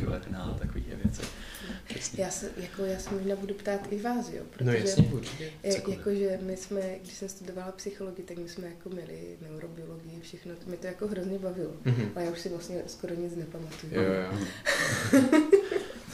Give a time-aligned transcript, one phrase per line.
[0.00, 1.22] kverna a takové věci.
[1.84, 2.24] Přesně.
[2.24, 4.42] Já se, jako, já se možná budu ptát i vás, jo?
[4.50, 5.52] Protože, no jasně, určitě.
[5.88, 10.76] Jakože my jsme, když jsem studovala psychologii, tak my jsme jako měli neurobiologii, všechno, mě
[10.76, 12.08] to jako hrozně bavilo, mm-hmm.
[12.16, 13.92] ale já už si vlastně skoro nic nepamatuju.
[13.94, 15.38] Jo, jo.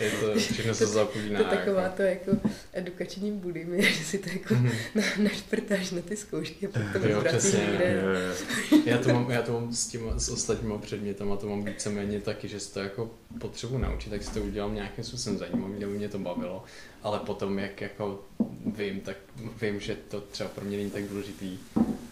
[0.04, 1.38] Je to, všechno se zapomíná.
[1.42, 1.96] To je taková jako.
[1.96, 2.30] to jako
[2.72, 4.72] edukační bulimie, že si to jako mm-hmm.
[4.94, 8.02] na, našprtáš na ty zkoušky a pak to jo, přesně, někde.
[8.02, 8.82] Jo, jo.
[8.86, 12.48] Já to mám, já to mám s, těma, s ostatníma předmětama, to mám víceméně taky,
[12.48, 13.10] že si to jako
[13.40, 16.64] potřebuji naučit, tak si to udělám nějakým způsobem zajímavý, aby mě to bavilo,
[17.04, 18.24] ale potom jak jako
[18.66, 19.16] vím, tak
[19.60, 21.58] vím, že to třeba pro mě není tak důležitý,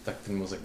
[0.03, 0.59] tak ten mozek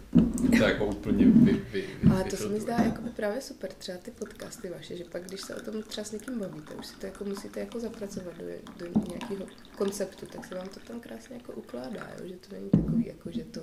[0.58, 3.98] to jako úplně vy, vy, vy, Ale to se mi zdá jako právě super, třeba
[3.98, 6.96] ty podcasty vaše, že pak když se o tom třeba s někým bavíte, už si
[6.96, 9.46] to jako musíte jako zapracovat do, do nějakého
[9.76, 12.28] konceptu, tak se vám to tam krásně jako ukládá, jo?
[12.28, 13.60] že to není takový jako, že to...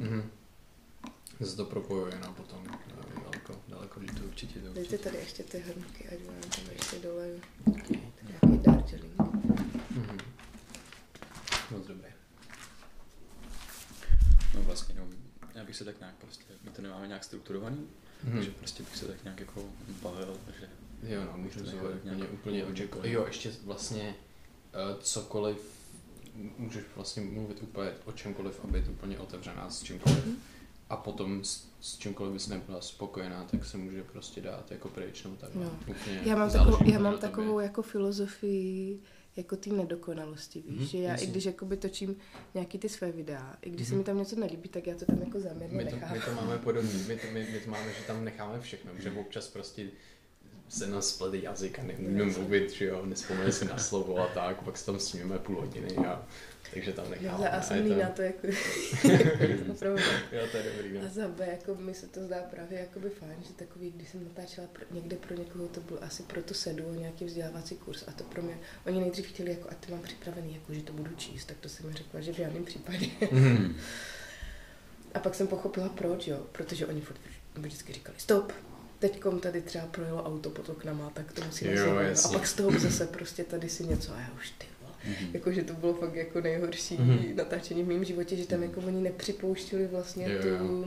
[0.00, 0.22] Mm-hmm.
[1.44, 5.42] Se to propojuje no, potom eh, daleko, daleko že to určitě to Dejte tady ještě
[5.42, 7.28] ty hrnky, ať vám tam ještě dole
[8.28, 9.17] nějaký Darjeeling.
[9.32, 10.20] Mm-hmm.
[11.70, 12.12] Moc dobré.
[14.54, 15.06] No vlastně, no,
[15.54, 18.32] já bych se tak nějak prostě, my to nemáme nějak strukturovaný, mm-hmm.
[18.32, 19.64] takže prostě bych se tak nějak jako
[20.02, 20.68] bavil, že
[21.02, 23.06] Jo, no, můžu to úplně, úplně očekovat.
[23.06, 24.14] Jo, ještě vlastně
[24.74, 25.58] uh, cokoliv,
[26.58, 30.26] můžeš vlastně mluvit úplně o čemkoliv a být úplně otevřená s čímkoliv.
[30.26, 30.36] Mm-hmm.
[30.90, 35.24] A potom s, s čímkoliv bys nebyla spokojená, tak se může prostě dát jako pryč,
[35.24, 35.78] no tak no.
[35.86, 39.00] úplně Já mám takovou, já mám takovou jako filozofii,
[39.38, 41.26] jako té nedokonalosti, víš, mm, že já jasně.
[41.26, 42.16] i když jakoby točím
[42.54, 43.90] nějaký ty své videa, i když mm.
[43.90, 46.12] se mi tam něco nelíbí, tak já to tam jako záměrně my to, nechám.
[46.12, 49.10] My to máme podobný, my to, my, my to máme, že tam necháme všechno, že
[49.10, 49.86] občas prostě
[50.68, 54.62] se nás splede jazyk a nemůžeme mluvit, že jo, nespomene si na slovo a tak,
[54.62, 56.26] pak se tam sníme půl hodiny a
[56.74, 57.44] takže tam necháme.
[57.44, 58.46] Já a jsem líná to jako,
[59.70, 60.02] opravdu.
[60.32, 60.92] jo, to je dobrý.
[60.92, 61.06] No.
[61.06, 64.24] A za B, jako mi se to zdá právě jakoby fajn, že takový, když jsem
[64.24, 68.12] natáčela pro, někde pro někoho, to byl asi pro tu sedu, nějaký vzdělávací kurz a
[68.12, 71.14] to pro mě, oni nejdřív chtěli, jako, a ty mám připravený, jako, že to budu
[71.16, 73.06] číst, tak to jsem mi řekla, že v žádném případě.
[73.32, 73.76] Mm.
[75.14, 77.20] a pak jsem pochopila proč, jo, protože oni furt
[77.56, 78.52] vždycky říkali, stop,
[78.98, 82.78] teďkom tady třeba projelo auto pod oknama, tak to musí jo, A pak z toho
[82.78, 84.66] zase prostě tady si něco a já už ty
[85.08, 85.30] Mm-hmm.
[85.32, 87.34] Jakože to bylo fakt jako nejhorší mm-hmm.
[87.34, 90.84] natáčení v mém životě, že tam jako oni nepřipouštili vlastně jo, tu jo.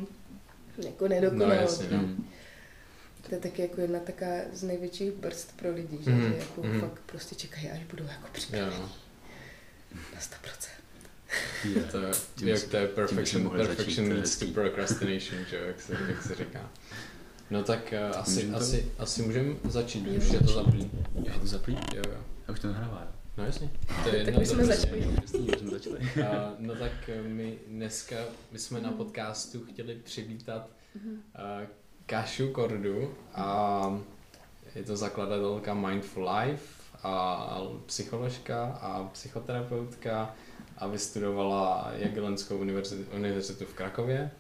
[0.86, 1.84] jako nedokonalost.
[1.92, 2.08] No, no.
[3.30, 6.30] To je taky jako jedna taková z největších brzd pro lidi, že, mm-hmm.
[6.30, 6.80] že jako mm-hmm.
[6.80, 8.86] fakt prostě čekají, až budou jako připraveni.
[10.14, 10.82] Na 100%.
[11.66, 11.92] Yeah.
[11.92, 11.98] To,
[12.46, 16.70] jak to je perfection, perfection leads to procrastination, že, jak, se, jak se říká.
[17.50, 20.92] No tak uh, asi, asi, asi můžeme začít, už je to zaplý.
[21.24, 21.76] Je to zaplý?
[21.96, 22.18] Jo, jo.
[22.48, 23.21] A už to nahrává, jo?
[23.38, 23.70] No jasně.
[24.04, 25.04] To je tak už jsme začali.
[25.28, 26.00] jsme začali.
[26.00, 26.24] uh,
[26.58, 28.16] no tak eh, my dneska,
[28.52, 31.12] my jsme na podcastu chtěli přivítat uh,
[32.06, 34.00] Kašu Kordu a
[34.76, 40.36] je to zakladatelka Mindful Life a psycholožka a psychoterapeutka
[40.78, 44.32] a vystudovala Jagellonskou univerzitu, univerzitu v Krakově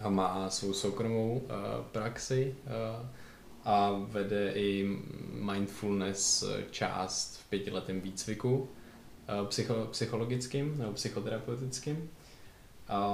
[0.00, 3.06] a má svou soukromou uh, praxi uh,
[3.66, 4.98] a vede i
[5.32, 12.10] mindfulness část v pětiletém výcviku uh, psycho, psychologickým nebo psychoterapeutickým.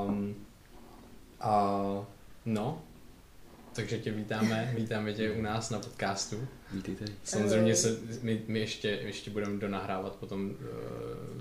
[0.06, 0.34] Um,
[1.40, 2.06] a
[2.44, 2.82] no,
[3.72, 6.48] takže tě vítáme, vítáme tě u nás na podcastu.
[6.72, 7.04] Vítejte.
[7.24, 10.56] Samozřejmě se, my, my ještě, ještě budeme donahrávat potom uh,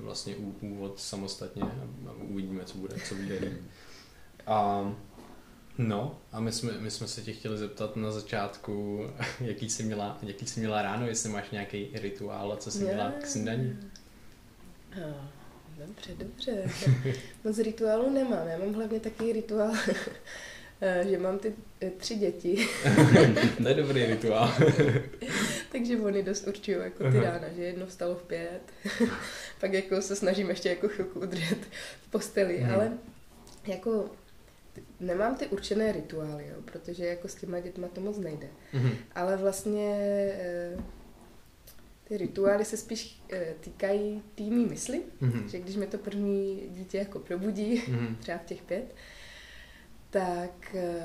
[0.01, 1.63] vlastně úvod samostatně
[2.07, 3.53] a uvidíme, co bude, co bude.
[4.47, 4.91] A
[5.78, 9.06] No, a my jsme, my jsme se tě chtěli zeptat na začátku,
[9.40, 13.26] jaký jsi měla, jaký jsi měla ráno, jestli máš nějaký rituál, co jsi měla k
[13.26, 13.80] snídaní.
[14.98, 15.26] Oh,
[15.78, 16.64] dobře, dobře.
[17.44, 18.48] Moc rituálu nemám.
[18.48, 19.74] Já mám hlavně takový rituál,
[20.82, 22.68] eh, že mám ty eh, tři děti.
[23.64, 24.53] to je dobrý rituál.
[25.72, 28.62] Takže oni dost určují jako ty rána, že jedno vstalo v pět,
[29.59, 31.58] pak jako se snažím ještě jako chvilku udržet
[32.02, 32.74] v posteli, hmm.
[32.74, 32.92] ale
[33.68, 34.09] jako
[35.00, 38.48] nemám ty určené rituály, jo, protože jako s těma dětma to moc nejde.
[38.74, 38.96] Mm-hmm.
[39.16, 39.96] Ale vlastně
[40.34, 40.78] e,
[42.03, 45.46] ty rituály se spíš e, týkají týmí mysli, mm-hmm.
[45.46, 48.16] že když mi to první dítě jako probudí, mm-hmm.
[48.20, 48.96] třeba v těch pět,
[50.09, 51.03] tak e,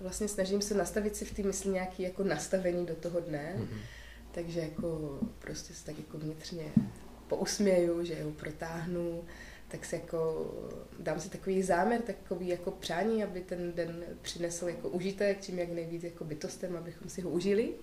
[0.00, 3.78] vlastně snažím se nastavit si v té mysli nějaké jako nastavení do toho dne, mm-hmm.
[4.32, 6.72] takže jako prostě se tak jako vnitřně
[7.28, 9.24] pousměju, že ho protáhnu,
[9.68, 10.50] tak si jako
[10.98, 15.68] dám si takový záměr, takový jako přání, aby ten den přinesl jako užitek, čím jak
[15.68, 17.74] nejvíc jako bytostem, abychom si ho užili.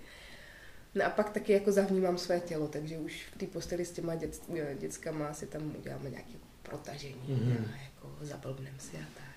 [0.96, 4.16] No a pak taky jako zavnímám své tělo, takže už v té posteli s těma
[4.16, 4.42] dět,
[4.80, 6.34] dětskama si tam uděláme nějaké
[6.64, 7.66] protažení mm-hmm.
[7.74, 9.36] a jako zablbnem si a tak.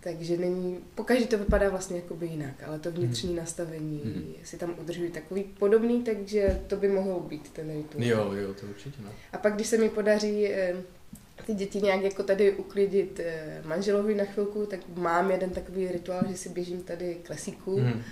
[0.00, 3.36] Takže není, pokaždé to vypadá vlastně jakoby jinak, ale to vnitřní mm.
[3.36, 4.34] nastavení mm.
[4.44, 8.04] si tam udržují takový podobný, takže to by mohlo být ten rituál.
[8.04, 9.10] Jo, jo, to určitě ne.
[9.32, 10.76] A pak, když se mi podaří eh,
[11.46, 16.22] ty děti nějak jako tady uklidit eh, manželovi na chvilku, tak mám jeden takový rituál,
[16.28, 18.02] že si běžím tady k lesíku mm.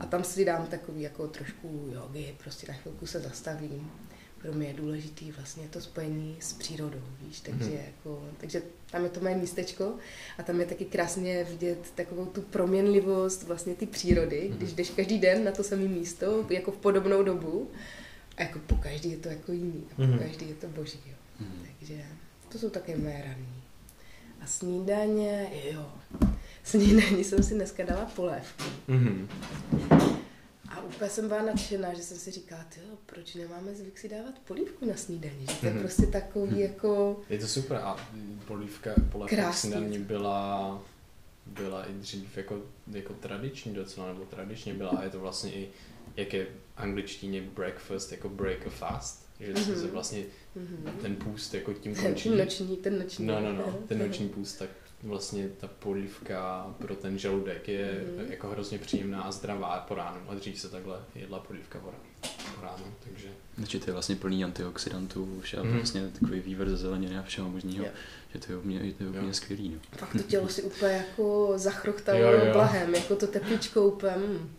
[0.00, 3.90] a tam si dám takový jako trošku jogy, prostě na chvilku se zastavím
[4.44, 7.78] pro mě je důležitý vlastně to spojení s přírodou, víš, takže, mm.
[7.86, 9.94] jako, takže tam je to moje místečko
[10.38, 14.56] a tam je taky krásně vidět takovou tu proměnlivost vlastně ty přírody, mm.
[14.56, 17.70] když jdeš každý den na to samé místo, jako v podobnou dobu
[18.36, 20.18] a jako po každý je to jako jiný a po mm.
[20.18, 21.16] každý je to boží, jo.
[21.40, 21.66] Mm.
[21.78, 22.04] takže
[22.54, 23.62] to jsou také moje ranní.
[24.40, 25.92] A snídaně, jo,
[26.62, 28.64] snídaní jsem si dneska dala polévku.
[28.88, 29.28] Mm.
[30.68, 34.38] A úplně jsem byla nadšená, že jsem si říkala, jo, proč nemáme zvyk si dávat
[34.38, 35.80] polívku na snídani, že to je mm-hmm.
[35.80, 36.58] prostě takový mm-hmm.
[36.58, 37.20] jako...
[37.30, 38.08] Je to super a
[38.46, 40.82] polívka, polívka snídaní byla,
[41.46, 42.62] byla i dřív jako,
[42.92, 45.68] jako tradiční docela, nebo tradičně byla a je to vlastně i,
[46.16, 49.80] jak je v angličtině breakfast, jako break a fast, že mm-hmm.
[49.80, 50.18] se vlastně
[50.56, 50.90] mm-hmm.
[51.02, 52.28] ten půst jako tím končí.
[52.28, 53.26] Ten noční, ten noční.
[53.26, 54.70] No, no, no, ten noční půst, tak
[55.02, 58.30] vlastně ta polívka pro ten žaludek je mm-hmm.
[58.30, 60.20] jako hrozně příjemná a zdravá po ránu.
[60.28, 61.90] A dřív se takhle jedla polívka po
[62.62, 63.28] ránu, takže...
[63.56, 65.72] Takže to je vlastně plný antioxidantů, vše, mm-hmm.
[65.72, 67.94] vlastně takový vývr ze zeleniny a všeho možného, yeah.
[68.32, 69.68] že to je úplně, to je úplně skvělý.
[69.68, 69.78] No.
[69.98, 72.20] Fakt to tělo si úplně jako zachrochtalo
[72.52, 74.50] blahem, jako to tepličkou úplně, mm.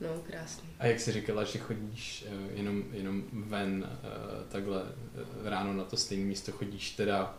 [0.00, 0.68] No krásný.
[0.78, 4.88] A jak jsi říkala, že chodíš uh, jenom, jenom ven uh, takhle uh,
[5.48, 7.38] ráno na to stejné místo, chodíš teda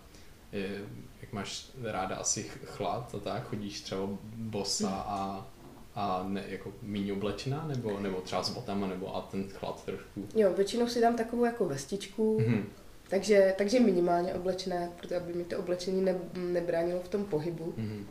[1.21, 5.47] jak máš ráda asi chlad a tak, chodíš třeba bosa a,
[5.95, 10.27] a ne, jako méně oblečená, nebo, nebo třeba s botama, nebo a ten chlad trošku?
[10.35, 12.63] Jo, většinou si dám takovou jako vestičku, mm-hmm.
[13.09, 17.73] takže, takže minimálně oblečené, protože aby mi to oblečení ne, nebránilo v tom pohybu.
[17.77, 18.03] Mm-hmm.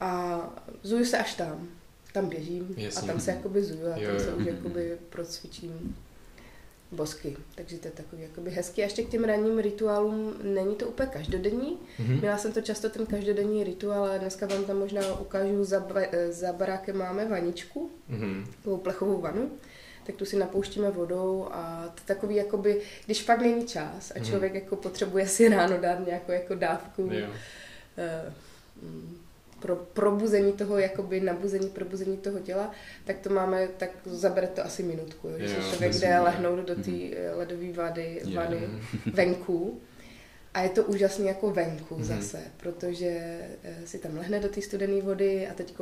[0.00, 0.40] A
[0.82, 1.68] zuju se až tam.
[2.12, 3.02] Tam běžím Jasně.
[3.02, 5.96] a tam se jakoby zuju a jo, tam se už jakoby procvičím
[6.92, 7.36] bosky.
[7.54, 8.82] Takže to je takový jakoby hezký.
[8.82, 11.78] A ještě k těm ranním rituálům není to úplně každodenní.
[12.00, 12.20] Mm-hmm.
[12.20, 15.86] Měla jsem to často ten každodenní rituál, ale dneska vám tam možná ukážu, za,
[16.30, 18.46] za barákem máme vaničku, mm-hmm.
[18.56, 19.50] takovou plechovou vanu
[20.10, 24.24] tak tu si napouštíme vodou a to takový jakoby, když fakt není čas a mhm.
[24.24, 24.58] člověk mm.
[24.58, 27.12] jako potřebuje si ráno dát nějakou jako dávku uh,
[29.60, 32.70] pro probuzení toho, jakoby nabuzení, probuzení toho těla,
[33.04, 36.90] tak to máme, tak zabere to asi minutku, jo, že člověk jde lehnout do té
[36.90, 37.14] mm.
[37.34, 38.68] ledové vady, vany
[39.12, 39.80] venku
[40.54, 42.02] a je to úžasně jako venku mm-hmm.
[42.02, 45.74] zase, protože eh, si tam lehne do té studené vody a teď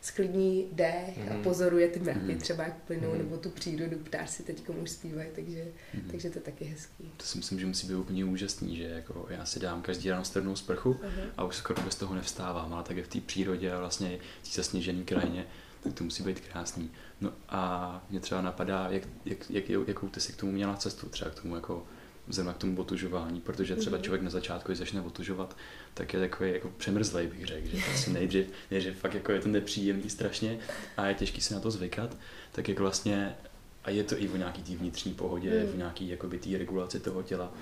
[0.00, 1.30] sklidní dech mm-hmm.
[1.30, 1.42] a mhm.
[1.42, 2.40] pozoruje ty mraky mm-hmm.
[2.40, 3.18] třeba jak plynou, mm-hmm.
[3.18, 6.10] nebo tu přírodu, ptář teď už zpívají, takže, mm-hmm.
[6.10, 7.12] takže to je taky hezký.
[7.16, 10.24] To si myslím, že musí být úplně úžasný, že jako já si dám každý ráno
[10.24, 11.30] strnou sprchu uh-huh.
[11.36, 14.48] a už skoro bez toho nevstávám, ale tak je v té přírodě a vlastně v
[14.48, 15.46] té zasněžené krajině,
[15.82, 16.90] tak to musí být krásný.
[17.20, 21.08] No a mě třeba napadá, jak, jak, jak, jakou ty si k tomu měla cestu,
[21.08, 21.86] třeba k tomu jako
[22.32, 24.02] zrovna k tomu otužování, protože třeba mm-hmm.
[24.02, 25.56] člověk na začátku, když začne otužovat,
[25.94, 29.48] tak je takový jako přemrzlej, bych řekl, že vlastně nejdřív, nejdřív fakt jako je to
[29.48, 30.58] nepříjemný strašně
[30.96, 32.16] a je těžký se na to zvykat,
[32.52, 33.36] tak jak vlastně,
[33.84, 35.72] a je to i o nějaký té vnitřní pohodě, mm.
[35.72, 37.52] v nějaký jakoby té regulaci toho těla,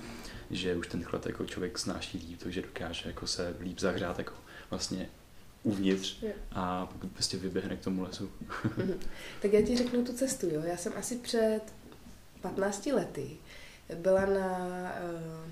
[0.51, 4.33] že už ten chlad jako člověk snáší líp, takže dokáže jako se líp zahřát jako
[4.69, 5.09] vlastně
[5.63, 8.31] uvnitř a pokud prostě vyběhne k tomu lesu.
[8.49, 8.97] mm-hmm.
[9.41, 10.61] Tak já ti řeknu tu cestu, jo.
[10.63, 11.61] Já jsem asi před
[12.41, 13.37] 15 lety
[13.95, 14.57] byla na
[15.03, 15.49] uh,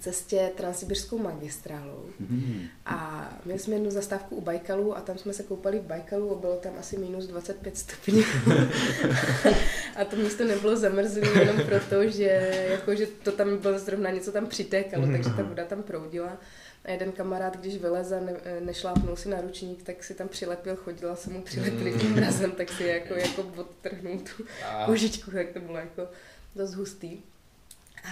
[0.00, 2.62] cestě transsibirskou magistrálou mm.
[2.86, 6.40] a měli jsme jednu zastávku u Bajkalu a tam jsme se koupali v Bajkalu a
[6.40, 8.22] bylo tam asi minus 25 stupňů.
[9.96, 14.32] a to místo nebylo zamrzlé jenom proto, že, jako, že to tam bylo zrovna něco
[14.32, 15.12] tam přitékalo, mm.
[15.12, 16.38] takže ta voda tam proudila.
[16.84, 21.16] A jeden kamarád, když vyleze, ne, nešlápnul si na ručník, tak si tam přilepil, chodila
[21.16, 24.44] se mu přilepili tím mrazem, tak si jako, jako odtrhnul tu
[24.86, 26.08] kožičku, tak to bylo jako
[26.56, 27.18] dost hustý.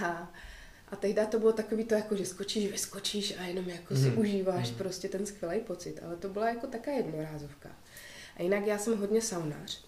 [0.05, 0.33] A,
[0.89, 4.01] a tehdy to bylo takový to, jako, že skočíš, vyskočíš a jenom jako mm.
[4.03, 4.19] si mhm.
[4.19, 4.77] užíváš mm.
[4.77, 6.01] prostě ten skvělý pocit.
[6.05, 7.69] Ale to byla jako taká jednorázovka.
[8.37, 9.85] A jinak já jsem hodně saunář.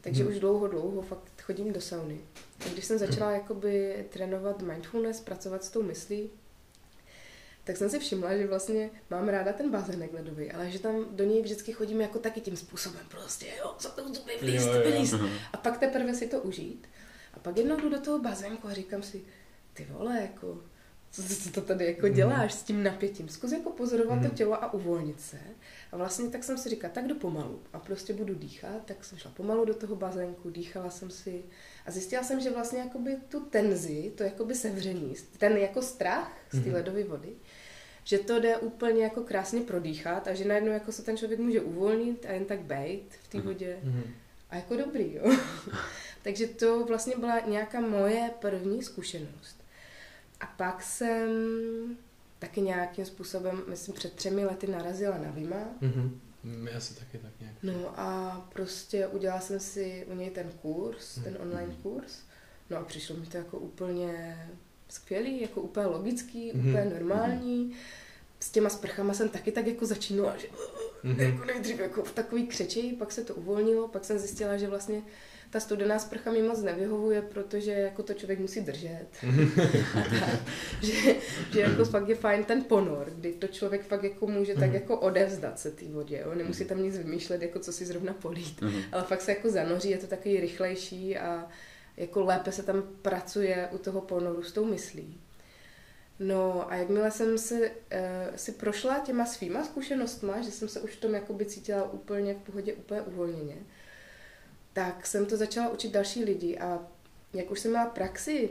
[0.00, 0.30] Takže mm.
[0.30, 2.20] už dlouho, dlouho fakt chodím do sauny.
[2.66, 6.30] A když jsem začala jakoby trénovat mindfulness, pracovat s tou myslí,
[7.68, 11.24] tak jsem si všimla, že vlastně mám ráda ten bazének ledový, ale že tam do
[11.24, 15.14] něj vždycky chodím jako taky tím způsobem prostě, jo, za to zuby vlíst, vlíst.
[15.52, 16.86] A pak teprve si to užít.
[17.34, 19.24] A pak jednou jdu do toho bazénku a říkám si,
[19.74, 20.60] ty vole, jako,
[21.10, 22.14] co, co to tady jako mhm.
[22.14, 23.28] děláš s tím napětím?
[23.28, 24.22] Zkus jako pozorovat mm.
[24.22, 24.36] to mhm.
[24.36, 25.38] tělo a uvolnit se.
[25.92, 29.18] A vlastně tak jsem si říkala, tak jdu pomalu a prostě budu dýchat, tak jsem
[29.18, 31.42] šla pomalu do toho bazénku, dýchala jsem si
[31.86, 36.62] a zjistila jsem, že vlastně jakoby tu tenzi, to jakoby sevření, ten jako strach z
[36.62, 36.74] té mhm.
[36.74, 37.32] ledové vody,
[38.04, 41.60] že to jde úplně jako krásně prodýchat a že najednou jako se ten člověk může
[41.60, 43.78] uvolnit a jen tak bejt v té vodě.
[43.82, 44.02] Mhm.
[44.50, 45.36] A jako dobrý, jo.
[46.22, 49.56] Takže to vlastně byla nějaká moje první zkušenost.
[50.40, 51.28] A pak jsem
[52.38, 55.56] taky nějakým způsobem, myslím před třemi lety narazila na Vima.
[55.80, 56.20] Mhm.
[56.44, 57.56] My asi taky tak nějak.
[57.62, 61.42] No a prostě udělala jsem si u něj ten kurz, ten Mhm.
[61.42, 62.18] online kurz.
[62.70, 64.38] No a přišlo mi to jako úplně
[64.88, 66.68] skvělý, jako úplně logický, Mhm.
[66.68, 67.74] úplně normální.
[68.40, 70.46] S těma sprchama jsem taky tak jako začínala, že
[71.02, 71.20] Mhm.
[71.20, 75.02] jako nejdřív jako v takový křeči, pak se to uvolnilo, pak jsem zjistila, že vlastně
[75.50, 79.06] ta studená sprcha mi moc nevyhovuje, protože jako to člověk musí držet.
[79.92, 80.40] Tak,
[80.82, 81.14] že,
[81.52, 84.74] že jako fakt je fajn ten ponor, kdy to člověk fakt jako může tak Mhm.
[84.74, 86.34] jako odevzdat se té vodě, jo?
[86.34, 88.80] nemusí tam nic vymýšlet, jako co si zrovna polít, Mhm.
[88.92, 91.48] ale fakt se jako zanoří, je to takový rychlejší a
[91.96, 95.20] jako lépe se tam pracuje u toho ponoru s tou myslí.
[96.20, 97.66] No a jakmile jsem si, uh,
[98.36, 102.38] si prošla těma svýma zkušenostma, že jsem se už v tom jakoby cítila úplně v
[102.38, 103.54] pohodě, úplně uvolněně,
[104.78, 106.86] tak jsem to začala učit další lidi a
[107.34, 108.50] jak už jsem měla praxi,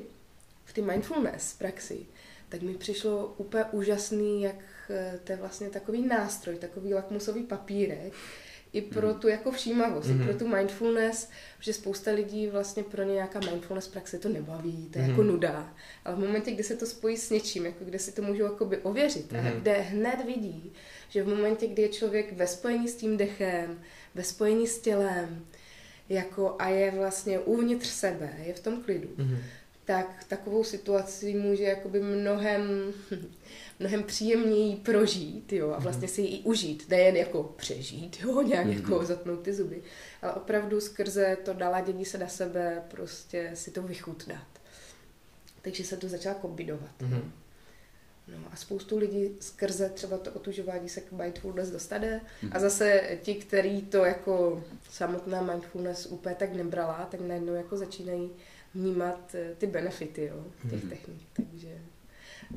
[0.65, 1.98] v té mindfulness praxi,
[2.50, 4.55] tak mi přišlo úplně úžasný, jak
[4.89, 8.13] eh, to je vlastně takový nástroj, takový lakmusový papírek,
[8.74, 9.19] i pro Mhm.
[9.19, 10.19] tu jako všímavost, Mhm.
[10.19, 10.25] mm-hmm.
[10.25, 11.29] pro tu mindfulness,
[11.60, 15.12] že spousta lidí vlastně pro ně nějaká mindfulness praxe to nebaví, to je Mhm.
[15.12, 15.74] jako nuda.
[16.05, 18.77] Ale v momentě, kdy se to spojí s něčím, jako kde si to můžou jakoby
[18.77, 19.51] ověřit a Mhm.
[19.62, 20.74] kde hned vidí,
[21.10, 23.81] že v momentě, kdy je člověk ve spojení s tím dechem,
[24.15, 25.46] ve spojení s tělem,
[26.10, 29.38] jako a je vlastně uvnitř sebe, je v tom klidu, Mhm.
[29.86, 32.94] tak takovou situaci může jakoby mnohem,
[33.80, 38.66] mnohem příjemněji prožít, jo, a vlastně si ji i užít, nejen jako přežít, jo, nějak
[38.66, 38.76] Mhm.
[38.76, 39.82] jako zatnout ty zuby,
[40.22, 44.48] ale opravdu skrze to naladění se na sebe prostě si to vychutnat.
[45.62, 46.92] Takže se to začala kombinovat.
[47.02, 47.32] Mhm.
[48.27, 52.51] No a spoustu lidí skrze třeba to otužování se k mindfulness dostane Mhm.
[52.55, 58.29] a zase ti, který to jako samotná mindfulness úplně tak nebrala, tak najednou jako začínají
[58.74, 60.89] vnímat eh, ty benefity jo, těch Mhm.
[60.89, 61.22] technik.
[61.34, 61.77] Takže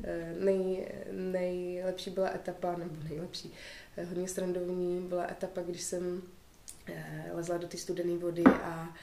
[0.03, 3.53] eh, nej, nejlepší byla etapa, nebo nejlepší,
[3.97, 6.21] eh, hodně srandovní byla etapa, když jsem
[7.33, 8.93] lezla do té studené vody a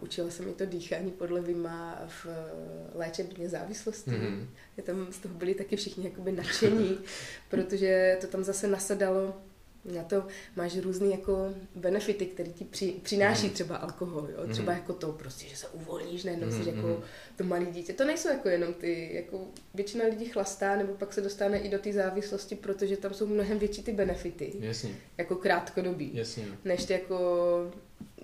[0.00, 4.10] učila se mi to dýchání podle Vima v eh, léčebně závislosti.
[4.10, 4.48] Mhm.
[4.76, 6.98] Je tam z toho byli taky všichni jakoby nadšení,
[7.50, 9.34] protože to tam zase nasedalo
[9.84, 10.26] na to,
[10.56, 13.54] máš různé jako benefity, které ti při, přináší Mhm.
[13.54, 14.46] třeba alkohol, jo?
[14.52, 14.80] třeba Mhm.
[14.80, 16.96] jako to prostě, že se uvolníš, najednou Mhm, jsi jako mhm.
[17.36, 17.92] to malé dítě.
[17.92, 19.40] To nejsou jako jenom ty, jako
[19.74, 23.58] většina lidí chlastá, nebo pak se dostane i do té závislosti, protože tam jsou mnohem
[23.58, 26.44] větší ty benefity, Jasně, jako krátkodobí jasně.
[26.64, 27.16] než ty jako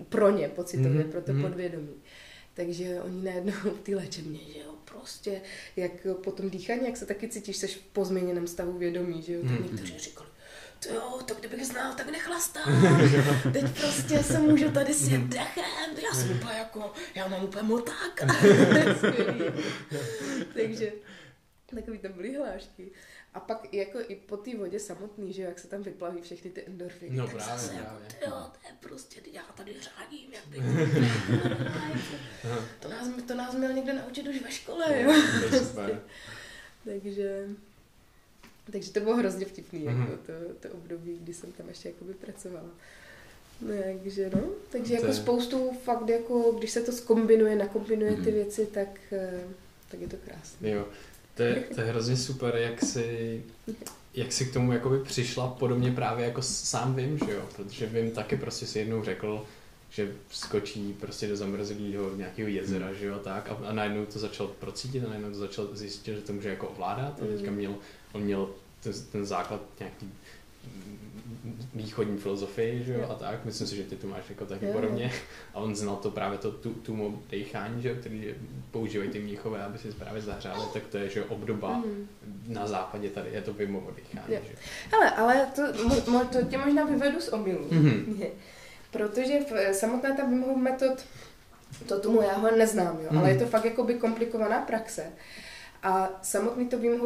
[0.09, 1.41] pro ně pocitově, Mhm, pro to mhm.
[1.41, 1.93] podvědomí.
[2.53, 3.53] Takže oni najednou
[3.83, 5.41] té léčebně, že jo, prostě,
[5.75, 5.91] jak
[6.23, 9.51] po tom dýchání, jak se taky cítíš, seš v pozměněném stavu vědomí, že jo, tak
[9.51, 9.63] Mhm.
[9.63, 10.30] někteří říkali, to
[10.89, 12.81] jo, to kdybych znal, tak nechlastám.
[13.53, 18.21] Teď prostě se můžu tady sjet dechem, já jsem úplně jako, já mám úplně moták.
[20.53, 20.91] Takže
[21.75, 22.91] takový tam byly hlášky.
[23.33, 26.51] A pak jako i po té vodě samotný, že jo, jak se tam vyplaví všechny
[26.51, 27.17] ty endorfiny.
[27.17, 28.07] No tak právě, zase právě.
[28.21, 30.43] Jako, jo, to je prostě, já tady řádím, jak
[32.79, 35.13] to, nás, to nás měl někdo naučit už ve škole, jo.
[35.49, 36.01] To je super.
[36.85, 37.47] Takže,
[38.71, 40.01] takže to bylo hrozně vtipný, Mhm.
[40.01, 40.33] jako to,
[40.67, 42.69] to období, kdy jsem tam ještě jakoby pracovala.
[43.61, 44.41] No, takže no,
[44.71, 48.31] takže jako spoustu fakt jako, když se to skombinuje, nakombinuje ty Mhm.
[48.33, 49.43] věci, tak, eh,
[49.91, 50.69] tak je to krásné.
[50.69, 50.87] Jo,
[51.35, 53.43] to je, to je hrozně super, jak si,
[54.13, 58.11] jak si k tomu jakoby přišla, podobně právě jako sám vím, že jo, protože vím
[58.11, 59.45] taky prostě si jednou řekl,
[59.89, 64.47] že skočí prostě do zamrzlého nějakého jezera, že jo, tak a, a najednou to začal
[64.47, 67.55] procítit a najednou to začal zjistit, že to může jako ovládat a teďka Mhm.
[67.55, 67.75] měl,
[68.13, 68.49] on měl
[68.83, 73.95] ten, ten základ nějaký mm, východní filozofii, že jo, a tak, myslím si, že ty
[73.95, 74.73] to máš jako taky Jo.
[74.73, 75.11] podobně
[75.53, 78.35] a on znal to právě to tu, tu dechání, že jo, který
[78.71, 82.07] používají ty mnichové, aby si právě zahřáli, tak to je, že obdoba Mhm.
[82.47, 84.41] na západě tady je to Vimovo dechání, Jo.
[84.47, 84.53] že.
[84.91, 87.67] Hele, ale to, mo, mo, to tě možná vyvedu z omylu.
[87.71, 88.25] Mhm.
[88.91, 91.05] Protože v, samotná ta Hof metod,
[91.87, 93.17] to tomu já ho neznám, jo, Mhm.
[93.19, 95.03] ale je to fakt jakoby komplikovaná praxe.
[95.83, 96.99] A samotný to Wim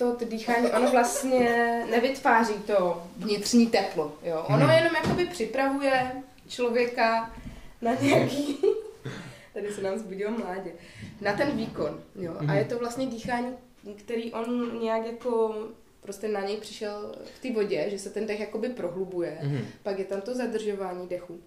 [0.00, 1.48] Hof metod dýchání, ono vlastně
[1.90, 4.44] nevytváří to vnitřní teplo, jo.
[4.48, 4.70] Ono Mhm.
[4.70, 6.12] jenom jakoby připravuje
[6.48, 7.34] člověka
[7.82, 8.58] na nějaký,
[9.54, 10.72] tady se nám zbudilo mládě,
[11.20, 12.34] na ten výkon, jo.
[12.38, 12.56] A Mhm.
[12.56, 13.56] je to vlastně dýchání,
[13.98, 15.54] který on nějak jako
[16.00, 19.66] prostě na něj přišel v té vodě, že se ten dech jakoby prohlubuje, Mhm.
[19.82, 21.40] pak je tam to zadržování dechu.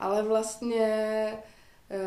[0.00, 0.86] Ale vlastně
[1.90, 2.00] e,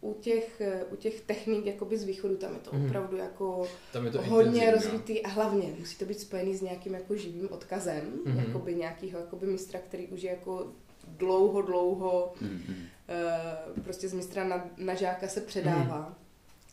[0.00, 0.62] u těch,
[0.92, 2.86] u těch technik jakoby z východu, tam je to Mhm.
[2.86, 4.72] opravdu jako Tam je to hodně intenzivní, no.
[4.72, 8.38] rozvitý a hlavně musí to být spojený s nějakým jako živým odkazem, Mhm.
[8.38, 10.72] jakoby nějakýho jakoby mistra, který už je jako
[11.08, 12.84] dlouho, dlouho Mm, mm.
[13.08, 16.18] eh, prostě z mistra na, na žáka se předává.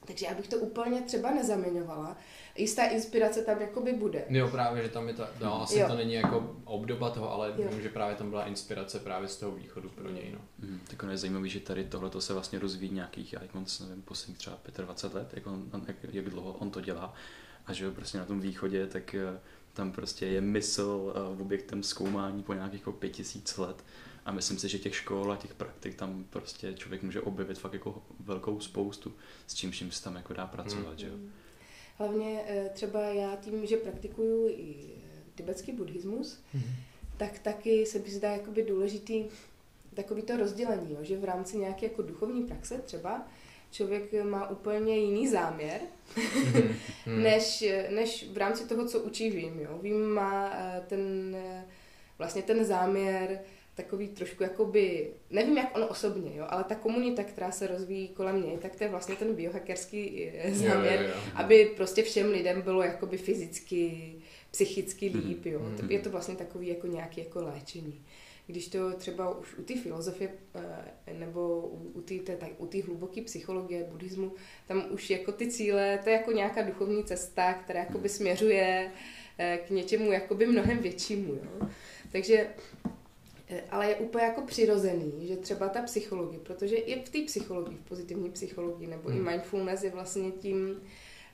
[0.05, 2.17] Takže já bych to úplně třeba nezaměňovala.
[2.57, 4.25] Jistá inspirace tam jakoby bude.
[4.29, 5.87] Jo, právě, že tam je ta, no, asi Jo.
[5.87, 7.69] to není jako obdoba toho, ale Jo.
[7.69, 10.39] vím, že právě tam byla inspirace právě z toho východu pro něj, no.
[10.59, 13.79] Mm, tak ono je zajímavé, že tady tohle se vlastně rozvíjí nějakých, já jak moc
[13.79, 17.13] nevím, posledních třeba 25 let, jak, on, jak, jak dlouho on to dělá.
[17.65, 19.39] A že jo, prostě na tom východě, tak eh,
[19.73, 23.83] tam prostě je mysl eh, objektem zkoumání po nějakých jako pět tisíc let.
[24.25, 27.73] A myslím si, že těch škol a těch praktik tam prostě člověk může objevit fakt
[27.73, 29.13] jako velkou spoustu,
[29.47, 31.13] s čím vším se tam jako dá pracovat, že jo.
[31.97, 36.39] Hlavně eh, třeba já tím, že praktikuju i eh, tibetský buddhismus,
[37.17, 39.25] tak taky se mi zdá jakoby důležitý
[39.93, 43.27] takový to rozdělení, jo, že v rámci nějaké jako duchovní praxe třeba
[43.71, 45.81] člověk má úplně jiný záměr,
[46.15, 46.75] Hmm.
[47.23, 49.59] než, než v rámci toho, co učí Vím.
[49.59, 49.79] Jo.
[49.81, 51.65] Vím má eh, ten, eh,
[52.17, 53.39] vlastně ten záměr
[53.75, 58.41] takový trošku jakoby, nevím jak on osobně, jo, ale ta komunita, která se rozvíjí kolem
[58.45, 61.21] něj, tak to je vlastně ten biohackerský eh, záměr, Jo, jo, jo.
[61.35, 64.15] aby prostě všem lidem bylo jakoby fyzicky,
[64.51, 65.27] psychicky Mhm.
[65.27, 65.59] líp, jo.
[65.59, 65.91] Mhm.
[65.91, 68.01] Je to vlastně takový jako nějaký jako léčení.
[68.47, 70.29] Když to třeba už u té filozofie
[71.07, 71.59] eh, nebo
[71.93, 72.13] u- té
[72.57, 74.31] u hluboké psychologie, buddhismu,
[74.67, 78.91] tam už jako ty cíle, to je jako nějaká duchovní cesta, která jakoby směřuje
[79.37, 81.67] eh, k něčemu jakoby mnohem většímu, jo.
[82.11, 82.47] Takže
[83.69, 87.87] ale je úplně jako přirozený, že třeba ta psychologie, protože i v té psychologii, v
[87.89, 89.25] pozitivní psychologii nebo i Hmm.
[89.31, 90.81] mindfulness je vlastně tím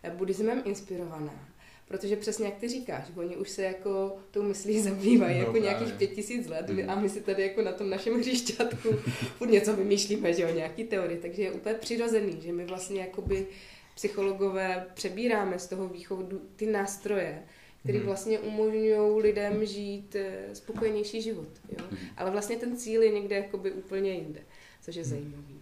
[0.03, 1.47] eh, buddhismem inspirovaná.
[1.87, 5.61] Protože přesně jak ty říkáš, oni už se jako tou myslí zabývají No jako právě.
[5.69, 6.89] nějakých pět tisíc let Hmm.
[6.89, 8.89] a my si tady jako na tom našem hřišťátku
[9.37, 13.47] furt něco vymýšlíme, že jo, nějaký teorie, takže je úplně přirozený, že my vlastně jakoby
[13.95, 17.43] psychologové přebíráme z toho východu ty nástroje,
[17.83, 18.07] které Mhm.
[18.07, 21.85] vlastně umožňují lidem žít eh, spokojenější život, jo.
[21.91, 21.97] Mhm.
[22.17, 24.41] Ale vlastně ten cíl je někde jakoby úplně jinde,
[24.81, 25.61] což je zajímavý.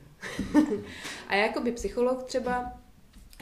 [0.54, 0.66] No.
[1.28, 2.74] a já jakoby psycholog třeba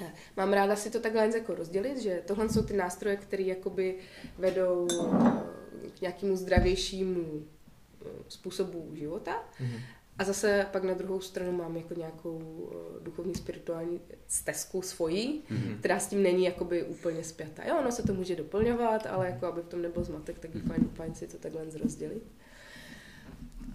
[0.02, 3.96] eh, mám ráda si to takhle jako rozdělit, že tohle jsou ty nástroje, které jakoby
[4.38, 7.44] vedou eh, k nějakému zdravějšímu
[8.28, 9.44] způsobu života.
[9.60, 9.80] Mhm.
[10.20, 15.78] A zase pak na druhou stranu mám jako nějakou eh, duchovní spirituální stezku svojí, Mhm.
[15.80, 17.64] která s tím není jakoby úplně spjatá.
[17.68, 20.62] Jo, ono se to může doplňovat, ale jako aby v tom nebyl zmatek, tak je
[20.62, 22.24] fajn, fajn si to takhle rozdělit.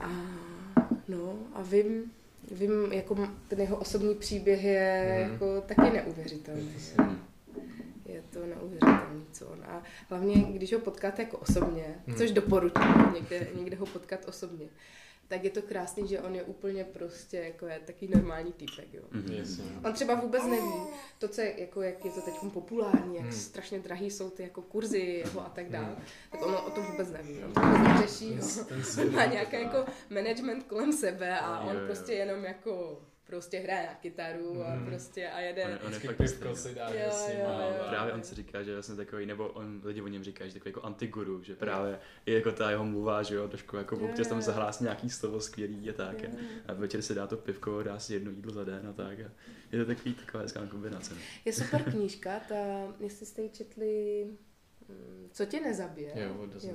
[0.01, 0.11] A
[1.09, 2.13] no, a vím,
[2.51, 5.33] vím, jako ten jeho osobní příběh je Mhm.
[5.33, 6.71] jako taky neuvěřitelný.
[6.99, 7.19] Mm.
[8.07, 9.59] Je to neuvěřitelný, co on.
[9.67, 12.17] A hlavně, když ho potkáte jako osobně, Hmm.
[12.17, 14.67] což doporučuji, někde, někde ho potkat osobně,
[15.33, 19.03] tak je to krásný, že on je úplně prostě jako je taký normální týpek, jo.
[19.13, 19.45] Mhm.
[19.59, 19.89] No.
[19.89, 20.73] On třeba vůbec neví
[21.19, 23.33] to, co je, jako, jak je to teď populární, jak Hmm.
[23.33, 25.87] strašně drahý jsou ty jako kurzy jeho a tak dále.
[25.87, 26.05] Hmm.
[26.31, 28.29] Tak on o tom vůbec neví, on to vůbec neřeší.
[28.29, 28.65] Ten- jo.
[28.69, 33.01] ten svět má nějaký jako management kolem sebe a on prostě jenom jako
[33.33, 34.87] prostě hraje na kytaru a Hmm.
[34.87, 35.65] prostě a jede.
[35.65, 36.95] On je- on je fakt pivko si dá, Jo,
[37.29, 37.47] jo, jo.
[37.47, 40.51] A právě on si říká, že je vlastně takový, nebo on, lidi o něm říkají,
[40.51, 43.97] že takový jako antiguru, že právě i jako ta jeho mluva, že jo, trošku jako
[43.97, 44.43] Jo, občas tam jo.
[44.43, 46.23] zahlásí nějaký slovo skvělý a tak.
[46.23, 46.29] Jo.
[46.67, 49.21] A večer si dá to pivko, dá si jedno jídlo za den a tak.
[49.21, 49.31] A
[49.73, 51.15] je to takový, taková hezká kombinace.
[51.15, 51.21] No.
[51.45, 52.55] Je super knížka, ta,
[53.01, 54.37] jestli jste ji četli, mm,
[55.33, 56.75] Co tě nezabije, Jo, Jo.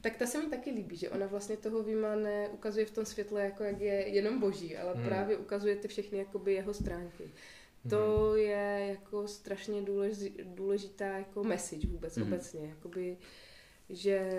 [0.00, 3.44] Tak ta se mi taky líbí, že ona vlastně toho Vima neukazuje v tom světle,
[3.44, 5.04] jako jak je jenom boží, ale Hmm.
[5.04, 7.22] právě ukazuje ty všechny jakoby jeho stránky.
[7.24, 7.90] Mhm.
[7.90, 12.26] To je jako strašně důleži, důležitá jako message vůbec Mhm.
[12.26, 13.16] obecně, jakoby,
[13.88, 14.30] že,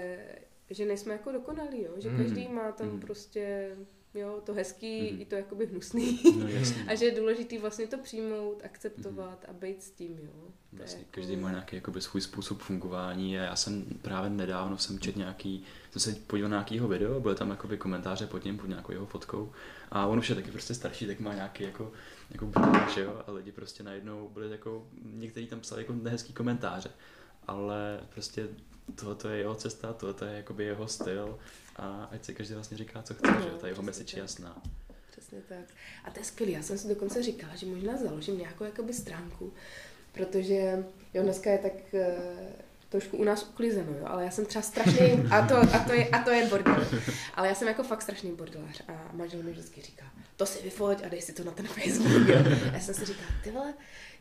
[0.69, 1.93] že nejsme jako dokonalí, jo?
[1.97, 2.17] že Mhm.
[2.23, 2.99] každý má tam Mhm.
[2.99, 3.75] prostě
[4.13, 5.21] jo, to hezký Mhm.
[5.21, 6.19] i to jakoby hnusný.
[6.39, 6.85] No jasně.
[6.87, 10.47] A že je důležitý vlastně to přijmout, akceptovat a být s tím, jo.
[10.73, 14.99] Vlastně jako- každý má nějaký jakoby, svůj způsob fungování a já jsem právě nedávno jsem
[14.99, 18.67] čet nějaký, jsem se podíval na nějakýho video, byly tam jakoby komentáře pod ním, pod
[18.67, 19.51] nějakou jeho fotkou
[19.91, 21.91] a on už je taky prostě starší, tak má nějaký jako,
[22.31, 22.51] jako
[22.93, 26.89] že jo, a lidi prostě najednou byli jako, někteří tam psali jako nehezký komentáře,
[27.47, 28.47] ale prostě
[28.95, 31.39] tohle je jeho cesta, tohle je jakoby jeho styl
[31.75, 34.61] a ať si každý vlastně říká, co chce, No, že ta jeho message je jasná.
[35.11, 35.65] Přesně tak.
[36.05, 36.51] A to je skvělé.
[36.53, 39.53] Já jsem si dokonce říkala, že možná založím nějakou jakoby stránku,
[40.11, 42.15] protože jo, dneska je tak, eh,
[42.89, 46.09] trošku u nás uklizeno, jo, ale já jsem třeba strašný, a to, a to, je,
[46.09, 46.87] a to je bordel,
[47.33, 50.05] ale já jsem jako fakt strašný bordelář a manžel mi vždycky říká,
[50.41, 52.41] to si vyfoť a dej si to na ten Facebook, jo.
[52.69, 53.73] A já jsem si říkala, ty vole,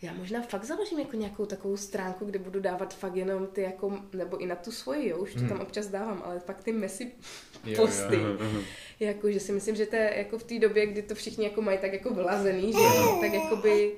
[0.02, 3.98] já možná fakt založím jako nějakou takovou stránku, kde budu dávat fakt jenom ty jako,
[4.12, 7.12] nebo i na tu svoji, jo, už to tam občas dávám, ale fakt ty messy
[7.76, 8.16] posty.
[8.16, 8.60] Jo, jo.
[9.00, 11.62] Jako, že si myslím, že to je jako v té době, kdy to všichni jako
[11.62, 12.78] mají tak jako vylazený, že
[13.20, 13.92] tak jako by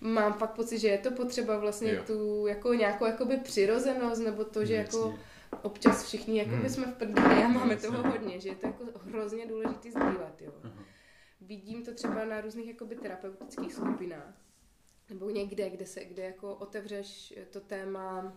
[0.00, 2.02] mám fakt pocit, že je to potřeba vlastně jo.
[2.06, 5.14] tu jako nějakou jakoby přirozenost, nebo to, že jako
[5.62, 6.68] občas všichni jako hmm.
[6.68, 10.52] jsme v prdeli a máme toho hodně, že je to jako hrozně důležité sdílet, jo.
[10.64, 10.87] Uh-huh.
[11.48, 14.34] Vidím to třeba na různých jakoby terapeutických skupinách,
[15.08, 18.36] nebo někde, kde se, kde jako otevřeš to téma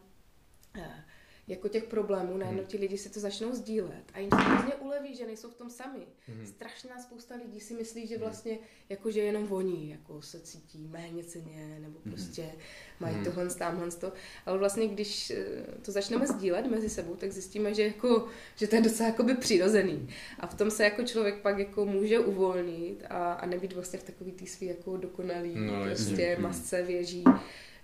[0.75, 1.05] eh,
[1.51, 2.67] jako těch problémů, najednou hmm.
[2.67, 5.69] ti lidi si to začnou sdílet a jim se hrozně uleví, že nejsou v tom
[5.69, 6.07] sami.
[6.27, 6.45] Hmm.
[6.45, 8.23] Strašná spousta lidí si myslí, že hmm.
[8.23, 8.57] vlastně
[8.89, 12.13] jako, že jenom voní, jako se cítí méně ceně, nebo hmm.
[12.13, 12.51] prostě
[12.99, 13.25] mají hmm.
[13.25, 14.13] tohle, tamhle to.
[14.45, 15.45] Ale vlastně, když eh,
[15.81, 20.09] to začneme sdílet mezi sebou, tak zjistíme, že, jako, že to je docela jakoby přirozený.
[20.39, 24.03] A v tom se jako člověk pak jako může uvolnit a, a nebýt vlastně v
[24.03, 26.43] takový tý svý jako dokonalý no, prostě hmm.
[26.43, 27.23] masce věží,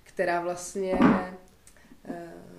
[0.04, 2.57] která vlastně uh,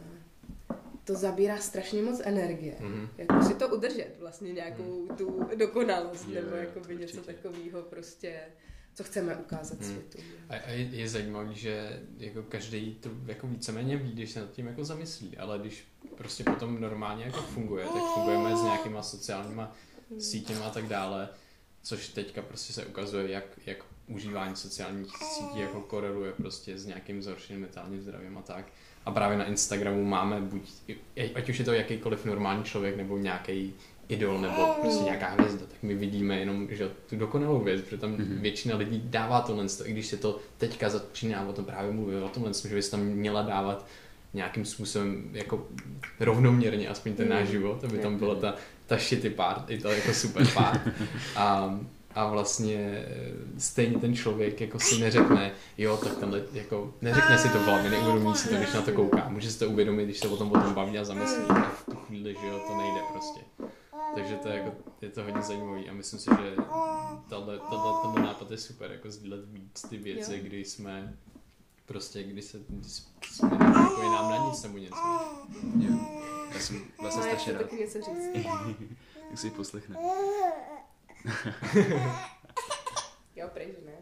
[1.09, 2.77] to zabírá strašně moc energie.
[2.81, 3.09] Mm-hmm.
[3.19, 5.17] Jako si to udržet, vlastně nějakou mm.
[5.17, 8.41] tu dokonalost, je, nebo jako by něco takového prostě,
[8.95, 9.87] co chceme ukázat mm.
[9.87, 10.19] světu.
[10.49, 14.51] A, a je, je zajímavé, že jako každý to jako víceméně ví, když se nad
[14.51, 15.85] tím jako zamyslí, ale když
[16.17, 19.77] prostě potom normálně jako funguje, tak fungujeme s nějakýma sociálníma
[20.19, 21.29] sítěma a tak dále,
[21.83, 27.23] což teďka prostě se ukazuje, jak, jak užívání sociálních sítí jako koreluje prostě s nějakým
[27.23, 28.73] zhoršeným mentálním zdravím a tak.
[29.07, 30.63] A právě na Instagramu máme buď,
[31.35, 33.75] ať už je to jakýkoliv normální člověk, nebo nějaký
[34.09, 38.17] idol, nebo prostě nějaká hvězda, tak my vidíme jenom že tu dokonalou věc, protože tam
[38.17, 38.41] mm-hmm.
[38.41, 42.29] většina lidí dává tohle, i když se to teďka začíná o tom právě mluvit, o
[42.29, 43.87] tomhle, že bys tam měla dávat
[44.35, 45.67] nějakým způsobem jako
[46.21, 47.51] rovnoměrně aspoň ten náš mhm.
[47.51, 48.55] život, aby tam byla ta,
[48.87, 50.81] ta shitty part, i to jako super part.
[51.37, 51.79] A
[52.15, 53.07] a vlastně
[53.59, 57.91] stejně ten člověk jako si neřekne, jo, tak tenhle, jako, neřekne si to v hlavě,
[57.91, 59.29] neuvědomí si to, když na to kouká.
[59.29, 61.97] Může si to uvědomit, když se o tom potom baví a zamyslí a v tu
[61.97, 63.41] chvíli, že jo, to nejde prostě.
[64.15, 66.55] Takže to je, jako, je to hodně zajímavý a myslím si, že
[67.29, 70.39] tohle, tohle, tohle nápad je super, jako sdílet víc ty věci, jo.
[70.43, 71.17] kdy jsme
[71.87, 74.97] prostě, kdy se kdy jsme jako je nám na nic nebo něco.
[75.81, 75.99] Jo.
[76.55, 77.73] Já jsem vlastně strašně rád.
[77.73, 78.47] něco říct.
[79.31, 79.97] Jak si ji poslechne.
[83.37, 83.93] jo, že ne.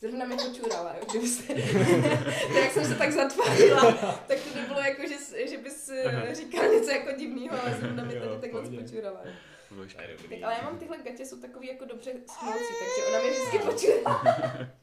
[0.00, 1.52] Zrovna mi počurala, jo, kdybyste...
[2.60, 3.92] jak jsem se tak zatvářila,
[4.26, 6.34] tak to nebylo jako, že, že bys Aha.
[6.34, 9.20] říkal něco jako divného, ale zrovna mi tady tak moc počurala.
[9.96, 10.06] Tak,
[10.42, 14.20] ale já mám tyhle gatě, jsou takový jako dobře smolcí, takže ona mi vždycky počurá.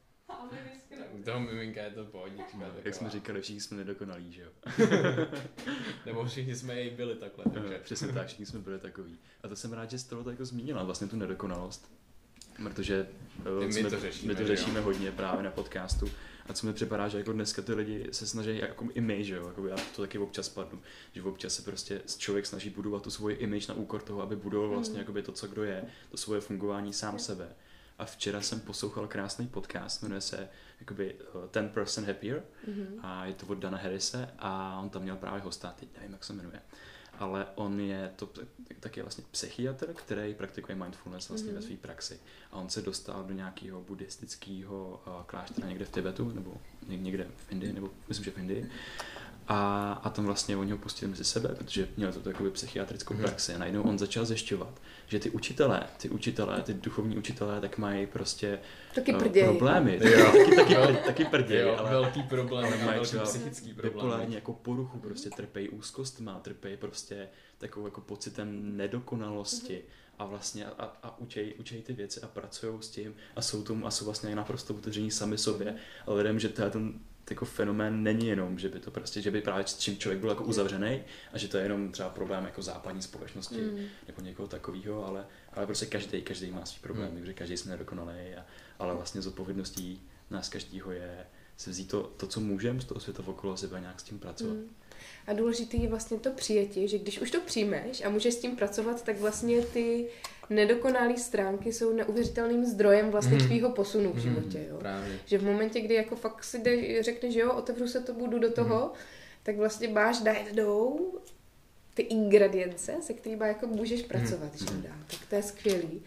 [1.11, 2.57] U toho miminka je to pohodička.
[2.57, 4.49] No, jak jsme říkali, všichni jsme nedokonalí, že jo?
[6.05, 7.45] Nebo všichni jsme i byli takhle.
[7.53, 7.79] Takže.
[7.83, 9.19] Přesně tak, všichni jsme byli takový.
[9.43, 11.91] A to jsem rád, že jsi to jako zmínila, vlastně tu nedokonalost.
[12.63, 13.07] Protože
[13.65, 16.11] my, jsme, to řešíme, my to řešíme hodně právě na podcastu.
[16.47, 19.35] A co mi připadá, že jako dneska ty lidi se snaží, jako i my, že
[19.35, 20.81] jo, jako já to taky občas padnu,
[21.13, 24.69] že občas se prostě člověk snaží budovat tu svoji image na úkor toho, aby budoval
[24.69, 25.23] vlastně mm.
[25.23, 27.55] to, co kdo je, to svoje fungování sám sebe.
[27.97, 32.99] A včera jsem poslouchal krásný podcast, jmenuje se jakoby uh, Ten Person Happier mm-hmm.
[33.01, 36.23] a je to od Dana Harrise a on tam měl právě hosta, teď nevím, jak
[36.23, 36.61] se jmenuje.
[37.19, 38.29] Ale on je to
[38.79, 41.55] taky vlastně psychiatr, který praktikuje mindfulness vlastně mm-hmm.
[41.55, 42.19] ve své praxi.
[42.51, 46.57] A on se dostal do nějakého buddhistického uh, kláštera někde v Tibetu, nebo
[46.87, 48.71] někde v Indii, nebo myslím, že v Indii.
[49.47, 53.23] A, a tam vlastně oni ho pustili mezi sebe, protože měl to takovou psychiatrickou hmm.
[53.23, 53.53] praxi.
[53.53, 58.07] A najednou on začal zjišťovat, že ty učitelé, ty učitelé, ty duchovní učitelé, tak mají
[58.07, 58.59] prostě
[58.95, 59.99] taky uh, problémy.
[60.03, 60.25] Jo.
[60.31, 63.93] taky, taky, taky, taky prděj, jo, ale velký problém, ale mají třeba psychický problém.
[63.93, 69.73] Bipolární jako poruchu, prostě trpějí úzkostma, trpějí prostě takovou jako pocitem nedokonalosti.
[69.73, 73.63] Hmm a vlastně a, a učej, učej ty věci a pracují s tím a jsou
[73.63, 75.75] tomu a jsou vlastně naprosto otevření sami sobě.
[76.07, 76.99] A lidem, že ten
[77.29, 80.43] jako fenomén není jenom, že by to prostě, že by právě čím člověk byl jako
[80.43, 81.01] uzavřený
[81.33, 83.85] a že to je jenom třeba problém jako západní společnosti mm.
[84.07, 87.25] nebo někoho takového, ale, ale prostě každý, každý má svý problém, mm.
[87.25, 88.45] že každý jsme nedokonalý, a,
[88.79, 91.25] ale vlastně z odpovědností nás každýho je
[91.57, 94.53] se vzít to, to co můžeme z toho světa okolo sebe nějak s tím pracovat.
[94.53, 94.69] Mm.
[95.27, 98.55] A důležité je vlastně to přijetí, že když už to přijmeš a můžeš s tím
[98.55, 100.07] pracovat, tak vlastně ty
[100.49, 103.47] nedokonalé stránky jsou neuvěřitelným zdrojem vlastně mm.
[103.47, 104.21] tvýho posunu v mhm.
[104.21, 104.65] životě.
[104.69, 104.77] Jo?
[104.77, 105.19] Právě.
[105.25, 108.51] Že v momentě, kdy jako fakt si jde, řekneš, jo, otevřu se to, budu do
[108.51, 108.91] toho, mm.
[109.43, 111.11] tak vlastně máš najednou
[111.93, 114.67] ty ingredience, se kterými jako můžeš pracovat, mm.
[114.67, 114.97] že dál.
[115.07, 116.01] Tak to je skvělý.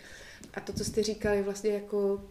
[0.54, 2.24] A to, co jste říkali, vlastně jako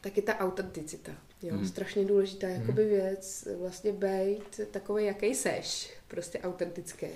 [0.00, 1.12] taky ta autenticita.
[1.42, 1.66] Jo, mm.
[1.66, 2.52] strašně důležitá mm.
[2.52, 7.06] jakoby věc, vlastně být takový, jaký seš, prostě autentický.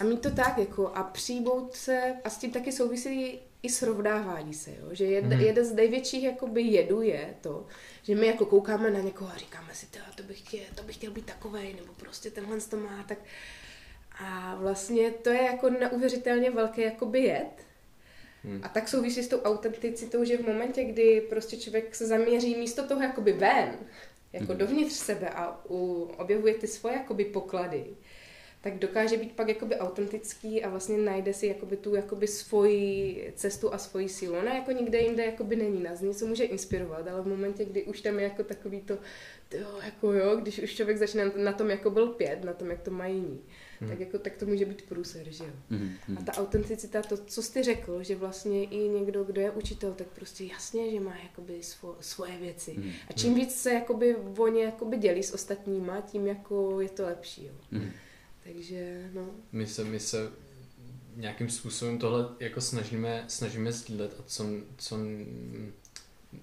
[0.00, 4.54] A mít to tak, jako a přijmout se, a s tím taky souvisí i srovnávání
[4.54, 4.88] se, jo?
[4.90, 5.32] že jed, mm.
[5.32, 7.66] jeden z největších jakoby jedu je to,
[8.02, 11.10] že my jako koukáme na někoho a říkáme si, to bych chtěl, to bych chtěl
[11.10, 13.18] být takovej, nebo prostě tenhle to má, tak
[14.24, 17.66] a vlastně to je jako neuvěřitelně velký jakoby jed,
[18.44, 18.60] Hmm.
[18.62, 22.86] A tak souvisí s tou autenticitou, že v momentě, kdy prostě člověk se zaměří místo
[22.86, 23.78] toho jakoby ven,
[24.32, 24.58] jako hmm.
[24.58, 27.84] dovnitř sebe a u, objevuje ty svoje jakoby poklady,
[28.60, 33.74] tak dokáže být pak jakoby autentický a vlastně najde si jakoby tu jakoby svoji cestu
[33.74, 34.38] a svoji sílu.
[34.38, 38.00] Ona jako nikde jinde jakoby není, nás něco může inspirovat, ale v momentě, kdy už
[38.00, 38.98] tam je jako takový to,
[39.52, 42.80] jo, jako jo, když už člověk začne na tom jako byl pět, na tom, jak
[42.80, 43.40] to mají jiní,
[43.80, 43.90] hmm.
[43.90, 45.50] tak, jako, tak to může být průser, že jo.
[45.70, 46.18] Hmm.
[46.18, 50.06] A ta autenticita, to, co jsi řekl, že vlastně i někdo, kdo je učitel, tak
[50.06, 52.74] prostě jasně, že má jakoby svo, svoje věci.
[52.74, 52.92] Hmm.
[53.10, 57.46] A čím víc se jakoby oni jakoby dělí s ostatníma, tím jako je to lepší,
[57.46, 57.54] jo.
[57.72, 57.90] Hmm.
[58.44, 59.30] Takže, no.
[59.52, 60.30] My se, my se
[61.16, 64.44] nějakým způsobem tohle jako snažíme, snažíme sdílet a co,
[64.76, 64.96] co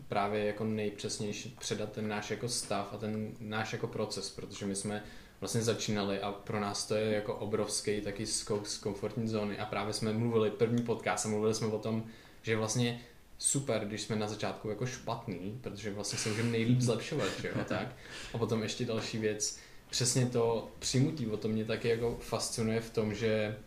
[0.08, 4.76] právě jako nejpřesnější předat ten náš jako stav a ten náš jako proces, protože my
[4.76, 5.04] jsme
[5.40, 9.66] vlastně začínali a pro nás to je jako obrovský taky skok z komfortní zóny a
[9.66, 12.04] právě jsme mluvili první podcast a mluvili jsme o tom,
[12.42, 13.02] že vlastně
[13.38, 17.66] super, když jsme na začátku jako špatný, protože vlastně se můžeme nejlíp zlepšovat, že jo,
[17.68, 17.96] tak.
[18.34, 22.90] A potom ještě další věc, přesně to přijmutí, o to mě taky jako fascinuje v
[22.90, 23.58] tom, že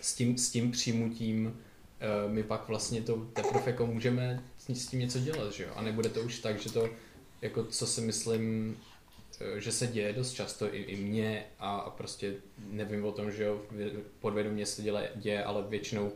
[0.00, 5.00] s tím, s tím přijmutím uh, my pak vlastně to teprve jako můžeme s tím
[5.00, 5.70] něco dělat, že jo?
[5.76, 6.88] A nebude to už tak, že to,
[7.42, 8.76] jako co si myslím,
[9.56, 12.34] že se děje dost často i, i mně a, a prostě
[12.70, 13.62] nevím o tom, že jo,
[14.20, 16.12] podvědomě se děje, děje ale většinou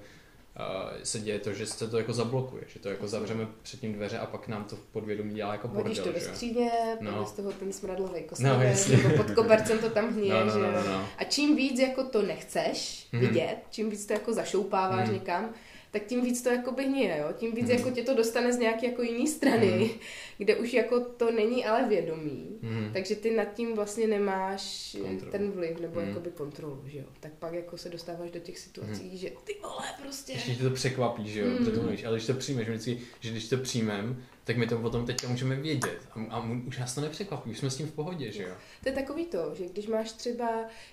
[1.02, 4.18] se děje to, že se to jako zablokuje, že to jako zavřeme před tím dveře
[4.18, 7.26] a pak nám to v podvědomí dělá jako bordel, Hodíš to do skříně, no.
[7.26, 10.72] z toho ten smradlový kostlivec, no, nebo pod kobercem to tam hníje, no, no, no,
[10.72, 11.08] no, no.
[11.18, 13.20] A čím víc jako to nechceš mm-hmm.
[13.20, 15.12] vidět, čím víc to jako zašoupáváš mm-hmm.
[15.12, 15.54] někam,
[15.90, 17.32] tak tím víc to jako hníje, jo?
[17.38, 17.70] tím víc mm.
[17.70, 19.90] jako tě to dostane z nějaké jako jiné strany, mm.
[20.38, 22.90] kde už jako to není ale vědomí, mm.
[22.92, 25.32] takže ty nad tím vlastně nemáš kontrolu.
[25.32, 26.08] ten vliv nebo mm.
[26.08, 27.04] jakoby kontrolu, že jo.
[27.20, 29.16] Tak pak jako se dostáváš do těch situací, mm.
[29.16, 30.32] že ty vole prostě.
[30.32, 31.64] Ještě tě to překvapí, že jo, mm.
[31.64, 35.28] to ale když to přijmeš, vždycky, že když to přijmem, tak my to potom teďka
[35.28, 35.98] můžeme vědět.
[36.10, 38.54] A, a už nás to nepřekvapí, už jsme s tím v pohodě, že jo?
[38.82, 40.48] To je takový to, že když máš třeba,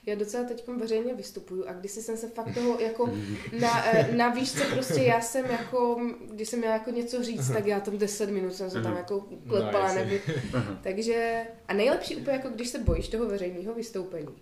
[0.06, 3.10] já docela teď veřejně vystupuju a když jsem se fakt toho jako
[3.60, 7.66] na, eh, na výšce prostě já jsem jako, když jsem měla jako něco říct, tak
[7.66, 10.20] já tam 10 minut jsem se tam jako klepala, no, nevím.
[10.84, 14.36] Takže, a nejlepší úplně jako když se bojíš toho veřejného vystoupení,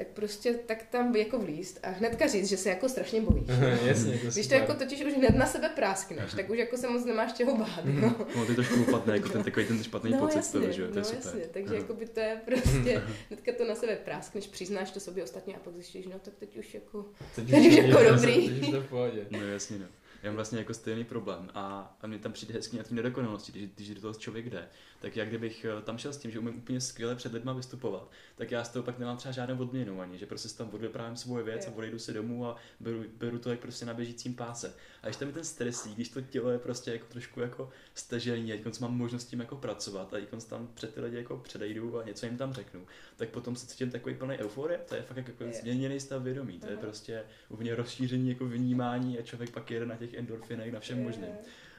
[0.00, 3.48] tak prostě tak tam jako vlíst a hnedka říct, že se jako strašně bojíš.
[3.84, 6.88] Jasně, to Když to jako totiž už hned na sebe práskneš, tak už jako se
[6.88, 7.84] moc nemáš čeho bát.
[7.84, 10.82] No, no ty trošku upadne, jako ten takový ten špatný no, pocit jasně, toho, že
[10.82, 11.22] jo, to je super.
[11.24, 15.24] Jasně, takže jako by to je prostě, hnedka to na sebe práskneš, přiznáš to sobě
[15.24, 18.48] ostatně a pak zjistíš, no tak teď už jako, teď, teď už jako dobrý.
[18.48, 19.26] Teď už to v pohodě.
[19.30, 19.86] No jasně, no.
[20.22, 23.52] Já mám vlastně jako stejný problém a, a mě tam přijde hezky na té nedokonalosti,
[23.52, 24.68] když, když do toho člověk jde
[25.00, 28.10] tak jak kdybych eh, tam šel s tím, že umím úplně skvěle před lidma vystupovat,
[28.36, 31.16] tak já z toho pak nemám třeba žádnou odměnu ani, že prostě si tam odvyprávím
[31.16, 34.74] svoje věc a odejdu si domů a beru, beru to jak prostě na běžícím páse.
[35.02, 38.52] A když tam je ten stresí, když to tělo je prostě jako trošku jako stežený,
[38.52, 42.04] a mám možnost tím jako pracovat a když tam před ty lidi jako předejdu a
[42.04, 42.86] něco jim tam řeknu,
[43.16, 46.70] tak potom se cítím takový plný euforie, to je fakt jako změněný stav vědomí, to
[46.70, 51.02] je prostě úplně rozšíření jako vnímání a člověk pak jede na těch endorfinech, na všem
[51.02, 51.32] možném.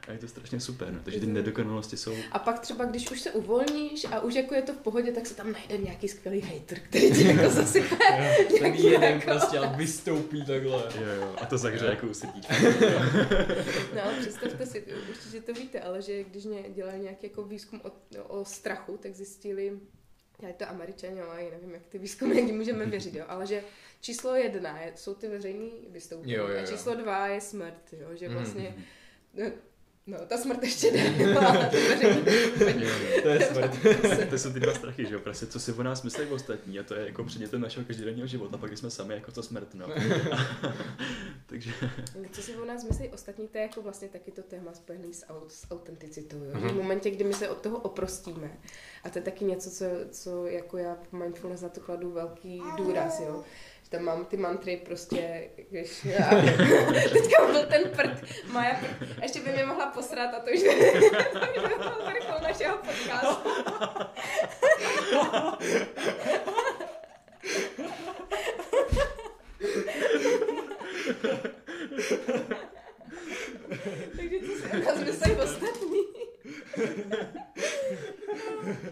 [0.08, 1.00] A je to strašně super, no.
[1.04, 2.14] takže ty nedokonalosti jsou...
[2.32, 5.26] A pak třeba, když už se uvolníš a už jako je to v pohodě, tak
[5.26, 7.96] se tam najde nějaký skvělý hater, který ti jako zasype.
[8.58, 9.24] ten jeden jako...
[9.24, 10.84] prostě a vystoupí takhle.
[11.00, 12.12] Jo, jo, a to zahře jako u
[13.94, 17.92] no představte si, určitě to víte, ale že když mě dělali nějaký jako výzkum o,
[18.22, 19.80] o strachu, tak zjistili,
[20.42, 23.62] já to američani, ale nevím, jak ty výzkumy můžeme věřit, jo, ale že
[24.00, 26.62] číslo jedna je, jsou ty veřejné vystoupení jo, jo, jo.
[26.62, 28.74] a číslo dva je smrt, jo, že mhm, vlastně
[29.36, 29.52] mm-hmm
[30.06, 31.34] No, ta smrt ještě ne,
[33.22, 33.70] to je smrt.
[34.30, 36.82] to jsou ty dva strachy, že jo, prostě co si o nás myslí ostatní a
[36.82, 39.86] to je jako předmětem našeho každodenního života, pak jsme sami jako to smrt, no.
[41.46, 41.72] Takže...
[42.32, 45.26] Co si o nás myslí ostatní, to je jako vlastně taky to téma spojené s,
[45.26, 46.52] aut, s autenticitou, jo?
[46.52, 46.72] Uh-huh.
[46.72, 48.58] v momentě, kdy my se od toho oprostíme,
[49.04, 52.62] a to je taky něco, co, co jako já v mindfulness na to kladu velký
[52.76, 53.44] důraz, jo,
[53.92, 56.28] tam mám ty mantry prostě, když já,
[57.12, 60.62] teďka byl ten prd, Maja prd, a ještě by mě mohla posrat a to už
[61.52, 63.50] by, byl vrchol našeho podcastu.
[74.16, 75.98] Takže co si o nás myslí ostatní?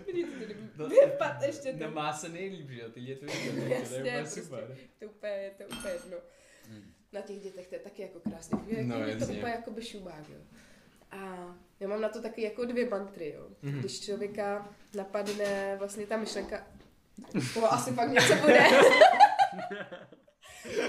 [0.07, 0.31] Vidíte,
[0.77, 1.95] No, vypad ještě No to.
[1.95, 2.89] má se nejlíp, že jo?
[2.91, 3.33] Ty děti to
[3.69, 4.43] Jasně, je úplně prostě.
[4.43, 4.77] super.
[4.99, 6.17] To úplně, to úplně jedno.
[6.69, 6.95] Hmm.
[7.13, 8.59] Na těch dětech to je taky jako krásně.
[8.69, 10.39] Jako No, no, to úplně jako by šubák, jo.
[11.11, 11.19] A
[11.81, 13.49] já mám na to taky jako dvě mantry, jo.
[13.63, 13.81] Mhm.
[13.81, 16.67] Když člověka napadne vlastně ta myšlenka,
[17.55, 18.61] to asi fakt něco bude.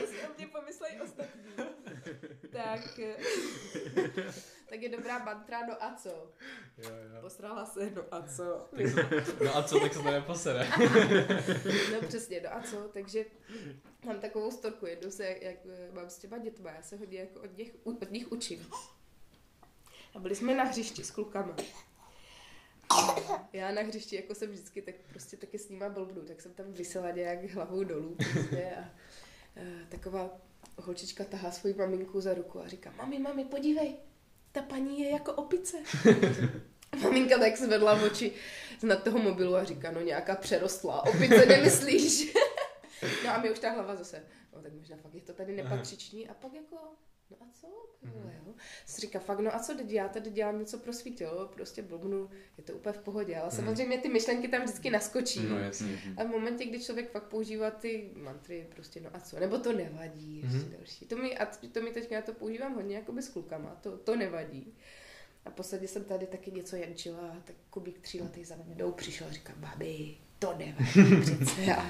[0.05, 1.41] si o mě pomyslejí ostatní.
[2.51, 2.99] Tak,
[4.69, 6.09] tak je dobrá mantra, no a co?
[6.77, 7.21] Jo, jo.
[7.21, 8.69] Posrala se, no a co?
[9.43, 10.67] No a co, tak se to neposere.
[11.91, 12.77] No přesně, no a co?
[12.93, 13.25] Takže
[14.05, 17.39] mám takovou storku, jednou se, jak eh, mám s těma dětma, já se hodně jako
[17.39, 18.67] od nich, od nich učím.
[20.15, 21.55] A byli jsme na hřišti s klukama.
[23.53, 26.73] Já na hřišti, jako jsem vždycky, tak prostě taky s nima blbnu, tak jsem tam
[26.73, 28.89] vysela nějak hlavou dolů prostě a, a
[29.89, 30.29] taková
[30.77, 33.95] holčička tahá svoji maminku za ruku a říká, mami, mami, podívej,
[34.51, 35.77] ta paní je jako opice.
[37.01, 38.31] Maminka tak zvedla oči
[38.79, 42.33] z nad toho mobilu a říká, no nějaká přerostlá, opice nemyslíš?
[43.25, 44.23] No a mi už ta hlava zase,
[44.55, 46.75] no tak možná fakt je to tady nepatřiční a pak jako,
[47.29, 47.67] no a co?
[48.03, 48.53] Vole, jo?
[48.85, 51.49] Si říká, fakt, no a co teď já tady dělám něco pro svít, jo?
[51.53, 55.39] prostě blbnu, je to úplně v pohodě, ale samozřejmě ty myšlenky tam vždycky naskočí.
[55.49, 55.99] No jasně.
[56.17, 59.73] A v momentě, kdy člověk fakt používá ty mantry, prostě no a co, nebo to
[59.73, 60.71] nevadí, ještě Mhm.
[60.77, 61.05] další.
[61.05, 64.15] To mi, a to mi teďka, já to používám hodně jakoby s klukama, to, to
[64.15, 64.73] nevadí.
[65.45, 69.53] A posledně jsem tady taky něco jančila, tak Kubík tříletý za mnou přišel a říká,
[69.57, 71.75] babi, to nevadí přece.
[71.75, 71.85] A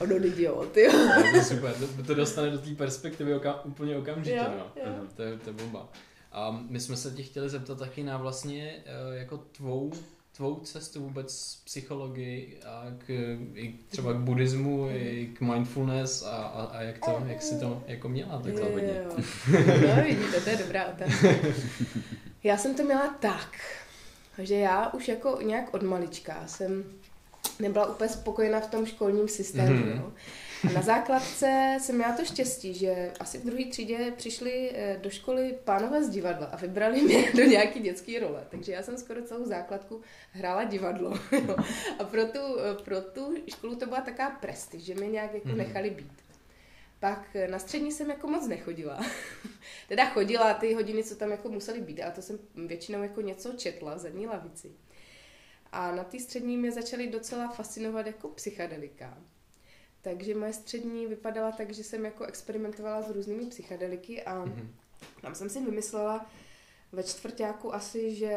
[0.00, 0.92] ono idiot, jo.
[1.30, 4.82] To je super, to, to dostane do té perspektivy oka, úplně okamžitě, Jo, no.
[4.82, 4.92] jo.
[5.16, 5.88] To je, to je bomba.
[6.32, 9.92] A my jsme se tě chtěli zeptat taky na vlastně eh, jako tvou,
[10.36, 13.10] tvou cestu vůbec z psychologii a k,
[13.54, 17.82] i třeba k buddhismu, i k mindfulness a, a, a jak, to, jak jsi to
[17.86, 19.02] jako měla takhle hodně.
[19.04, 19.16] Jo.
[19.96, 21.28] No vidíte, to je dobrá otázka.
[22.44, 23.60] Já jsem to měla tak,
[24.38, 26.84] že já už jako nějak od malička jsem
[27.58, 29.74] nebyla úplně spokojená v tom školním systému.
[29.74, 29.82] Mhm.
[29.84, 29.96] Mm-hmm.
[30.00, 30.12] Jo.
[30.70, 35.10] A na základce jsem měla to štěstí, že asi v druhé třídě přišli eh, do
[35.10, 38.46] školy pánové z divadla a vybrali mě do nějaký dětské role.
[38.50, 40.00] Takže já jsem skoro celou základku
[40.32, 41.10] hrála divadlo.
[41.32, 41.56] jo.
[41.98, 42.38] A pro tu,
[42.84, 45.58] pro tu školu to byla taková prestiž, že mě nějak jako Mhm.
[45.58, 46.12] nechali být.
[47.00, 49.00] Pak eh, na střední jsem jako moc nechodila.
[49.88, 53.52] teda chodila ty hodiny, co tam jako musely být, ale to jsem většinou jako něco
[53.52, 54.70] četla v zadní lavici.
[55.76, 59.18] A na té střední mě začaly docela fascinovat jako psychedelika.
[60.02, 64.74] Takže moje střední vypadala tak, že jsem jako experimentovala s různými psychedeliky a Mhm.
[65.22, 66.26] tam jsem si vymyslela
[66.92, 68.32] ve čtvrtáku asi, že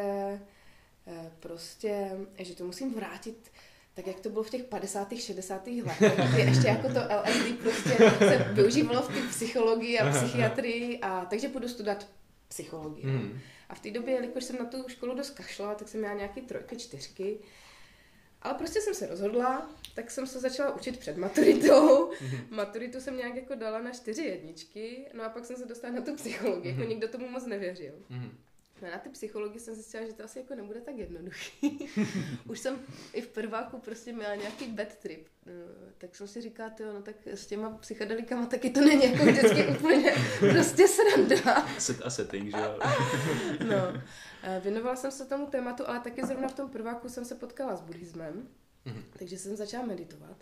[1.06, 3.50] eh, prostě, že to musím vrátit
[3.94, 5.16] tak jak to bylo v těch 50.
[5.16, 5.66] 60.
[5.82, 11.24] letech, kdy ještě jako to LSD prostě se využívalo v té psychologii a psychiatrii, a
[11.30, 12.06] takže půjdu studovat
[12.50, 13.06] psychologii.
[13.06, 13.40] Mhm.
[13.68, 16.40] A v té době, jelikož jsem na tu školu dost kašla, tak jsem měla nějaký
[16.40, 17.38] trojky, čtyřky.
[18.42, 22.12] Ale prostě jsem se rozhodla, tak jsem se začala učit před maturitou.
[22.50, 26.00] Maturitu jsem nějak jako dala na čtyři jedničky, no a pak jsem se dostala na
[26.00, 27.94] tu psychologii, jako nikdo tomu moc nevěřil.
[28.82, 31.88] No a na ty psychologii jsem zjistila, že to asi jako nebude tak jednoduchý.
[32.48, 32.78] Už jsem
[33.12, 35.26] i v prváku prostě měla nějaký bad trip.
[35.46, 35.52] No,
[35.98, 39.66] tak jsem si říkala, tyjo, no tak s těma psychedelikama taky to není jako vždycky
[39.66, 41.66] úplně prostě sranda.
[41.78, 42.78] Set a setting, že jo?
[43.68, 44.02] No,
[44.42, 47.76] eh, věnovala jsem se tomu tématu, ale taky zrovna v tom prváku jsem se potkala
[47.76, 48.48] s buddhismem,
[48.84, 49.02] Mhm.
[49.18, 50.36] takže jsem začala meditovat.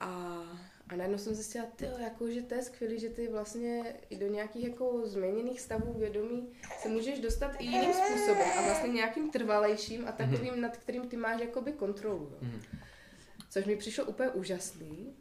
[0.00, 0.42] A,
[0.88, 4.26] a najednou jsem zjistila, tyjo, jako, že to je skvělé, že ty vlastně i do
[4.26, 6.48] nějakých jako změněných stavů vědomí
[6.82, 11.16] se můžeš dostat i jiným způsobem a vlastně nějakým trvalejším a takovým, nad kterým ty
[11.16, 12.28] máš jakoby kontrolu.
[12.32, 12.38] Jo.
[12.40, 12.60] Mhm.
[13.50, 15.16] Což mi přišlo úplně úžasný.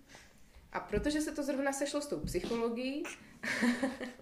[0.72, 3.04] A protože se to zrovna sešlo s tou psychologií,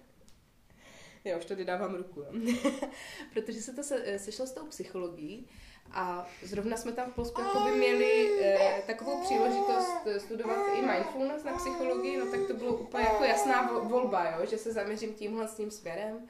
[1.24, 2.32] já už tady dávám ruku, jo.
[3.32, 5.46] protože se to se, sešlo s tou psychologií
[5.94, 11.44] a zrovna jsme tam v Polsku jakoby měli eh, takovou příležitost eh, studovat i mindfulness
[11.44, 15.14] na psychologii, no tak to bylo úplně jako jasná vo- volba, jo, že se zaměřím
[15.14, 16.28] tímhle s tím směrem.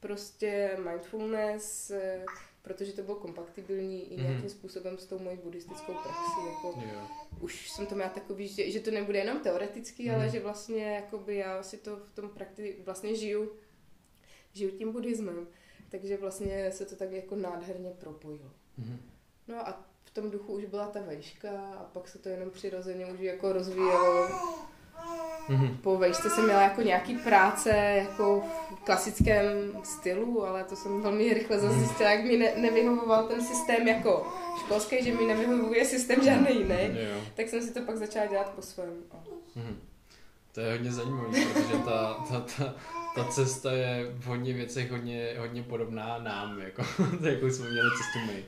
[0.00, 2.24] Prostě mindfulness, eh,
[2.62, 4.48] protože to bylo kompatibilní i nějakým Mhm.
[4.48, 7.00] způsobem s tou mojí buddhistickou praxí, jako Jo.
[7.40, 10.14] už jsem to měla takový, že, že to nebude jenom teoretický, Mhm.
[10.14, 13.52] ale že vlastně jakoby já si to v tom prakti vlastně žiju,
[14.52, 15.48] žiju tím buddhismem.
[15.90, 18.50] Takže vlastně se to tak jako nádherně propojilo.
[18.78, 19.00] Mhm.
[19.48, 23.06] No a v tom duchu už byla ta vejška a pak se to jenom přirozeně
[23.06, 24.28] už jako rozvíjelo.
[25.48, 25.76] Mhm.
[25.76, 29.46] Po vejšce jsem měla jako nějaký práce jako v klasickém
[29.84, 34.32] stylu, ale to jsem velmi rychle zase zjistila, jak mi ne- nevyhovoval ten systém jako
[34.60, 36.98] školský, že mi nevyhovuje systém žádný jiný.
[37.00, 37.20] Jo.
[37.34, 39.02] Tak jsem si to pak začala dělat po svém.
[39.54, 39.76] Mhm.
[40.52, 42.74] To je hodně zajímavé, protože ta, ta, ta,
[43.14, 46.82] ta cesta je v hodně věcech hodně, hodně podobná nám, jako,
[47.20, 48.44] to, jakou jsme měli cestu my.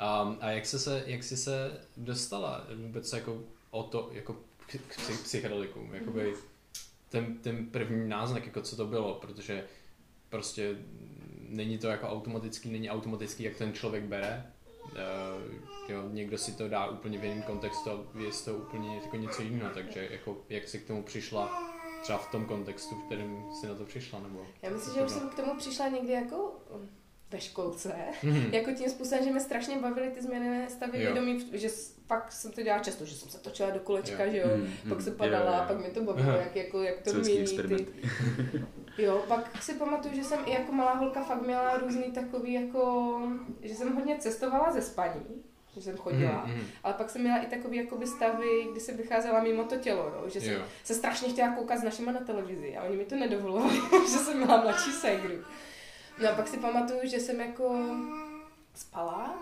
[0.00, 4.36] Um, a jak, jsi se, jak jsi se dostala vůbec jako o to, jako
[4.66, 6.34] k, k psychedelikům, jakoby
[7.08, 9.64] ten, ten první náznak, jako co to bylo, protože
[10.28, 10.76] prostě
[11.48, 14.52] není to jako automatický, není automatický, jak ten člověk bere.
[14.84, 15.54] Uh,
[15.88, 19.42] jo, někdo si to dá úplně v jiném kontextu a je to úplně jako něco
[19.42, 21.72] jiného, takže jako, jak jsi k tomu přišla
[22.02, 24.46] třeba v tom kontextu, v kterém jsi na to přišla, nebo?
[24.62, 26.52] Já myslím, že už jsem k tomu přišla někdy jako
[27.30, 28.50] ve školce, mm-hmm.
[28.54, 31.12] jako tím způsobem, že mě strašně bavily ty změny stavy jo.
[31.12, 31.68] vědomí, že
[32.06, 34.32] pak jsem to dělala často, že jsem se točila do kolečka, jo.
[34.32, 34.88] že jo, mm-hmm.
[34.88, 35.62] pak se padala jo, jo, jo.
[35.62, 37.86] a pak mi to bavilo, jak, jako, jak to mění ty...
[38.98, 43.22] Jo, pak si pamatuju, že jsem i jako malá holka fakt měla různý takový jako,
[43.62, 45.42] že jsem hodně cestovala ze spaní,
[45.74, 46.62] že jsem chodila, mm, mm.
[46.82, 50.24] ale pak jsem měla i takový jakoby stavy, kdy jsem vycházela mimo to tělo, jo,
[50.26, 50.62] že jsem jo.
[50.84, 53.74] se strašně chtěla koukat s našima na televizi a oni mi to nedovolovali,
[54.12, 55.44] že jsem měla mladší ségru.
[56.22, 57.74] No a pak si pamatuju, že jsem jako
[58.74, 59.34] spala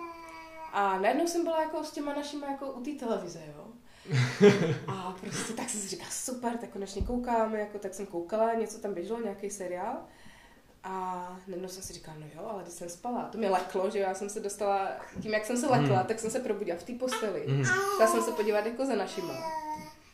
[0.72, 3.64] a najednou jsem byla jako s těma našima jako u té televize, jo.
[4.88, 8.78] A prostě tak jsem si říkala, super, tak konečně koukáme, jako tak jsem koukala, něco
[8.78, 9.96] tam běželo, nějaký seriál.
[10.84, 13.98] A najednou jsem si říkala, no jo, ale když jsem spala, to mě leklo, že
[13.98, 14.88] já jsem se dostala,
[15.22, 16.06] tím jak jsem se lekla, mm.
[16.06, 17.44] tak jsem se probudila v té posteli.
[17.48, 17.64] Mm.
[17.64, 19.34] Chtěla jsem se podívat jako za našima.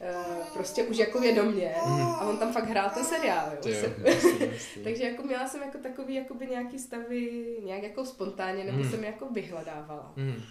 [0.00, 2.00] Uh, prostě už jako vědomě mm.
[2.00, 3.58] a on tam fakt hrál ten seriál, jo.
[3.64, 4.82] jo jasný, jasný.
[4.84, 8.90] Takže jako měla jsem jako takový jakoby nějaký stavy nějak jako spontánně, nebo mm.
[8.90, 10.12] jsem jako vyhledávala.
[10.16, 10.42] Mm.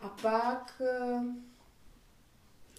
[0.00, 1.22] A pak uh,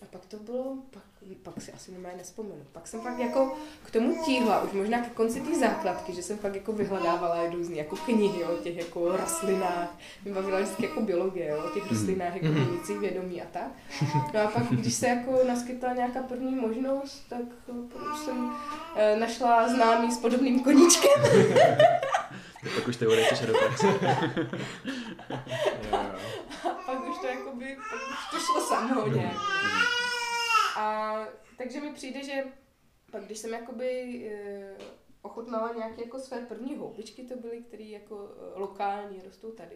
[0.01, 1.03] a pak to bylo, pak,
[1.43, 2.61] pak si asi nemá nespomenu.
[2.71, 6.37] Pak jsem fakt jako k tomu tíhla, už možná ke konci té základky, že jsem
[6.37, 9.97] fakt jako vyhledávala různé jako knihy o těch jako rostlinách.
[10.25, 12.65] Mě bavila vždycky jako biologie, o těch rostlinách, jako mhm.
[12.65, 13.71] měnících vědomí a tak.
[14.33, 17.41] No a pak, když se jako naskytla nějaká první možnost, tak
[18.13, 18.51] už jsem
[18.95, 21.23] e, našla známý s podobným koníčkem.
[22.75, 23.87] pak už teoreticky do praxe.
[26.63, 29.35] a pak už to jakoby, pak už to šlo samo nějak.
[30.77, 31.15] A
[31.57, 32.43] takže mi přijde, že
[33.11, 33.91] pak když jsem jakoby
[34.31, 34.77] e,
[35.21, 39.75] ochutnala nějaké jako své první houbičky to byly, které jako e, lokální rostou tady,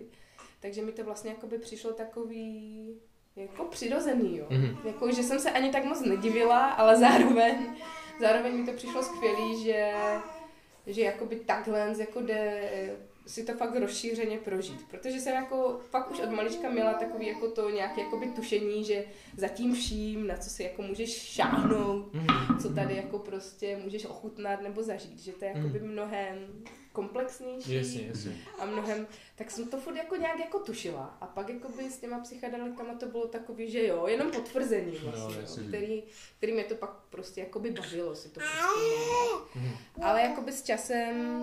[0.60, 3.02] takže mi to vlastně jakoby přišlo takový
[3.36, 4.46] jako přirozený, jo.
[4.50, 4.78] Mm-hmm.
[4.88, 7.76] Jako, že jsem se ani tak moc nedivila, ale zároveň,
[8.20, 9.94] zároveň mi to přišlo skvělý, že,
[10.88, 12.70] že jakoby takhle jako jde
[13.28, 14.88] si to fakt rozšířeně prožít.
[14.90, 19.06] Protože jsem jako fakt už od malička měla takový jako to nějaké jakoby tušení, že
[19.38, 22.60] za tím vším, na co si jako můžeš šáhnout, mm.
[22.62, 25.88] co tady jako prostě můžeš ochutnat nebo zažít, že to je jakoby mm.
[25.88, 26.64] mnohem
[26.94, 28.38] komplexnější jasně, jasně.
[28.60, 31.98] a mnohem, tak jsem to furt jako nějak jako tušila a pak jako by s
[31.98, 36.04] těma psychedelikama to bylo takový, že jo, jenom potvrzení no, vlastně, no, který,
[36.38, 38.56] který mě to pak prostě jako by bavilo si to prostě.
[39.56, 39.72] Mm.
[40.02, 41.42] Ale jako by s časem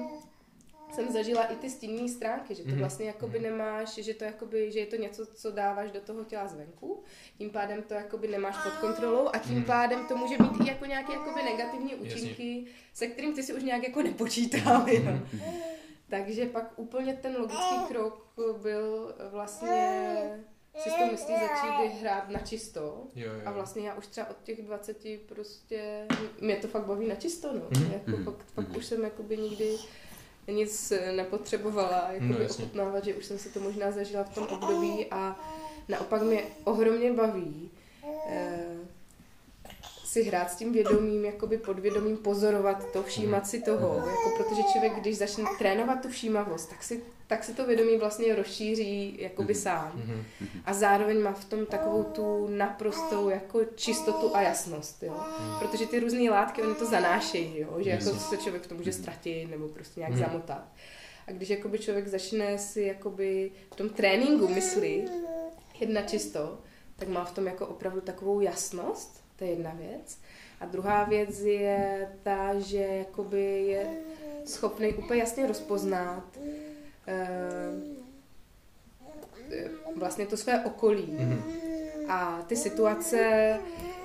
[0.94, 2.78] jsem zažila i ty stinné stránky, že to mhm.
[2.78, 3.50] vlastně jakoby mhm.
[3.50, 7.02] nemáš, že to jakoby, že je to něco, co dáváš do toho těla zvenku,
[7.38, 9.64] tím pádem to jakoby nemáš pod kontrolou a tím mhm.
[9.64, 12.72] pádem to může mít i jako nějaké jakoby negativní účinky, Jasně.
[12.92, 15.02] se kterým ty si už nějak jako nepočítal, jo.
[16.08, 18.32] Takže pak úplně ten logický krok
[18.62, 20.44] byl vlastně
[20.82, 23.06] si to myslí začít hrát na čisto.
[23.14, 23.40] Jo, jo.
[23.44, 26.06] A vlastně já už třeba od těch 20 prostě,
[26.40, 27.60] mě to fakt baví na čisto, no.
[27.60, 27.92] Mm-hmm.
[27.92, 28.78] Jako fakt, fakt mm-hmm.
[28.78, 29.76] už jsem jakoby nikdy
[30.52, 35.06] nic nepotřebovala jako no, ochutnávat, že už jsem si to možná zažila v tom období
[35.10, 35.36] a
[35.88, 37.70] naopak mě ohromně baví
[38.28, 38.67] eh,
[40.08, 44.94] si hrát s tím vědomím, jakoby podvědomím pozorovat to, všímat si toho, jako protože člověk,
[44.94, 49.62] když začne trénovat tu všímavost, tak si tak se to vědomí vlastně rozšíří jakoby mm-hmm.
[49.62, 49.92] sám.
[49.96, 50.60] Mm-hmm.
[50.64, 55.20] A zároveň má v tom takovou tu naprostou jako čistotu a jasnost, jo.
[55.58, 57.76] Protože ty různé látky, oni to zanášejí, jo.
[57.78, 60.68] Že jako se člověk v tom může ztratit nebo prostě nějak zamotat.
[61.26, 65.08] A když jakoby člověk začne si jakoby v tom tréninku mysli
[65.80, 66.58] jedna čisto,
[66.96, 70.18] tak má v tom jako opravdu takovou jasnost, to je jedna věc.
[70.60, 73.86] A druhá věc je ta, že jakoby je
[74.44, 76.24] schopný úplně jasně rozpoznat,
[77.08, 77.70] Eh,
[79.96, 81.42] vlastně to své okolí mm-hmm.
[82.08, 83.18] a ty situace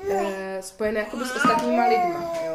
[0.10, 2.53] eh, spojené jakoby s ostatníma lidma, jo?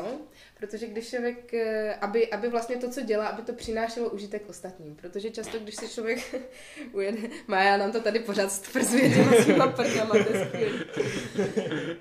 [0.59, 4.96] Protože když člověk, eh, aby, aby vlastně to, co dělá, aby to přinášelo užitek ostatním.
[4.96, 6.34] Protože často, když se člověk
[6.92, 10.32] ujede, Maja nám to tady pořád stvrzuje těma svýma prdama, to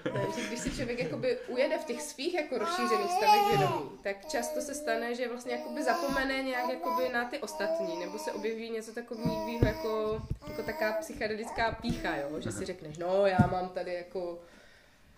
[0.03, 4.61] Takže když si člověk jakoby ujede v těch svých jako rozšířených stavech vědomí, tak často
[4.61, 8.93] se stane, že vlastně jakoby zapomene nějak jakoby na ty ostatní, nebo se objeví něco
[8.93, 12.41] takového jako, jako taká psychedelická pícha, jo?
[12.41, 14.39] že si řekneš, no já mám tady jako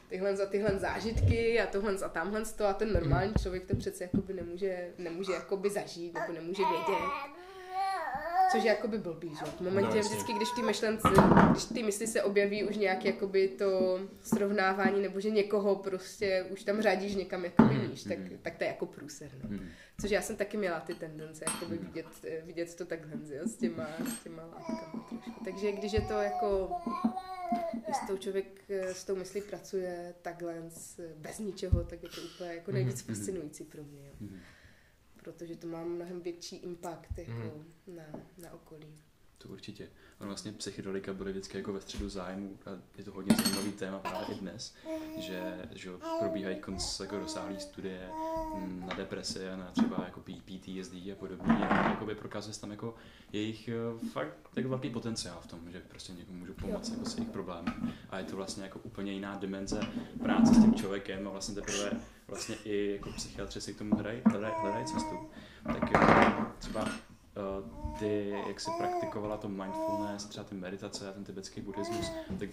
[0.09, 3.41] tyhle za tyhle zážitky a tohle a tamhle to a ten normální hmm.
[3.41, 7.38] člověk to přece jakoby nemůže, nemůže jakoby zažít nebo nemůže vědět.
[8.51, 9.45] Což je jakoby blbý, že?
[9.45, 10.01] V momentě No, jasně.
[10.11, 11.07] vždycky, když ty myšlence,
[11.51, 16.63] když ty mysli se objeví už nějak jakoby to srovnávání, nebo že někoho prostě už
[16.63, 18.37] tam řadíš někam jakoby Mhm, níž, tak, mhm.
[18.41, 19.49] tak to je jako průser, no.
[19.49, 19.69] Hmm.
[20.01, 23.55] Což já jsem taky měla ty tendence, jakoby vidět, eh, vidět to takhle, jo, s
[23.55, 23.87] těma,
[24.19, 25.43] s těma látkama trošku.
[25.43, 26.71] Takže když je to jako,
[27.73, 30.55] když s tou člověk s tou myslí pracuje takhle,
[31.17, 33.15] bez ničeho, tak je to úplně jako nejvíc Mhm.
[33.15, 34.13] fascinující pro mě, jo.
[34.19, 34.39] Hmm.
[35.31, 37.63] Protože to má mnohem větší impact jako Mhm.
[37.87, 38.03] na,
[38.37, 38.87] na okolí.
[39.37, 39.89] To určitě.
[40.19, 43.99] Ono vlastně psychedelika byly vždycky jako ve středu zájmu a je to hodně zajímavý téma
[43.99, 44.75] právě i dnes,
[45.17, 48.09] že, že probíhají konc jako rozsáhlé studie
[48.55, 51.53] mm, na depresi a na třeba jako PTSD a podobně.
[51.53, 52.95] A jakoby prokazuje se tam jako
[53.31, 57.17] jejich eh, fakt tak velký potenciál v tom, že prostě někomu můžu pomoct jako s
[57.17, 57.71] jejich problémy.
[58.09, 59.79] A je to vlastně jako úplně jiná dimenze
[60.23, 61.91] práce s tím člověkem a vlastně teprve
[62.29, 65.29] vlastně i jako psychiatři si k tomu hledají, hledají, hledají cestu.
[65.63, 66.89] Tak eh, třeba
[67.61, 72.49] Uh, ty, jak jsi praktikovala to mindfulness, třeba ty meditace a ten tibetský buddhismus, tak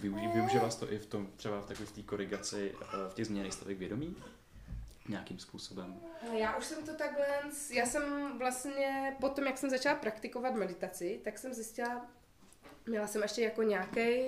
[0.69, 3.77] jsi to i v tom, třeba v takové té korigaci, uh, v těch změněných stavech
[3.77, 4.15] vědomí?
[5.09, 5.99] Nějakým způsobem.
[6.21, 7.25] Ale Já už jsem to takhle,
[7.71, 12.05] já jsem vlastně potom, jak jsem začala praktikovat meditaci, tak jsem zjistila,
[12.85, 14.25] měla jsem ještě jako nějaký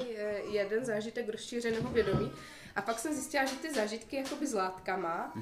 [0.51, 2.31] jeden zážitek rozšířeného vědomí
[2.79, 5.33] a pak jsem zjistila, že ty zážitky jakoby s látkama,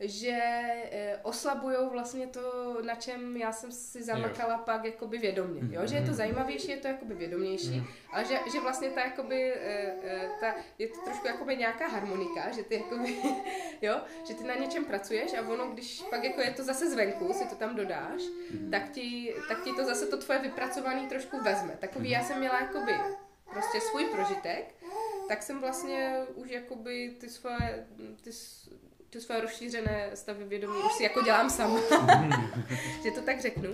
[0.00, 5.86] že eh, oslabují vlastně to, na čem já jsem si zamakala pak jakoby vědomě, jo?
[5.86, 7.82] že je to zajímavější, je to jakoby vědomější,
[8.12, 12.50] ale že, že vlastně ta jakoby, eh, eh, ta, je to trošku jakoby nějaká harmonika,
[12.50, 13.16] že ty jakoby,
[13.82, 17.32] jo, že ty na něčem pracuješ a ono, když pak jako je to zase zvenku,
[17.32, 18.22] si to tam dodáš,
[18.70, 21.76] tak ti, tak ti to zase to tvoje vypracovaný trošku vezme.
[21.80, 22.92] Takový já jsem měla jakoby
[23.50, 24.74] prostě svůj prožitek,
[25.28, 27.86] tak jsem vlastně už jakoby ty svoje,
[28.22, 28.30] ty,
[29.10, 31.80] ty svoje rozšířené stavy vědomí už si jako dělám sama,
[33.04, 33.70] že to tak řeknu.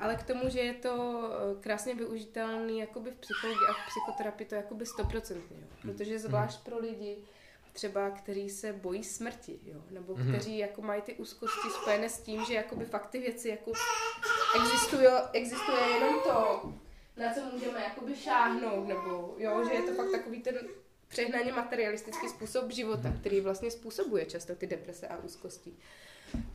[0.00, 4.46] Ale k tomu, že je to eh, krásně využitelný jakoby v psychologii a v psychoterapii,
[4.46, 5.66] to jakoby stoprocentně, jo.
[5.82, 7.16] Protože zvlášť pro lidi,
[7.72, 10.32] třeba, kteří se bojí smrti, jo, nebo Mhm.
[10.32, 13.72] kteří jako mají ty úzkosti spojené s tím, že jakoby fakt ty věci jako
[14.56, 16.72] existují, existuje jenom to,
[17.16, 20.54] na co můžeme jakoby šáhnout, nebo jo, že je to fakt takový ten
[21.12, 25.72] přehnaně materialistický způsob života, který vlastně způsobuje často ty deprese a úzkosti.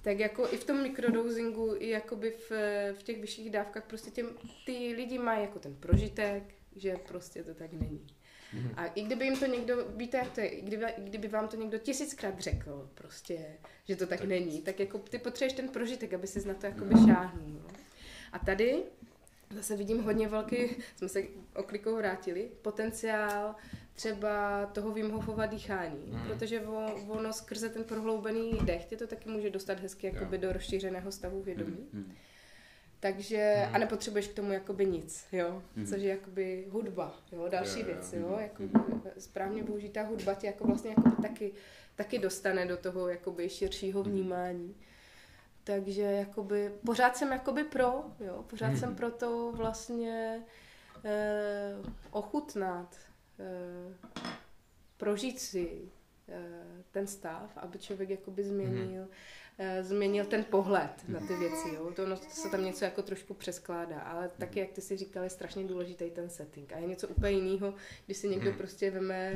[0.02, 2.52] Tak jako i v tom mikrodosingu, i jakoby v,
[2.94, 4.30] v těch vyšších dávkách prostě těm,
[4.66, 6.44] ty lidi mají jako ten prožitek,
[6.76, 8.08] že prostě to tak není.
[8.76, 11.48] A i kdyby jim to někdo, víte jak to je, i kdyby, i kdyby vám
[11.48, 13.46] to někdo tisíckrát řekl prostě,
[13.88, 16.66] že to tak, Tak- není, tak jako ty potřebuješ ten prožitek, aby si na to
[16.66, 17.62] jakoby šáhnul.
[17.64, 17.70] No.
[18.32, 18.84] A tady
[19.56, 20.56] zase vidím hodně velký,
[20.96, 21.24] jsme se
[21.56, 23.56] oklikou vrátili, potenciál
[23.94, 26.28] třeba toho Wim Hofova dýchání, Mhm.
[26.28, 30.54] protože ono, ono skrze ten prohloubený dech tě to taky může dostat hezky jakoby do
[30.54, 31.88] rozšířeného stavu vědomí.
[31.94, 32.14] Hmm.
[33.00, 33.76] Takže, Mhm.
[33.76, 35.86] a nepotřebuješ k tomu jakoby nic, jo, Mhm.
[35.86, 37.86] což je jakoby hudba, jo, další jo.
[37.86, 38.40] věc, jo, Mhm.
[38.40, 38.64] jako
[39.18, 41.52] správně využitá hudba tě jako vlastně jakoby taky,
[41.96, 44.12] taky dostane do toho jakoby širšího Mhm.
[44.12, 44.76] vnímání.
[45.68, 48.78] Takže jakoby, pořád jsem jakoby pro, jo, pořád Mhm.
[48.78, 50.42] jsem pro to vlastně
[51.06, 51.74] eh,
[52.12, 52.96] ochutnat,
[53.40, 53.94] eh,
[54.98, 55.82] prožít si
[56.30, 59.08] eh, ten stav, aby člověk jakoby změnil,
[59.58, 61.92] eh, změnil ten pohled na ty věci, jo.
[61.96, 65.24] To, ono, to se tam něco jako trošku přeskládá, ale taky, jak ty si říkal,
[65.24, 66.74] je strašně důležitý ten setting.
[66.74, 67.74] A je něco úplně jiného,
[68.06, 68.58] když si někdo Mhm.
[68.58, 69.34] prostě veme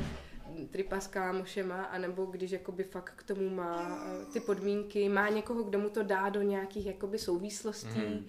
[0.72, 5.64] tripa s kámošema, anebo když jakoby fakt k tomu má eh, ty podmínky, má někoho,
[5.64, 8.26] kdo mu to dá do nějakých jakoby souvislostí, Mhm.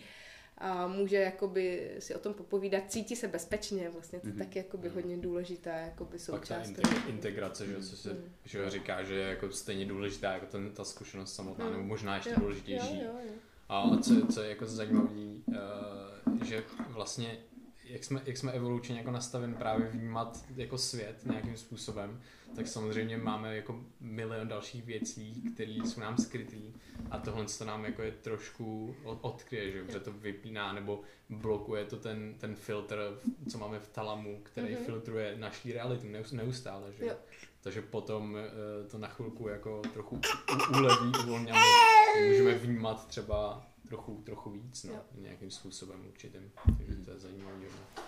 [0.58, 4.38] a může jakoby si o tom popovídat, cítí se bezpečně, vlastně to Mhm.
[4.38, 6.68] taky jakoby hodně důležitá jakoby Pak ta součást.
[6.68, 8.24] inte- integrace, že, co se Mm.
[8.44, 11.70] že říká, že je jako stejně důležitá jako ten, ta zkušenost samotná, Mm.
[11.72, 12.98] nebo možná ještě Jo, důležitější.
[12.98, 13.32] Jo, jo, jo.
[13.68, 15.08] A co, co je jako zajímavé,
[16.44, 17.38] že vlastně
[17.92, 22.20] jak jsme, jak jsme evolučně jako nastaveni právě vnímat jako svět nějakým způsobem,
[22.56, 26.72] tak samozřejmě máme jako milion dalších věcí, které jsou nám skrytý
[27.10, 31.84] a tohle to nám jako je trošku od- odkryje, že, protože to vypíná nebo blokuje
[31.84, 34.84] to ten, ten filtr, co máme v talamu, který Mhm.
[34.84, 37.06] filtruje naší realitu neus- neustále, že?
[37.06, 37.14] Jo.
[37.60, 40.20] Takže potom eh, to na chvilku jako trochu
[40.70, 41.60] uleví, uvolňujeme,
[42.28, 45.00] můžeme vnímat třeba trochu, trochu víc, no, Jo.
[45.14, 46.52] nějakým způsobem určitým.
[46.78, 47.56] Takže to je zajímavé.
[47.98, 48.02] No.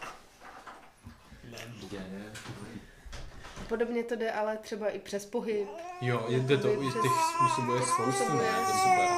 [3.57, 3.69] Je, je.
[3.69, 5.69] Podobně to jde ale třeba i přes pohyb.
[6.01, 8.39] Jo, jde to, i těch způsobů je spoustu, ne?
[8.39, 9.09] To je super.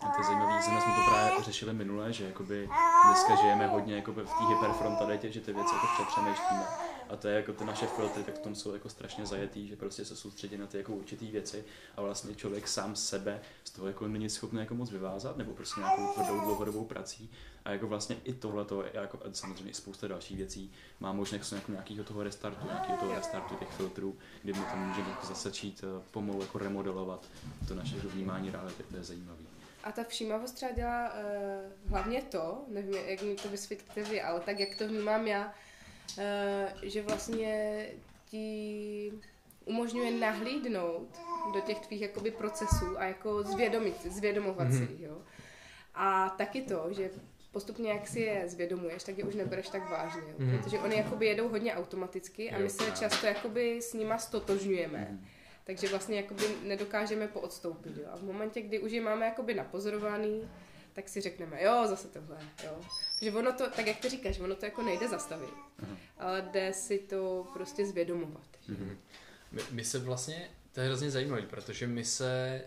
[0.00, 2.68] A to je zajímavý, zrovna jsme to právě řešili minule, že jakoby
[3.06, 6.66] dneska žijeme hodně jakoby v té hyperfrontalitě, že ty věci jako přepřemýšlíme.
[7.12, 9.76] A to je jako ty naše filtry, tak v tom jsou jako strašně zajetý, že
[9.76, 11.64] prostě se soustředí na ty jako určitý věci
[11.96, 15.80] a vlastně člověk sám sebe z toho jako není schopný jako moc vyvázat, nebo prostě
[15.80, 17.30] nějakou tvrdou dlouhodobou prací.
[17.64, 21.72] A jako vlastně i tohle to, jako samozřejmě i spousta dalších věcí, má možnost jako
[21.72, 26.02] nějakého toho restartu, nějakého toho restartu těch filtrů, kdy my to můžeme jako začít eh,
[26.10, 27.26] pomalu jako remodelovat
[27.68, 29.38] to naše vnímání reality, to je zajímavé.
[29.84, 34.40] A ta všímavost třeba dělá uh, hlavně to, nevím, jak mi to vysvětlíte vy, ale
[34.40, 35.54] tak, jak to vnímám já,
[36.82, 37.86] že vlastně
[38.30, 39.12] ti
[39.64, 41.20] umožňuje nahlídnout
[41.54, 44.96] do těch tvých jakoby procesů a jako zvědomit, zvědomovat mm-hmm.
[44.96, 45.18] si, jo.
[45.94, 47.10] A taky to, že
[47.52, 50.34] postupně jak si je zvědomuješ, tak je už nebereš tak vážně, jo?
[50.38, 50.58] Mm.
[50.58, 55.08] protože oni jakoby jedou hodně automaticky a my se často jakoby s nima stotožňujeme.
[55.10, 55.26] Mm.
[55.64, 57.96] Takže vlastně jakoby nedokážeme poodstoupit.
[57.96, 58.04] Jo?
[58.12, 60.48] A v momentě, kdy už je máme jakoby napozorovaný,
[60.92, 62.80] tak si řekneme, jo, zase tohle, jo.
[63.22, 65.96] Že ono to, tak jak ty říkáš, ono to jako nejde zastavit, uh-huh.
[66.18, 68.46] ale jde si to prostě zvědomovat.
[68.68, 68.96] Uh-huh.
[69.52, 72.62] My, my se vlastně, to je hrozně zajímavé, protože my se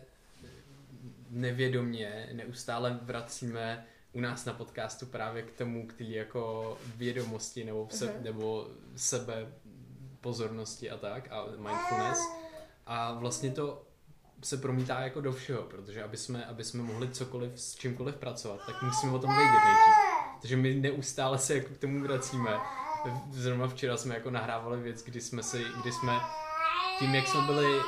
[1.29, 8.07] nevědomně neustále vracíme u nás na podcastu právě k tomu, který jako vědomosti nebo, se,
[8.07, 8.21] uh-huh.
[8.21, 9.53] nebo sebe
[10.21, 12.19] pozornosti a tak a mindfulness
[12.85, 13.84] a vlastně to
[14.45, 18.59] se promítá jako do všeho, protože aby jsme, aby jsme mohli cokoliv s čímkoliv pracovat,
[18.65, 19.95] tak musíme o tom vědět nejdřív.
[20.41, 22.57] Takže my neustále se jako k tomu vracíme.
[23.31, 26.13] Zrovna včera jsme jako nahrávali věc, kdy jsme si, kdy jsme
[26.99, 27.81] tím, jak jsme byli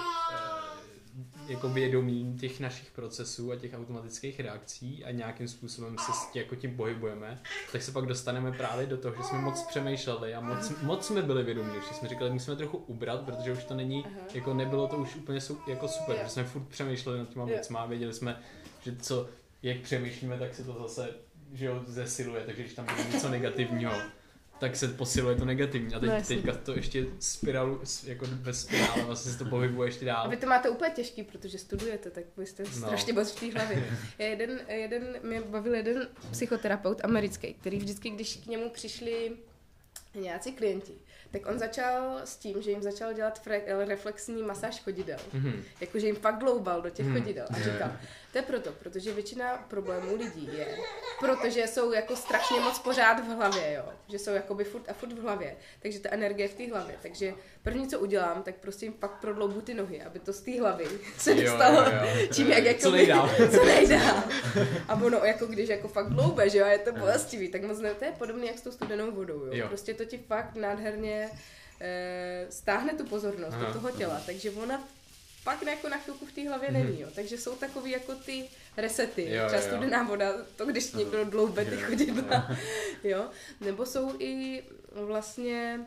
[1.47, 6.39] jako vědomím těch našich procesů a těch automatických reakcí a nějakým způsobem se s tě,
[6.39, 7.41] jako tím pohybujeme,
[7.71, 11.21] tak se pak dostaneme právě do toho, že jsme moc přemýšleli a moc, moc jsme
[11.21, 14.15] byli vědomí, že jsme říkali, musíme trochu ubrat, protože už to není, Aha.
[14.33, 16.19] jako nebylo to už úplně su, jako super, yeah.
[16.19, 17.55] protože jsme furt přemýšleli nad těma yeah.
[17.55, 18.39] věcma, věděli jsme,
[18.81, 19.29] že co,
[19.63, 21.09] jak přemýšlíme, tak se to zase
[21.53, 23.93] že jo, zesiluje, takže když tam bude něco negativního,
[24.59, 25.93] tak se posiluje to negativní.
[25.93, 30.05] A teď, no, teďka to ještě spirálu, jako bez spirále, vlastně se to pohybuje ještě
[30.05, 30.25] dál.
[30.25, 32.69] A vy to máte úplně těžký, protože studujete, tak vy jste no.
[32.69, 33.83] strašně moc v té hlavě.
[34.19, 39.31] jeden, jeden, mě bavil jeden psychoterapeut americký, který vždycky, když k němu přišli
[40.15, 40.93] nějací klienti,
[41.31, 45.19] tak on začal s tím, že jim začal dělat fre- reflexní masáž chodidel.
[45.33, 45.61] Mm-hmm.
[45.81, 47.13] Jakože jim fakt dloubal do těch mm-hmm.
[47.13, 47.91] chodidel a říkal,
[48.31, 50.77] to je proto, protože většina problémů lidí je,
[51.19, 53.93] protože jsou jako strašně moc pořád v hlavě, jo.
[54.07, 55.55] Že jsou jakoby furt a furt v hlavě.
[55.79, 56.95] Takže ta energie v té hlavě.
[57.01, 60.59] Takže první, co udělám, tak prostě jim pak prodloubu ty nohy, aby to z té
[60.59, 62.27] hlavy se dostalo jo, jo, jo.
[62.27, 63.29] tím, jak jako co nejdál.
[63.51, 64.23] co nejdál.
[64.87, 67.79] A ono jako když jako fakt dloube, že jo, a je to bolestivý, tak moc
[67.79, 69.51] ne, to je podobné jak s tou studenou vodou, jo.
[69.51, 69.67] jo.
[69.67, 71.29] Prostě to ti fakt nádherně
[71.81, 73.65] e, stáhne tu pozornost Aha.
[73.65, 74.87] do toho těla, takže ona
[75.43, 76.85] pak jako na chvilku v té hlavě mm-hmm.
[76.85, 77.07] není, jo.
[77.15, 78.45] Takže jsou takový jako ty
[78.77, 79.29] resety.
[79.29, 82.57] Jo, Třeba studená voda, to když někdo dloube ty chodidla,
[83.03, 83.29] jo.
[83.61, 85.79] Nebo jsou i vlastně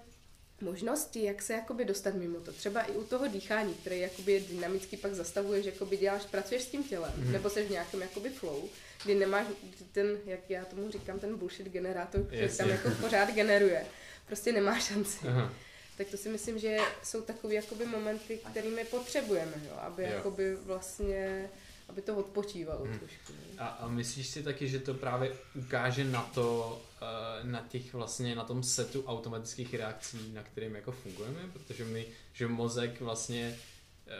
[0.60, 2.52] možnosti, jak se jakoby dostat mimo to.
[2.52, 6.62] Třeba i u toho dýchání, které jakoby je dynamicky pak zastavuje, že jakoby děláš, pracuješ
[6.62, 7.30] s tím tělem, mm-hmm.
[7.30, 8.68] nebo jsi v nějakém jakoby flow,
[9.04, 9.46] kdy nemáš
[9.92, 13.86] ten, jak já tomu říkám, ten bullshit generátor, který yes, tam jako pořád generuje.
[14.26, 15.18] Prostě nemá šanci.
[15.28, 15.52] Aha
[16.00, 20.08] tak to si myslím, že jsou takové jakoby momenty, kterými potřebujeme, jo, aby jo.
[20.08, 21.50] jakoby vlastně
[21.88, 22.98] aby to odpočívalo hmm.
[22.98, 23.32] trošku.
[23.58, 28.34] A, a myslíš si taky, že to právě ukáže na to, eh, na těch vlastně,
[28.34, 33.58] na tom setu automatických reakcí, na kterým jako fungujeme, protože my, že mozek vlastně
[34.06, 34.12] eh,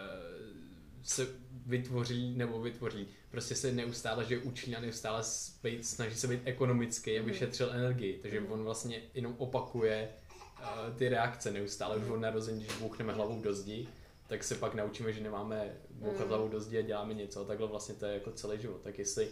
[1.04, 1.28] se
[1.66, 5.22] vytvoří, nebo vytvoří, prostě se neustále, že učí a neustále
[5.62, 7.38] být, snaží se být ekonomický, aby hmm.
[7.38, 8.52] šetřil energii, takže hmm.
[8.52, 10.08] on vlastně jenom opakuje
[10.96, 13.88] ty reakce neustále už od narození, když bouchneme hlavou do zdi,
[14.26, 16.28] tak se pak naučíme, že nemáme bouchat mm.
[16.28, 17.40] hlavou do zdi a děláme něco.
[17.40, 18.80] A takhle vlastně to je jako celý život.
[18.84, 19.28] Tak jestli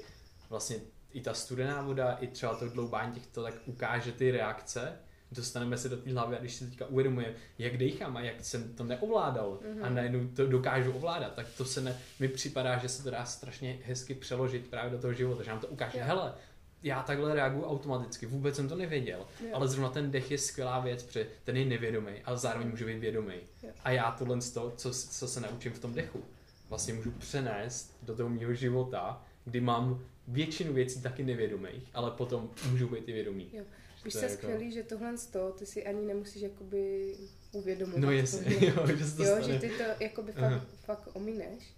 [0.50, 0.76] vlastně
[1.12, 4.98] i ta studená voda, i třeba to dloubání těchto, tak ukáže ty reakce,
[5.32, 8.74] dostaneme se do té hlavy a když si teďka uvědomujeme, jak dechám a jak jsem
[8.74, 9.84] to neovládal mm-hmm.
[9.84, 13.24] a najednou to dokážu ovládat, tak to se ne, mi připadá, že se to dá
[13.24, 16.34] strašně hezky přeložit právě do toho života, že nám to ukáže, hele,
[16.82, 19.50] já takhle reaguju automaticky, vůbec jsem to nevěděl, jo.
[19.52, 22.98] ale zrovna ten dech je skvělá věc, protože ten je nevědomý, ale zároveň může být
[22.98, 23.34] vědomý.
[23.62, 23.70] Jo.
[23.84, 26.24] A já tohle z toho, co, co se naučím v tom dechu,
[26.68, 32.50] vlastně můžu přenést do toho mého života, kdy mám většinu věcí taky nevědomých, ale potom
[32.70, 33.50] můžu být i vědomý.
[33.52, 33.64] Jo.
[34.04, 34.34] Víš, se jako...
[34.34, 37.14] skvělý, že tohle z toho, ty si ani nemusíš jakoby
[37.52, 38.00] uvědomovat.
[38.00, 41.74] No jasně, jo, že, to jo, že ty to jakoby fakt, fakt omineš.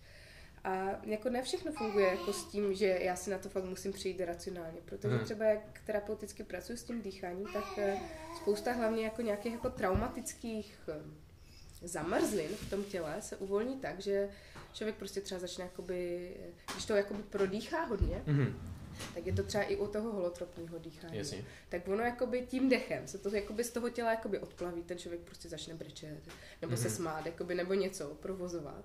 [0.64, 3.92] A jako ne všechno funguje jako s tím, že já si na to fakt musím
[3.92, 5.24] přijít racionálně, protože hmm.
[5.24, 7.98] třeba jak terapeuticky pracuji s tím dýcháním, tak eh,
[8.36, 11.02] spousta hlavně jako nějakých jako traumatických eh,
[11.88, 14.28] zamrzlin v tom těle se uvolní tak, že
[14.72, 16.30] člověk prostě třeba začne jakoby,
[16.72, 18.80] když to jakoby prodýchá hodně, hmm
[19.14, 21.18] tak je to třeba i u toho holotropního dýchání.
[21.18, 21.44] Jasně.
[21.68, 25.20] Tak ono jakoby tím dechem se to jakoby z toho těla jakoby odplaví, ten člověk
[25.20, 26.20] prostě začne brečet,
[26.62, 26.82] nebo mm-hmm.
[26.82, 26.96] se Mhm.
[26.96, 28.84] smát, jakoby, nebo něco provozovat.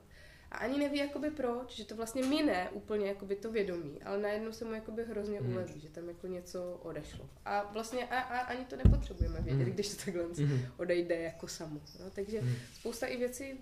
[0.55, 4.51] A ani neví jakoby proč, že to vlastně mine úplně jakoby to vědomí, ale najednou
[4.51, 5.51] se mu jakoby hrozně Mhm.
[5.53, 7.29] uleví, že tam jako něco odešlo.
[7.45, 9.71] A vlastně a, a ani to nepotřebujeme vědět, Mhm.
[9.73, 10.59] když to takhle Mhm.
[10.77, 11.79] odejde jako samo.
[12.03, 12.55] No, takže Mhm.
[12.73, 13.59] spousta i věcí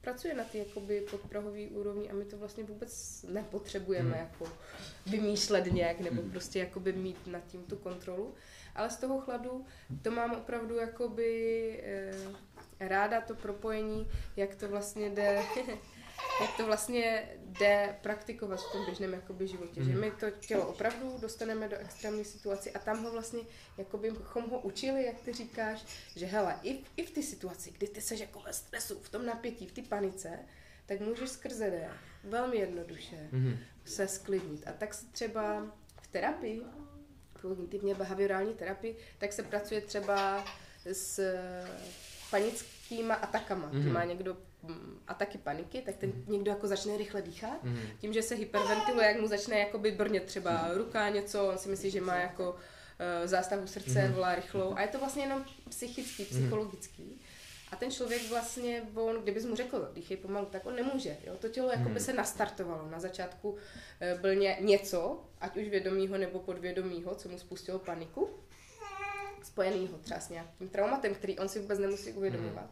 [0.00, 4.18] pracuje na ty jakoby podprahový úrovni a my to vlastně vůbec nepotřebujeme Mhm.
[4.18, 4.52] jako
[5.06, 6.30] vymýšlet nějak nebo Mhm.
[6.30, 8.34] prostě jakoby mít nad tím tu kontrolu.
[8.74, 9.64] Ale z toho chladu
[10.02, 12.14] to mám opravdu jakoby eh,
[12.80, 15.42] ráda to propojení, jak to vlastně jde
[16.40, 19.84] jak to vlastně jde praktikovat v tom běžném jakoby, životě.
[19.84, 20.00] Že Mhm.
[20.00, 23.40] my to tělo opravdu dostaneme do extrémní situace a tam ho vlastně,
[23.78, 25.84] jako bychom ho učili, jak ty říkáš,
[26.16, 29.26] že hele, i, i v té situaci, kdy ty seš jako ve stresu, v tom
[29.26, 30.38] napětí, v té panice,
[30.86, 31.90] tak můžeš skrze dech
[32.24, 33.58] velmi jednoduše Mhm.
[33.84, 34.68] se sklidnit.
[34.68, 35.66] A tak se třeba
[36.02, 36.62] v terapii,
[37.42, 40.44] kognitivně behaviorální terapii, tak se pracuje třeba
[40.92, 41.20] s
[42.30, 43.68] panickýma atakama.
[43.70, 43.78] Mm-hmm.
[43.78, 43.92] Mhm.
[43.92, 44.36] má někdo
[45.08, 47.62] ataky paniky, tak ten někdo jako začne rychle dýchat.
[47.64, 47.80] Mhm.
[48.00, 51.90] Tím, že se hyperventiluje, jak mu začne jakoby brnět třeba ruka, něco, on si myslí,
[51.90, 52.56] že má jako
[52.98, 54.12] eh, zástavu srdce, Mhm.
[54.12, 54.74] volá rychlou.
[54.76, 57.20] A je to vlastně jenom psychický, psychologický.
[57.72, 61.16] A ten člověk vlastně, on, kdybys mu řekl, dýchej pomalu, tak on nemůže.
[61.26, 61.34] Jo?
[61.40, 62.00] To tělo jako by Mhm.
[62.00, 62.90] se nastartovalo.
[62.90, 63.56] Na začátku
[64.00, 68.30] eh, byl ně, něco, ať už vědomího nebo podvědomího, co mu spustilo paniku,
[69.42, 72.70] spojenýho třeba s nějakým traumatem, který on si vůbec nemusí uvědomovat.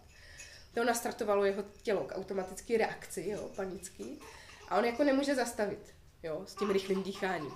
[0.75, 4.21] To nastartovalo jeho tělo k automatické reakci, jo, panický.
[4.69, 7.53] A on jako nemůže zastavit, jo, s tím rychlým dýcháním.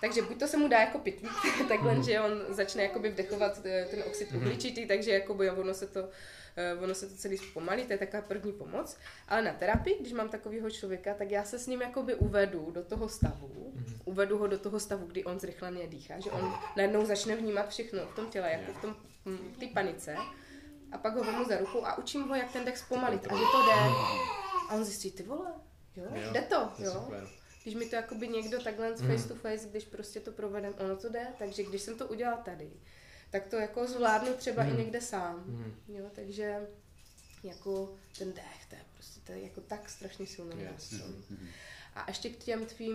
[0.00, 1.32] Takže buď to se mu dá jako pitlík,
[1.68, 6.08] takhle, že on začne jakoby vdechovat eh, ten oxid uhličitý, takže jakoby ono se to,
[6.56, 8.98] eh, ono se to celý zpomalí, to je taková první pomoc.
[9.28, 12.84] Ale na terapii, když mám takového člověka, tak já se s ním jakoby uvedu do
[12.84, 17.36] toho stavu, uvedu ho do toho stavu, kdy on zrychleně dýchá, že on najednou začne
[17.36, 20.16] vnímat všechno v tom těle, jako v tom, v té panice.
[20.92, 23.26] A pak ho vemu za ruku a učím ho, jak ten dech zpomalit.
[23.26, 23.72] A že to jde.
[24.68, 25.52] A on zjistí, ty vole,
[25.96, 26.90] jo, Jo, jde to, jo.
[26.92, 27.28] super.
[27.62, 29.10] Když mi to jakoby někdo takhle Mhm.
[29.12, 32.38] face to face, když prostě to provedem, ono to jde, takže když jsem to udělal
[32.44, 32.70] tady,
[33.30, 35.44] tak to jako zvládnu třeba i někde sám.
[35.46, 35.74] Mhm.
[35.88, 36.66] Jo, takže
[37.42, 40.70] jako ten dech, to je prostě to je jako tak strašně silný Yes.
[40.72, 41.14] nástroj.
[41.96, 42.94] A ještě k těm tvým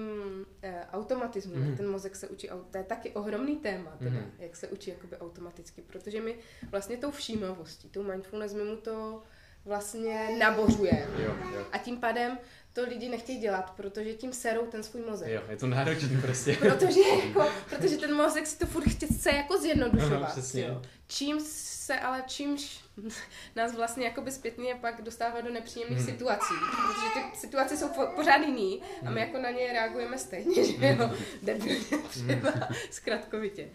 [0.64, 1.68] eh, automatismům, Mhm.
[1.70, 4.32] jak ten mozek se učí, to je taky ohromný téma, teda, Mhm.
[4.40, 6.36] jak se učí jakoby automaticky, protože my
[6.72, 9.24] vlastně tou všímavostí, tou mindfulness, my mu to
[9.66, 11.08] vlastně nabořujeme.
[11.24, 11.66] Jo, jo.
[11.72, 12.38] A tím pádem
[12.74, 15.30] to lidi nechtějí dělat, protože tím serou ten svůj mozek.
[15.30, 16.56] Jo, je to náročný prostě.
[16.60, 20.14] Protože, jako, protože ten mozek si to furt chce jako zjednodušovat.
[20.24, 20.62] Aha, přesně.
[20.66, 20.82] Jo.
[21.14, 22.80] Čím se ale, čímž
[23.56, 26.08] nás vlastně jakoby zpětně pak dostává do nepříjemných Hmm.
[26.08, 30.64] situací, protože ty situace jsou po, pořád jiný a my jako na ně reagujeme stejně,
[30.64, 32.52] že jo, debilně třeba,
[32.92, 33.70] zkratkovitě.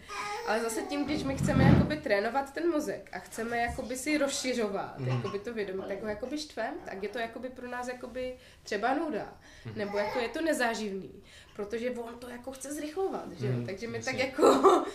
[0.47, 4.99] Ale zase tím, když my chceme jakoby trénovat ten mozek a chceme jakoby si rozšiřovat
[4.99, 5.09] Mhm.
[5.17, 8.93] jakoby to vědomí, tak ho jakoby štvem, tak je to jakoby pro nás jakoby třeba
[8.93, 9.33] nuda,
[9.65, 9.77] Mhm.
[9.77, 11.23] nebo jako je to nezáživný,
[11.55, 14.85] protože on to jako chce zrychlovat, že jo, takže my tak jako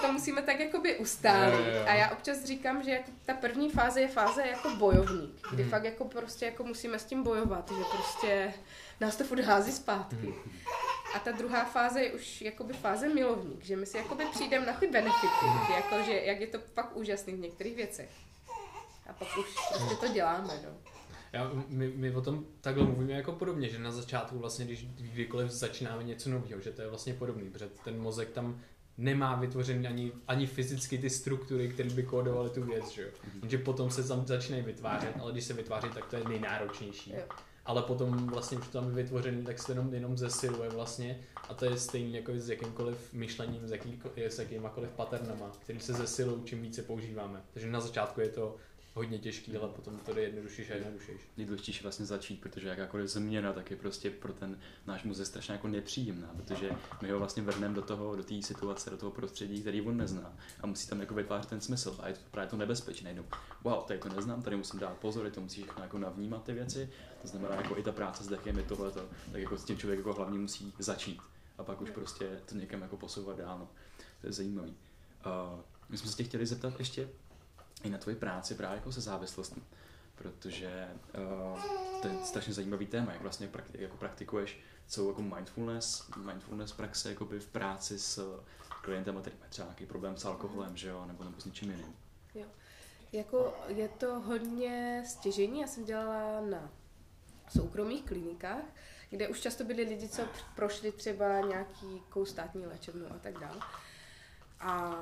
[0.00, 1.66] to musíme tak jakoby ustálit.
[1.66, 1.82] Jo.
[1.86, 5.70] A já občas říkám, že jako ta první fáze je fáze jako bojovník, kdy Mhm.
[5.70, 8.54] fakt jako prostě jako musíme s tím bojovat, že prostě
[9.00, 10.16] nás to furt hází zpátky.
[10.16, 10.34] Mhm.
[11.14, 14.72] A ta druhá fáze je už jakoby fáze milovník, že my si jakoby přijdeme na
[14.72, 18.10] ty benefity, že, jako, že jak je to fakt úžasný v některých věcech.
[19.08, 20.70] A pak už prostě to děláme, no.
[21.32, 25.50] Já, my, my o tom takhle mluvíme jako podobně, že na začátku vlastně, když kdykoliv
[25.50, 28.60] začínáme něco nového, že to je vlastně podobný, protože ten mozek tam
[28.98, 33.08] nemá vytvořený ani, ani fyzicky ty struktury, které by kódovaly tu věc, že jo.
[33.40, 37.10] Takže potom se tam začínají vytvářet, ale když se vytváří, tak to je nejnáročnější.
[37.10, 37.22] Jo.
[37.64, 41.54] Ale potom vlastně už to tam je vytvořený, tak se jenom, jenom zesiluje vlastně a
[41.54, 46.42] to je stejný jako s jakýmkoliv myšlením, s, jaký, s jakýmakoliv patternama, který se zesilují,
[46.44, 47.42] čím více používáme.
[47.52, 48.56] Takže na začátku je to
[48.96, 51.12] hodně těžký, ale potom to jde jednodušší a jednodušší.
[51.36, 55.68] nejdůležitější vlastně začít, protože jakákoliv změna tak je prostě pro ten náš mozek strašně jako
[55.68, 56.70] nepříjemná, protože
[57.02, 60.36] my ho vlastně vrhneme do toho, do té situace, do toho prostředí, který on nezná
[60.60, 63.24] a musí tam jako vytvářet ten smysl a je to právě to nebezpečné najednou.
[63.64, 66.90] Wow, tady to neznám, tady musím dát pozor, to musí všechno jako navnímat ty věci,
[67.22, 69.98] to znamená jako i ta práce s dechem je tohleto, tak jako s tím člověk
[69.98, 71.20] jako hlavně musí začít
[71.58, 73.68] a pak už prostě to někam jako posouvat dál, no.
[74.20, 74.70] to je zajímavý.
[75.26, 77.08] Uh, my jsme se tě chtěli zeptat ještě
[77.86, 79.62] i na tvoji práci právě jako se závislostmi,
[80.14, 80.88] protože
[81.52, 81.62] uh,
[82.02, 87.08] to je strašně zajímavý téma, jak vlastně prakti- jako praktikuješ celou jako mindfulness, mindfulness praxe
[87.08, 88.40] jakoby v práci s
[88.82, 91.94] klientem, který má třeba nějaký problém s alkoholem, že jo, nebo, nebo s něčím jiným.
[92.34, 92.46] Jo.
[93.12, 96.70] Jako je to hodně stěžení, já jsem dělala na
[97.48, 98.64] soukromých klinikách,
[99.10, 100.22] kde už často byli lidi, co
[100.56, 103.60] prošli třeba nějaký státní léčebnu a tak dále.
[104.60, 104.94] A,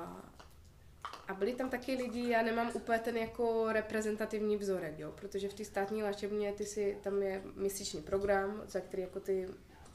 [1.27, 5.53] a byli tam taky lidi, já nemám úplně ten jako reprezentativní vzorek, jo, protože v
[5.53, 9.47] té státní léčebně ty si, tam je měsíční program, za který jako ty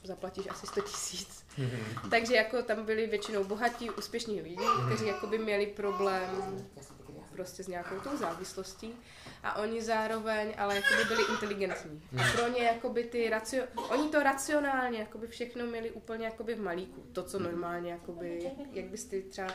[0.03, 1.45] zaplatíš asi 100 tisíc.
[1.57, 2.09] Mm-hmm.
[2.09, 6.67] Takže jako tam byli většinou bohatí, úspěšní lidi, kteří jako by měli problém
[7.31, 8.95] prostě s nějakou tou závislostí
[9.43, 12.01] a oni zároveň ale jako by byli inteligentní.
[12.17, 13.63] A pro ně jakoby ty racio...
[13.89, 17.01] oni to racionálně jakoby všechno měli úplně jakoby v malíku.
[17.11, 19.53] To, co normálně jakoby, jak, jak bys ty třeba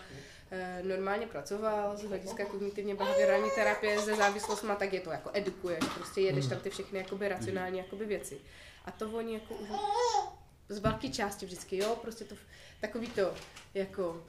[0.51, 5.85] e, normálně pracoval z hlediska kognitivně behaviorální terapie se závislostma, tak je to jako edukuješ,
[5.95, 8.39] prostě jedeš tam ty všechny jakoby racionální jakoby věci.
[8.85, 9.69] A to oni jako už
[10.69, 12.35] z velké části vždycky, jo, prostě to
[12.81, 13.35] takový to,
[13.75, 14.25] jako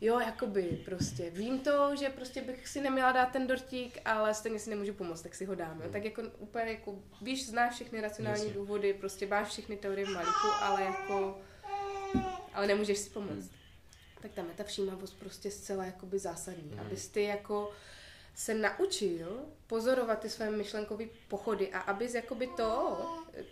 [0.00, 4.58] jo, jakoby prostě vím to, že prostě bych si neměla dát ten dortík, ale stejně
[4.58, 5.76] si nemůžu pomoct, tak si ho dám.
[5.76, 5.82] Jo.
[5.82, 5.92] Hmm.
[5.92, 8.54] Tak jako úplně jako, víš, znáš všechny racionální Jasně.
[8.54, 11.40] důvody, prostě máš všechny teorie v malíku, ale jako,
[12.54, 13.30] ale nemůžeš si pomoct.
[13.30, 13.50] Hmm.
[14.22, 16.80] Tak tam je ta všímavost prostě zcela jakoby zásadní, hmm.
[16.80, 17.72] abys ty jako
[18.34, 22.98] se naučil pozorovat ty své myšlenkové pochody a abys jakoby to,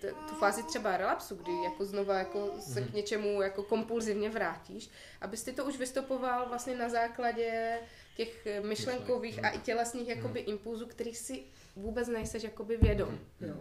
[0.01, 2.97] t, tu fázi třeba relapsu, kdy jako znova jako se k mhm.
[2.97, 7.79] něčemu jako kompulzivně vrátíš, abys ty to už vystupoval vlastně na základě
[8.17, 10.51] těch myšlenkových a i tělesných jakoby mhm.
[10.51, 11.43] impulzů, kterých si
[11.77, 13.09] vůbec nejseš jakoby vědom.
[13.09, 13.51] Mhm.
[13.51, 13.57] Jo.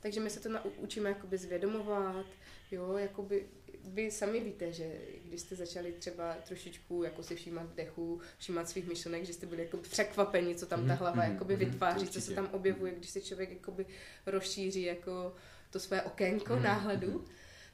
[0.00, 2.26] Takže my se to naučíme jakoby zvědomovat,
[2.70, 3.46] jo, jakoby
[3.84, 8.86] vy sami víte, že když jste začali třeba trošičku jako si všímat dechu, všímat svých
[8.86, 12.34] myšlenek, že jste byli jako překvapeni, co tam ta hlava mm, jakoby vytváří, co se
[12.34, 13.86] tam objevuje, když se člověk jakoby
[14.26, 15.34] rozšíří jako
[15.74, 17.24] to své okénko náhledu.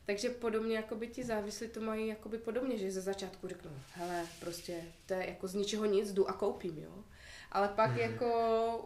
[0.07, 4.27] Takže podobně jako by ti závislí to mají jakoby podobně, že ze začátku řeknou, hele,
[4.41, 7.05] prostě to je jako z ničeho nic, jdu a koupím, jo.
[7.53, 8.11] Ale pak mm-hmm.
[8.11, 8.27] jako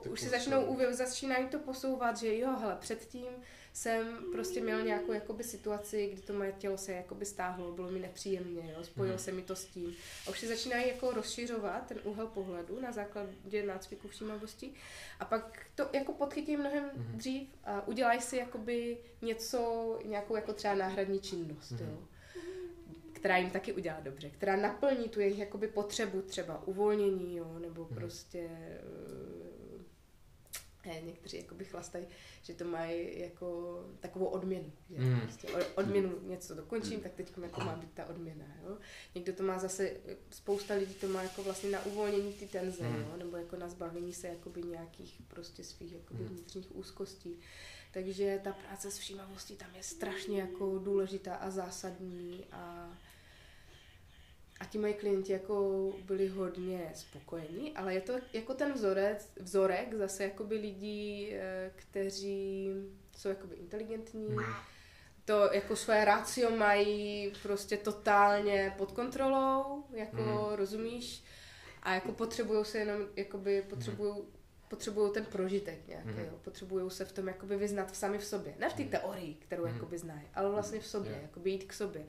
[0.03, 3.33] to už si začnou začínají to posouvat, že jo, hele, předtím
[3.75, 7.99] jsem prostě měl nějakou jakoby situaci, kdy to moje tělo se jakoby stáhlo, bylo mi
[7.99, 9.21] nepříjemně, jo, spojilo mm-hmm.
[9.21, 9.95] se mi to s tím.
[10.27, 14.73] A už si začínají jako rozšiřovat ten úhel pohledu na základě nácviku všímavosti
[15.21, 17.17] a pak to jako podchytí mnohem mm-hmm.
[17.17, 21.89] dřív a udělají si jakoby něco, nějakou jako třeba náhradní činnost, mm-hmm.
[21.91, 21.99] jo
[23.25, 27.85] která jim taky udělá dobře, která naplní tu jejich jakoby potřebu třeba uvolnění, jo, nebo
[27.85, 27.95] hmm.
[27.95, 28.51] prostě
[30.87, 32.07] někteří jakoby chlastají,
[32.43, 34.73] že to mají jako takovou odměnu.
[34.91, 35.21] Že mm.
[35.21, 37.01] prostě odměnu něco dokončím, mm.
[37.01, 38.45] tak teď jako má být ta odměna.
[38.63, 38.77] Jo?
[39.15, 39.97] Někdo to má zase,
[40.31, 42.95] spousta lidí to má jako vlastně na uvolnění ty tenze, mm.
[42.95, 43.17] jo?
[43.17, 46.29] nebo jako na zbavení se jakoby nějakých prostě svých jakoby mm.
[46.29, 47.39] vnitřních úzkostí.
[47.93, 52.93] Takže ta práce s všímavostí tam je strašně jako důležitá a zásadní a
[54.65, 59.95] a ti moji klienti jako byli hodně spokojení, ale je to jako ten vzorec, vzorek
[59.95, 62.71] zase jakoby lidí, eh, kteří
[63.17, 64.37] jsou jakoby inteligentní,
[65.25, 70.57] to jako své rácio mají prostě totálně pod kontrolou, jako mm.
[70.57, 71.25] rozumíš,
[71.83, 74.15] a jako potřebují se jenom, jakoby potřebují
[74.69, 76.19] potřebují ten prožitek nějaký, mm.
[76.19, 76.39] jo.
[76.45, 78.55] potřebují se v tom jakoby vyznat sami v sobě.
[78.59, 78.91] Ne v té mhm.
[78.91, 79.75] teorii, kterou mm.
[79.75, 81.23] jakoby znají, ale vlastně v sobě, yeah.
[81.23, 82.07] jakoby jít k sobě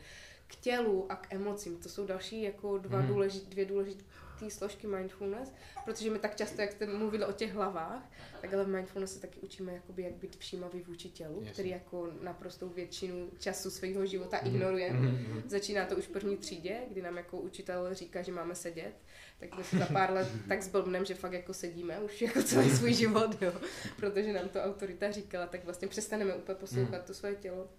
[0.47, 1.77] k tělu a k emocím.
[1.77, 3.07] To jsou další jako dva hmm.
[3.07, 4.03] důležit, dvě důležité
[4.49, 5.53] složky mindfulness,
[5.85, 9.19] protože my tak často, jak jste mluvili o těch hlavách, tak ale v mindfulness se
[9.21, 11.51] taky učíme, jakoby, jak být všímavý vůči tělu, Jasně.
[11.51, 14.55] který jako naprostou většinu času svého života hmm.
[14.55, 14.91] ignoruje.
[14.91, 15.43] Hmm.
[15.47, 18.93] Začíná to už v první třídě, kdy nám jako učitel říká, že máme sedět,
[19.39, 22.69] tak my se za pár let tak zblbnem, že fakt jako sedíme už jako celý
[22.69, 23.53] svůj život, jo.
[23.97, 27.07] protože nám to autorita říkala, tak vlastně přestaneme úplně poslouchat hmm.
[27.07, 27.69] to svoje tělo.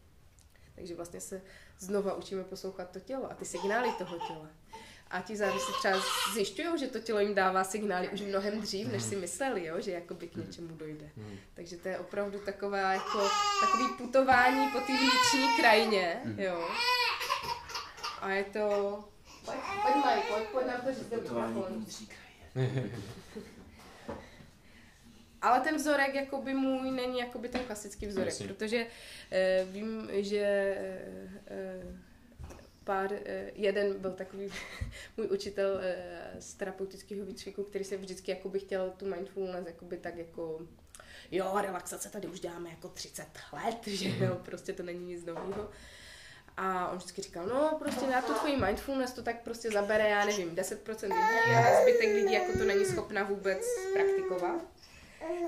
[0.76, 1.42] Takže vlastně se
[1.78, 4.48] znova učíme poslouchat to tělo a ty signály toho těla.
[5.10, 6.02] A ti závislí třeba
[6.34, 9.90] zjišťují, že to tělo jim dává signály už mnohem dřív, než si mysleli, jo, že
[9.90, 11.10] jakoby k něčemu dojde.
[11.54, 13.28] Takže to je opravdu taková jako,
[13.60, 16.68] takový putování po té vnitřní krajině, jo.
[18.20, 19.04] A je to...
[19.44, 21.86] Pojď, pojď pojď, pojď nám to říct do mikrofonu.
[25.47, 28.49] Ale ten vzorek jakoby můj není jakoby ten klasický vzorek, Myslím.
[28.49, 30.76] protože uh, vím, že
[31.84, 31.97] uh,
[32.84, 33.18] pár, uh,
[33.55, 34.53] jeden byl takový
[35.16, 35.80] můj učitel uh,
[36.40, 40.61] z terapeutického výcviku, který se vždycky jakoby chtěl tu mindfulness jakoby tak jako
[41.30, 44.42] jo, relaxace tady už děláme jako 30 let, že jo, mhm.
[44.44, 45.70] prostě to není nic nového.
[46.57, 50.24] A on vždycky říkal, no prostě na tu tvoji mindfulness to tak prostě zabere, já
[50.24, 54.75] nevím, 10% lidí a zbytek lidí jako to není schopna vůbec praktikovat.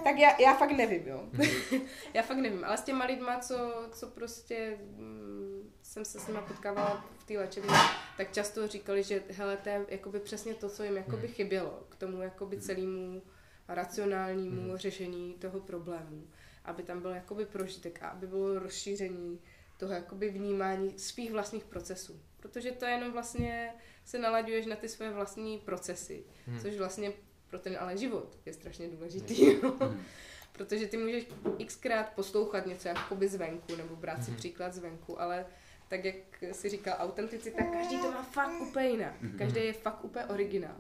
[0.04, 1.28] Tak já, já fakt nevím, jo.
[1.32, 1.80] Mhm.
[2.14, 6.40] já fakt nevím, ale s těma lidma, co, co prostě mm, jsem se s nima
[6.40, 7.76] potkávala v té léčebně,
[8.16, 11.32] tak často říkali, že hele, to je jakoby přesně to, co jim jakoby mhm.
[11.34, 12.64] chybělo k tomu jakoby mhm.
[12.64, 13.22] celému
[13.68, 16.26] racionálnímu řešení toho problému.
[16.64, 19.40] Aby tam byl jakoby prožitek a aby bylo rozšíření
[19.76, 22.20] toho jakoby vnímání svých vlastních procesů.
[22.40, 23.74] Protože to jenom vlastně
[24.04, 26.60] se nalaďuješ na ty své vlastní procesy, hmm.
[26.60, 27.12] což vlastně
[27.50, 29.44] pro ten ale život je strašně důležitý.
[29.44, 30.04] Hmm.
[30.52, 31.26] Protože ty můžeš
[31.66, 34.36] xkrát poslouchat něco jakoby zvenku, nebo brát si hmm.
[34.36, 35.46] příklad zvenku, ale
[35.88, 36.14] tak jak
[36.52, 39.20] si říkal, autenticita, každý to má fakt úplně jinak.
[39.20, 39.38] Hmm.
[39.38, 40.76] Každý je fakt úplně originál.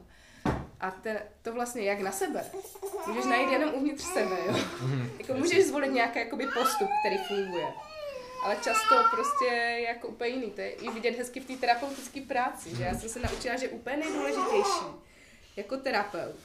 [0.80, 2.44] A te, to vlastně jak na sebe.
[3.06, 4.56] Můžeš najít jenom uvnitř sebe, jo.
[5.18, 7.66] Jako můžeš zvolit nějaký jakoby postup, který funguje.
[8.44, 10.50] Ale často prostě je jako úplně jiný.
[10.50, 13.68] To je i vidět hezky v té terapeutické práci, že já jsem se naučila, že
[13.68, 14.86] úplně nejdůležitější
[15.58, 16.36] jako terapeut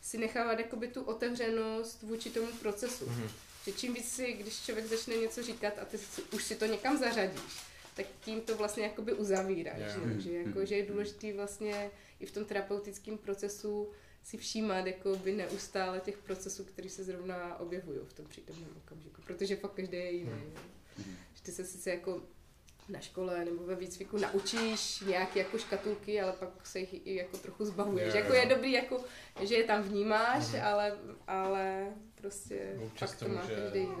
[0.00, 3.04] si nechávat jakoby tu otevřenost vůči tomu procesu.
[3.04, 3.30] Mm-hmm.
[3.64, 6.66] Že čím víc si, když člověk začne něco říkat a ty si, už si to
[6.66, 7.40] někam zařadíš,
[7.96, 9.78] tak tím to vlastně jakoby uzavíráš.
[9.78, 10.14] Yeah.
[10.14, 11.90] Že, že, jako, že je důležitý vlastně
[12.20, 13.90] i v tom terapeutickém procesu
[14.22, 19.22] si všímat jako by neustále těch procesů, které se zrovna objevují v tom přítomném okamžiku,
[19.22, 20.52] protože fakt každý je jiný.
[20.98, 21.16] Mm.
[21.34, 22.22] Že ty se sice jako
[22.90, 27.36] na škole nebo ve výcviku naučíš nějaké jako škatulky, ale pak se jich i jako
[27.36, 28.14] trochu zbavuješ.
[28.14, 29.04] Yeah, jako je dobrý, jako,
[29.42, 30.60] že je tam vnímáš, mm.
[30.64, 33.98] ale, ale prostě Občas to má každý jinak.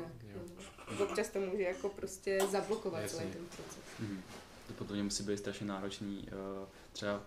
[0.98, 1.04] No.
[1.04, 3.18] Občas to může jako prostě zablokovat Jasně.
[3.18, 3.82] celý ten proces.
[4.00, 4.22] Mm.
[4.68, 6.28] To potom musí být strašně náročný.
[6.32, 7.22] Uh, třeba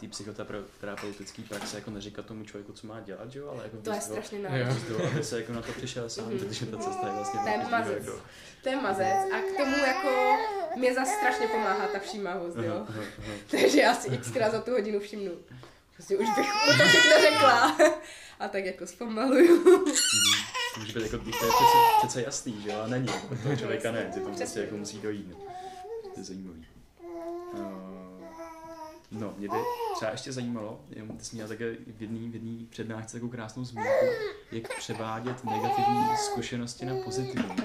[0.00, 4.00] té psychoterapeutické praxe jako neříkat tomu člověku, co má dělat, jo, ale jako to je
[4.00, 5.10] strašně náročné.
[5.12, 6.38] aby se jako na to přišel sám, mm-hmm.
[6.38, 8.06] protože ta cesta je vlastně to je mazec.
[8.06, 8.20] Jako...
[8.62, 10.36] To je mazec a k tomu jako
[10.76, 12.86] mě zase strašně pomáhá ta všímavost, jo.
[13.50, 15.32] Takže já si xkrát za tu hodinu všimnu.
[15.94, 17.76] Prostě už bych mu to všechno řekla.
[18.40, 19.64] A tak jako zpomaluju.
[19.64, 20.78] Mm-hmm.
[20.78, 23.08] Může být jako, to je přece, přece jasný, že jo, a není.
[23.42, 25.36] Toho člověka ne, ty to prostě jako musí dojít.
[26.14, 26.66] To je zajímavý.
[29.10, 29.56] No, mě by
[29.96, 30.84] třeba ještě zajímalo,
[31.18, 34.04] ty jsi měl také v jedné v jedný přednášce takovou krásnou zmínku,
[34.52, 37.56] jak převádět negativní zkušenosti na pozitivní.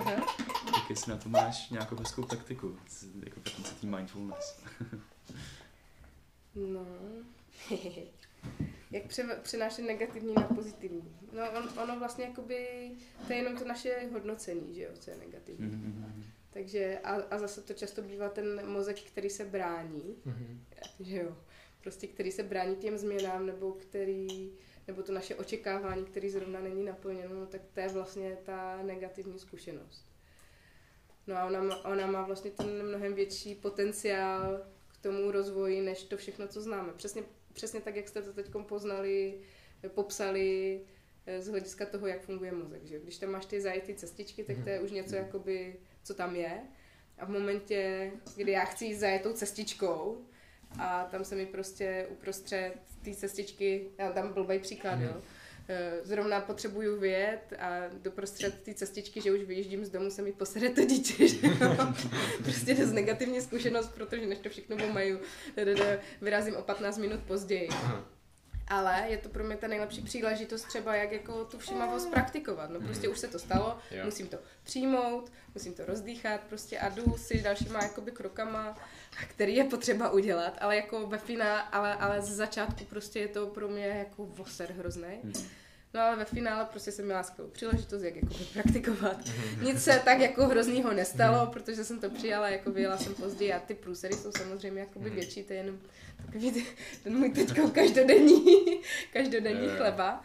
[0.65, 2.77] Tak jestli na to máš nějakou hezkou taktiku,
[3.23, 4.63] jako praktice mindfulness.
[6.55, 6.85] no,
[8.91, 11.15] jak pře- přenášet negativní na pozitivní.
[11.33, 12.91] No, on, ono vlastně jakoby,
[13.27, 15.69] to je jenom to naše hodnocení, že jo, co je negativní.
[15.69, 16.23] Mm-hmm.
[16.55, 20.57] Takže a, a zase to často bývá ten mozek, který se brání, mm-hmm.
[20.99, 21.37] že jo,
[21.81, 24.53] prostě který se brání těm změnám, nebo který,
[24.87, 29.39] nebo to naše očekávání, který zrovna není naplněno, no, tak to je vlastně ta negativní
[29.39, 30.05] zkušenost.
[31.27, 36.03] No a ona, má, ona má vlastně ten mnohem větší potenciál k tomu rozvoji, než
[36.03, 36.93] to všechno, co známe.
[36.93, 39.39] Přesně, přesně tak, jak jste to teď poznali,
[39.87, 40.81] popsali,
[41.25, 42.85] eh, z hlediska toho, jak funguje mozek.
[42.85, 42.99] Že?
[42.99, 46.61] Když tam máš ty zajetý cestičky, tak to je už něco, jakoby, co tam je.
[47.17, 50.25] A v momentě, kdy já chci jít zajetou cestičkou
[50.79, 55.21] a tam se mi prostě uprostřed té cestičky, já tam blbý příklad, jo,
[55.67, 60.31] eh, zrovna potřebuju vyjet a doprostřed té cestičky, že už vyjíždím z domu, se mi
[60.31, 61.47] posede to dítě, že
[62.43, 65.17] prostě dost negativní zkušenost, protože než to všechno mají,
[66.21, 67.67] vyrazím o 15 minut později.
[67.69, 68.14] Aha
[68.67, 72.69] ale je to pro mě ta nejlepší příležitost třeba, jak jako tu všimavost praktikovat.
[72.69, 74.05] No prostě už se to stalo, jo.
[74.05, 78.77] musím to přijmout, musím to rozdýchat prostě a jdu si dalšíma jakoby krokama,
[79.27, 83.47] který je potřeba udělat, ale jako ve finále, ale, ale z začátku prostě je to
[83.47, 85.19] pro mě jako voser hrozný.
[85.23, 85.33] Mm.
[85.95, 89.17] No ale ve finále prostě jsem měla skvělou příležitost, jak jako praktikovat.
[89.61, 93.59] Nic se tak jako hroznýho nestalo, protože jsem to přijala, jako vyjela jsem později a
[93.59, 95.79] ty průsery jsou samozřejmě jakoby větší, to je jenom
[96.25, 96.65] takový
[97.03, 98.41] ten můj teďko každodenní,
[99.13, 100.23] každodenní chleba.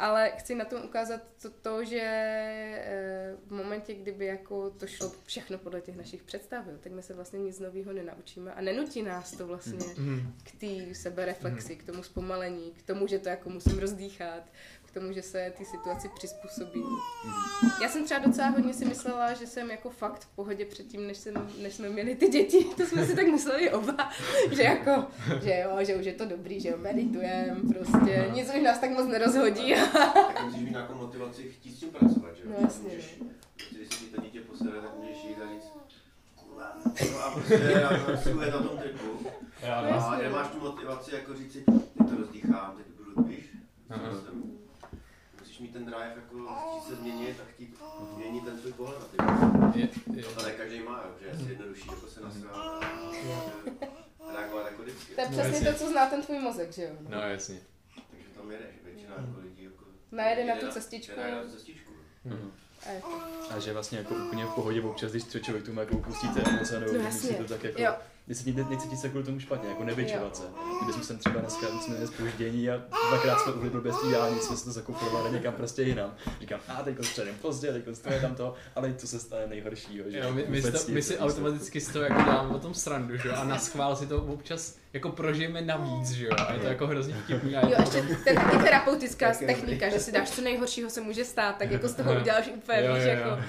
[0.00, 5.12] Ale chci na tom ukázat to, to že eh, v momentě, kdyby jako to šlo
[5.24, 9.02] všechno podle těch našich představ, jo, tak my se vlastně nic nového nenaučíme a nenutí
[9.02, 9.78] nás to vlastně
[10.44, 14.42] k té sebereflexi, k tomu zpomalení, k tomu, že to jako musím rozdýchat,
[14.90, 16.84] k tomu, že se té situaci přizpůsobí.
[17.82, 21.16] Já jsem třeba docela hodně si myslela, že jsem jako fakt v pohodě předtím, než,
[21.16, 24.10] jsem, než jsme měli ty děti, to jsme si tak mysleli oba,
[24.50, 25.06] že jako,
[25.42, 28.90] že jo, že už je to dobrý, že jo, meditujem, prostě nic už nás tak
[28.90, 29.74] moc nerozhodí.
[29.92, 32.50] tak musíš mít nějakou motivaci chtít s tím pracovat, že jo?
[32.50, 32.84] No jasně.
[32.84, 33.18] Můžeš,
[33.56, 35.70] prostě, když si to dítě posede, tak můžeš jít a říct,
[37.12, 37.90] No a prostě já
[38.50, 39.26] na tom tripu.
[39.72, 43.56] A nemáš tu motivaci jako říct si, teď to rozdýchám, teď budu, víš,
[45.60, 47.78] mít ten drive, jako chtít se změnit a chtít
[48.14, 51.88] změnit ten svůj pohled na ty je, To ne každý má, že je asi jednodušší
[51.88, 52.84] jako se nasrát
[54.34, 55.14] reagovat jako vždycky.
[55.14, 56.90] To je přesně no, to, co zná ten tvůj mozek, že jo?
[57.00, 57.60] No, no jasně.
[58.10, 59.84] Takže tam jedeš, většina jako lidí jako...
[60.12, 61.16] Najede na tu cestičku.
[61.16, 61.90] Najede na tu cestičku.
[62.24, 62.52] Mm.
[63.50, 66.92] A, že vlastně jako úplně v pohodě občas, když člověk tu jako upustíte emoce nebo
[66.92, 67.36] no, jasně.
[67.36, 67.82] to tak jako...
[67.82, 67.94] Jo
[68.26, 70.42] necítit se kvůli tomu špatně, jako nevyčovat se.
[70.76, 74.56] Kdyby jsme sem třeba dneska jsme měli spoždění a dvakrát jsme uhli blbě dálnic, jsme
[74.56, 76.14] se to zakuprovali někam prostě jinam.
[76.40, 80.10] Říkám, a teď středem pozdě, teď to tam to, ale to se stane nejhoršího.
[80.10, 80.18] Že?
[80.18, 83.28] Jo, my, my, to, my si automaticky z toho jako děláme o tom srandu, že
[83.28, 86.66] jo, a na schvál si to občas jako prožijeme navíc, že jo, a je to
[86.66, 87.56] jako hrozně vtipný.
[87.56, 91.56] A jo, ještě ten, i terapeutická technika, že si dáš co nejhoršího se může stát,
[91.56, 93.08] tak jako z toho uděláš úplně, jo, jo, jo.
[93.08, 93.42] jako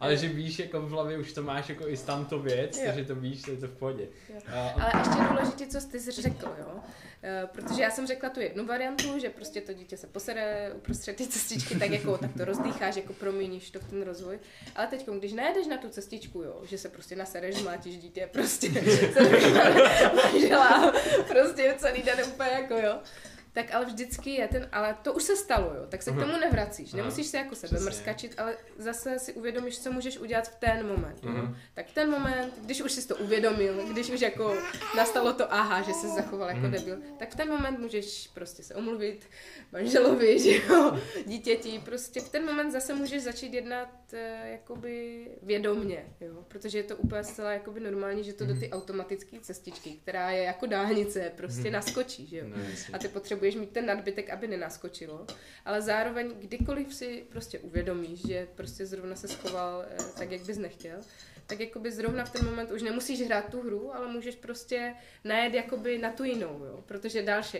[0.00, 2.82] ale že víš, jako v hlavě už to máš jako i tamto věc, jo.
[2.86, 4.08] takže to víš, je to v pohodě.
[4.52, 6.80] Ale ještě důležité, co jsi řekl, jo?
[7.24, 11.16] Uh, protože já jsem řekla tu jednu variantu, že prostě to dítě se posede uprostřed
[11.16, 14.38] té cestičky, tak jako tak to rozdýcháš, jako proměníš to v ten rozvoj.
[14.76, 18.68] Ale teď, když nejedeš na tu cestičku, jo, že se prostě nasereš, mlátíš dítě, prostě
[19.12, 19.20] se
[21.28, 22.98] prostě celý den úplně jako jo
[23.54, 26.36] tak ale vždycky je ten, ale to už se stalo, jo, tak se k tomu
[26.40, 26.92] nevracíš.
[26.92, 31.22] Nemusíš se jako sebe mrskačit, ale zase si uvědomíš, co můžeš udělat v ten moment.
[31.22, 31.56] Mm-hmm.
[31.74, 34.56] Tak ten moment, když už jsi to uvědomil, když už jako
[34.96, 36.70] nastalo to aha, že se zachoval jako mm-hmm.
[36.70, 39.26] debil, tak v ten moment můžeš prostě se omluvit
[39.72, 46.04] manželovi, že jo, dítěti, prostě v ten moment zase můžeš začít jednat uh, jakoby vědomně,
[46.20, 48.72] jo, protože je to úplně zcela jakoby normální, že to do ty mhm.
[48.72, 52.44] automatické cestičky, která je jako dálnice, prostě naskočí, že jo.
[52.48, 52.56] No,
[52.92, 55.26] a ty potřebuješ potřebuješ mít ten nadbytek, aby nenaskočilo,
[55.64, 60.58] ale zároveň kdykoliv si prostě uvědomíš, že prostě zrovna se schoval eh, tak, jak bys
[60.58, 61.00] nechtěl,
[61.46, 65.54] tak jakoby zrovna v ten moment už nemusíš hrát tu hru, ale můžeš prostě najet
[65.54, 66.82] jakoby na tu jinou, jo.
[66.86, 67.58] Protože další,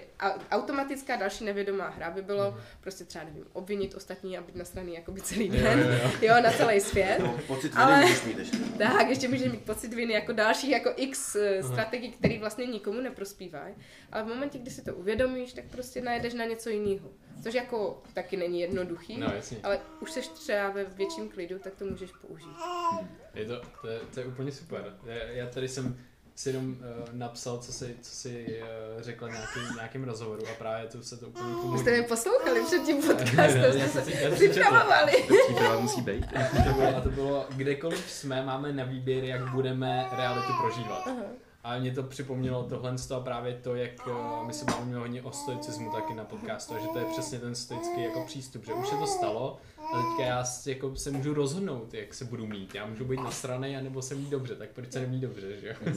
[0.51, 2.57] automatická další nevědomá hra by bylo mm.
[2.81, 6.11] prostě třeba, nevím, obvinit ostatní a být na straně jakoby celý den, jo, jo, jo.
[6.23, 7.19] jo na celý svět.
[7.19, 8.57] No, pocit viny ale, můžeš mít ještě.
[8.79, 13.01] Tak, ještě můžeš mít pocit viny jako další, jako x uh, strategií, který vlastně nikomu
[13.01, 13.75] neprospívají.
[14.13, 17.11] Ale v momentě, kdy si to uvědomíš, tak prostě najedeš na něco jiného.
[17.43, 19.33] Což jako taky není jednoduchý, no,
[19.63, 22.57] ale už seš třeba ve větším klidu, tak to můžeš použít.
[23.35, 24.97] Je to, to, je, to je úplně super.
[25.05, 25.97] Já, já tady jsem
[26.35, 26.77] si jenom uh,
[27.13, 31.27] napsal, co si, co si uh, řekla nějakým, nějakým rozhovoru a právě tu se to
[31.27, 31.83] úplně pomůže.
[31.83, 35.13] Jste mě poslouchali před tím podcastem, jste se připravovali.
[35.47, 36.25] Příprava musí být.
[36.97, 41.07] a to bylo, kdekoliv jsme, máme na výběr, jak budeme realitu prožívat.
[41.07, 41.27] Uh-huh.
[41.65, 45.33] A mě to připomnělo tohle a právě to, jak uh, my se bavíme hodně o
[45.33, 48.89] stoicismu taky na podcastu, a že to je přesně ten stoický jako přístup, že už
[48.89, 52.75] se to stalo a teďka já jako se můžu rozhodnout, jak se budu mít.
[52.75, 55.69] Já můžu být na straně, anebo se mít dobře, tak proč se nemít dobře, že
[55.69, 55.93] jo?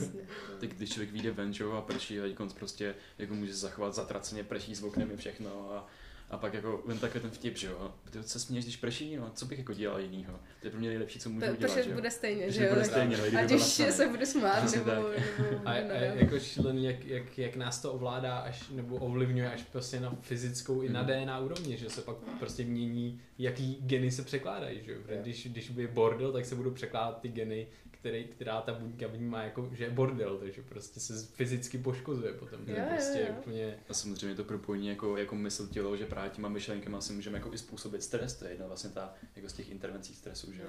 [0.60, 2.24] tak když člověk vyjde ven, a prší a
[2.58, 5.86] prostě jako může zachovat zatraceně prší s oknem všechno a
[6.30, 7.94] a pak jako jen takhle ten vtip, že jo.
[8.10, 10.32] Ty se směješ, když prší, no, co bych jako dělal jinýho?
[10.60, 12.74] To je pro mě nejlepší, co můžu to, dělat, že bude stejně, že jo.
[12.74, 15.08] Bude stejně, no, a když se bude smát, nebo, nebo,
[15.64, 20.00] a, a, jako šílený, jak, jak, jak, nás to ovládá, až, nebo ovlivňuje až prostě
[20.00, 21.10] na fyzickou i na mhm.
[21.10, 24.98] DNA úrovni, že se pak prostě mění, jaký geny se překládají, že jo.
[25.22, 27.66] Když, když bude bordel, tak se budou překládat ty geny,
[27.98, 32.60] který, která ta buňka vnímá jako, že je bordel, takže prostě se fyzicky poškozuje potom.
[32.66, 33.34] Jo, prostě jo, jo.
[33.38, 33.78] Úplně...
[33.88, 37.52] A samozřejmě to propojení jako, jako mysl tělo, že právě těma myšlenkama si můžeme jako
[37.52, 40.68] i způsobit stres, to je jedna vlastně ta, jako z těch intervencí stresu, že jo.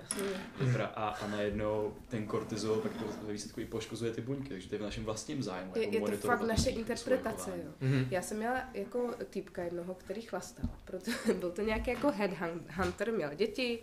[0.95, 4.75] A, a najednou ten kortizol pak to ve výsledku i poškozuje ty buňky, takže to
[4.75, 5.71] je v našem vlastním zájmu.
[5.75, 7.71] Je, jako je to fakt naše interpretace, jo.
[7.81, 8.07] Mm-hmm.
[8.11, 13.33] Já jsem měla jako týpka jednoho, který chlastal, proto byl to nějaký jako headhunter, měl
[13.35, 13.79] děti,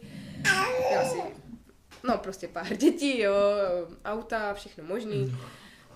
[0.92, 1.18] já si
[2.02, 3.34] no prostě pár dětí, jo,
[4.04, 5.38] auta, všechno možný.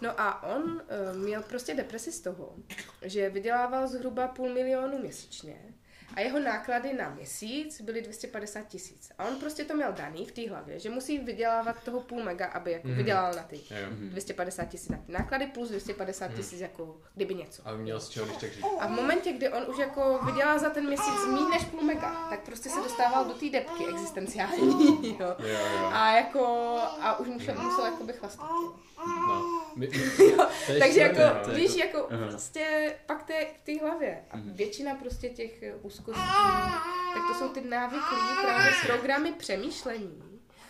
[0.01, 2.55] No a on uh, měl prostě depresi z toho,
[3.03, 5.75] že vydělával zhruba půl milionu měsíčně
[6.15, 9.13] a jeho náklady na měsíc byly 250 tisíc.
[9.19, 12.47] A on prostě to měl daný v té hlavě, že musí vydělávat toho půl mega,
[12.47, 12.95] aby jako mm.
[12.95, 14.09] vydělal na ty mm.
[14.09, 16.37] 250 tisíc na ty náklady plus 250 mhm.
[16.37, 16.63] tisíc mm.
[16.63, 17.69] jako kdyby něco.
[17.69, 18.65] A měl z čeho když tak žít.
[18.81, 22.27] A v momentě, kdy on už jako vydělá za ten měsíc méně než půl mega,
[22.31, 25.37] tak prostě se dostával do té depky existenciální, jo.
[25.39, 25.91] Jo, jo.
[25.93, 26.45] A jako,
[27.01, 28.51] a už musel, musel jako by chlastat.
[28.51, 28.75] Jo.
[29.07, 29.61] No.
[29.77, 30.49] My, my, jo,
[30.79, 32.29] takže jako, no, víš, jako uh-huh.
[32.29, 34.25] prostě pak té, v té hlavě.
[34.31, 34.53] A uh-huh.
[34.53, 35.75] většina prostě těch eh,
[36.09, 36.73] úzkostí,
[37.15, 40.23] tak to jsou ty návyklý právě programy přemýšlení,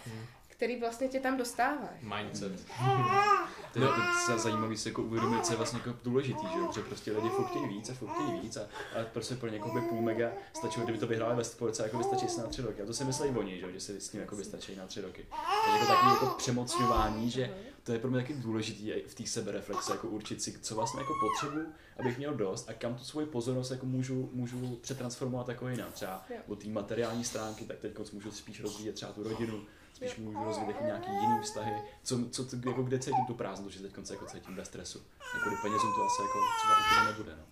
[0.06, 0.26] uh-huh.
[0.48, 1.98] který vlastně tě tam dostávají.
[2.02, 2.52] Mindset.
[3.72, 3.88] To je
[4.28, 4.38] no.
[4.38, 7.68] zajímavý si jako uvědomit, co je vlastně jako důležitý, že, že prostě lidi furt chtějí
[7.68, 10.98] víc a furt chtějí víc a, a prostě pro někoho by půl mega stačilo, kdyby
[10.98, 12.82] to vyhráli ve sportce, jako vystačí si na tři roky.
[12.82, 15.26] A to si myslí oni, že, že si s tím jako vystačí na tři roky.
[15.64, 17.54] Takže jako takový jako přemocňování, že
[17.84, 21.12] to je pro mě taky důležitý v té sebereflexe, jako určit si, co vlastně jako
[21.20, 25.92] potřebu, abych měl dost a kam tu svoji pozornost jako můžu, můžu přetransformovat jako jinak.
[25.92, 29.64] Třeba od té materiální stránky, tak teď můžu spíš rozvíjet třeba tu rodinu,
[29.94, 33.80] spíš můžu rozvíjet jako nějaký jiný vztahy, co, co, jako kde cítím tu prázdnotu, že
[33.80, 35.02] teď jako cítím bez stresu.
[35.34, 37.36] Jako penězům to asi jako třeba úplně nebude.
[37.36, 37.44] No.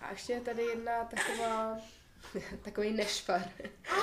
[0.00, 1.78] A ještě je tady jedna taková,
[2.62, 3.42] takový nešvar,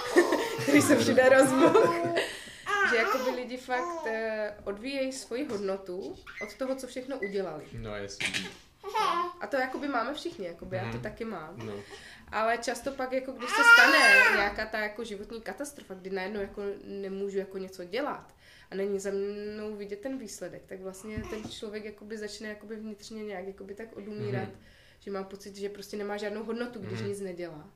[0.63, 1.89] který se všude rozmohl
[2.89, 7.63] že jakoby lidi fakt eh, odvíjejí svoji hodnotu od toho, co všechno udělali.
[7.77, 8.27] No, jasně.
[9.41, 11.01] A to jakoby máme všichni, jakoby, já to Mhm.
[11.01, 11.65] taky mám.
[11.65, 11.73] No.
[12.31, 13.97] Ale často pak, jako když se stane
[14.35, 18.35] nějaká ta jako životní katastrofa, kdy najednou jako nemůžu jako něco dělat
[18.71, 23.23] a není za mnou vidět ten výsledek, tak vlastně ten člověk jakoby začne jakoby vnitřně
[23.23, 24.59] nějak jakoby tak odumírat, Mhm.
[24.99, 27.09] že má pocit, že prostě nemá žádnou hodnotu, když Mhm.
[27.09, 27.69] nic nedělá.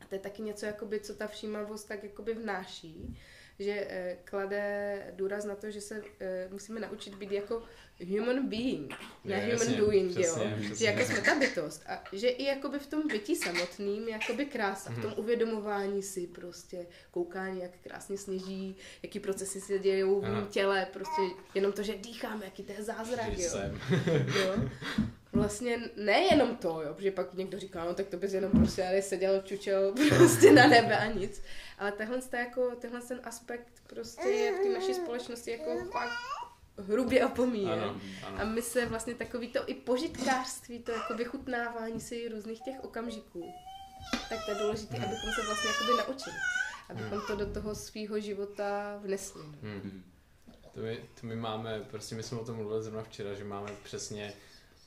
[0.00, 3.18] A to je taky něco, jakoby, co ta všímavost tak jakoby vnáší,
[3.58, 7.62] že eh, klade důraz na to, že se eh, musíme naučit být jako
[8.10, 10.50] human being, ne Jo, human jasně, doing, přesně, jo.
[10.56, 10.76] přesně.
[10.76, 11.82] Že jako jsme ta bytost.
[11.86, 15.02] A že i jakoby v tom bytí samotným je jakoby krása, v Mhm.
[15.02, 20.86] tom uvědomování si prostě, koukání, jak krásně sněží, jaký procesy se dějou v mém těle,
[20.92, 21.22] prostě
[21.54, 23.50] jenom to, že dýcháme, jaký to je zázrak, Že jo.
[24.40, 24.54] jo.
[25.32, 29.02] Vlastně nejenom to, jo, protože pak někdo říká, no tak to bys jenom prostě tady
[29.02, 31.42] seděl, čučel prostě na nebe a nic.
[31.78, 36.12] Ale tenhle, jako, tenhle ten aspekt prostě je v té naší společnosti jako fakt
[36.78, 37.70] hrubě opomíjen.
[37.70, 38.52] Ano, A ano.
[38.54, 43.52] my se vlastně takový to i požitkářství, to jako vychutnávání si různých těch okamžiků,
[44.28, 45.04] tak to je důležité, Hmm.
[45.04, 46.36] abychom se vlastně jakoby naučili.
[46.88, 49.42] Abychom to do toho svého života vnesli.
[49.46, 49.54] no.
[49.62, 50.04] Hmm.
[50.74, 53.70] To my, to my máme, prostě my jsme o tom mluvili zrovna včera, že máme
[53.82, 54.32] přesně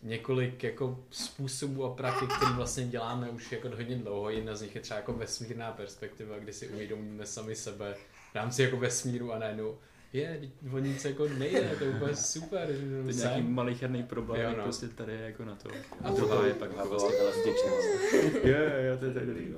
[0.04, 4.30] několik jako způsobů a praktik, který vlastně děláme už jako hodně dlouho.
[4.30, 7.96] Jedna z nich je třeba jako vesmírná perspektiva, kdy si uvědomíme sami sebe
[8.32, 9.78] v rámci jako vesmíru a najednou
[10.14, 10.42] je,
[10.74, 12.68] o nic jako nejde, to je úplně super.
[12.72, 14.64] že To je nějaký malicherný problém, Jo, no.
[14.64, 15.70] prostě tady je jako na to.
[16.04, 17.10] A druhá to- je pak jako vlastně
[17.42, 18.44] vděčnost.
[18.44, 19.56] Jo, jo, jo, to je tak dobrý.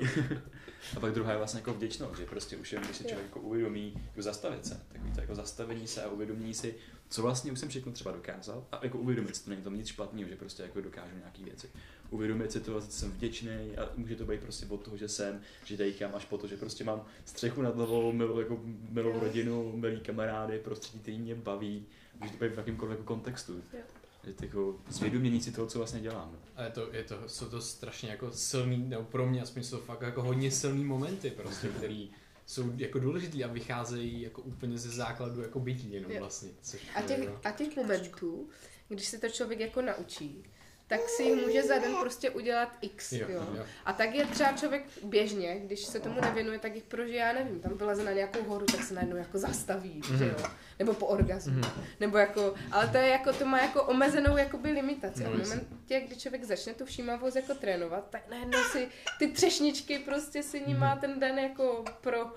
[0.96, 3.40] A pak druhá je vlastně jako vděčnost, že prostě už jen, když si člověk jako
[3.40, 6.76] uvědomí, jako zastavit se, takový to jako zastavení se a uvědomění si,
[7.10, 9.88] co vlastně už jsem všechno třeba dokázal a jako uvědomit si, to není to nic
[9.88, 11.70] špatného, že prostě jako dokážu nějaké věci.
[12.10, 15.42] Uvědomit si to, že jsem vděčný a může to být prostě od toho, že jsem,
[15.66, 18.60] že dejchám až po to, že prostě mám střechu nad hlavou, milou, jako
[18.90, 21.86] milou rodinu, milý kamarády, prostředí, který mě baví,
[22.20, 23.54] může to být v jakýmkoliv jako kontextu.
[23.74, 23.80] Jo.
[24.24, 26.30] Je to jako zvědomění si toho, co vlastně dělám.
[26.34, 26.40] no.
[26.56, 29.78] A je to, je to, jsou to strašně jako silný, nebo pro mě aspoň jsou
[29.78, 32.12] fakt jako hodně silný momenty prostě, který
[32.46, 36.50] jsou jako důležitý a vycházejí jako úplně ze základu jako bytí jenom vlastně.
[36.62, 38.50] Což A těch, jako- a těch momentů,
[38.90, 40.44] když se to člověk jako naučí,
[40.88, 43.48] tak si jich může za den prostě udělat x, Jo, jo.
[43.58, 43.64] jo.
[43.86, 47.60] A tak je třeba člověk běžně, když se tomu nevěnuje, tak jich prožije, já nevím,
[47.60, 50.18] tam vyleze na nějakou horu, tak se najednou jako zastaví, Mhm.
[50.18, 50.36] že jo.
[50.80, 51.54] Nebo po orgazmu.
[51.54, 51.72] Mhm.
[52.00, 55.24] Nebo jako, ale to je jako, to má jako omezenou jakoby limitaci.
[55.24, 55.56] No, a v jasně.
[55.56, 58.88] momentě, kdy člověk začne tu všímavost jako trénovat, tak najednou si
[59.20, 62.32] ty třešničky prostě si ní má ten den jako pro, uh,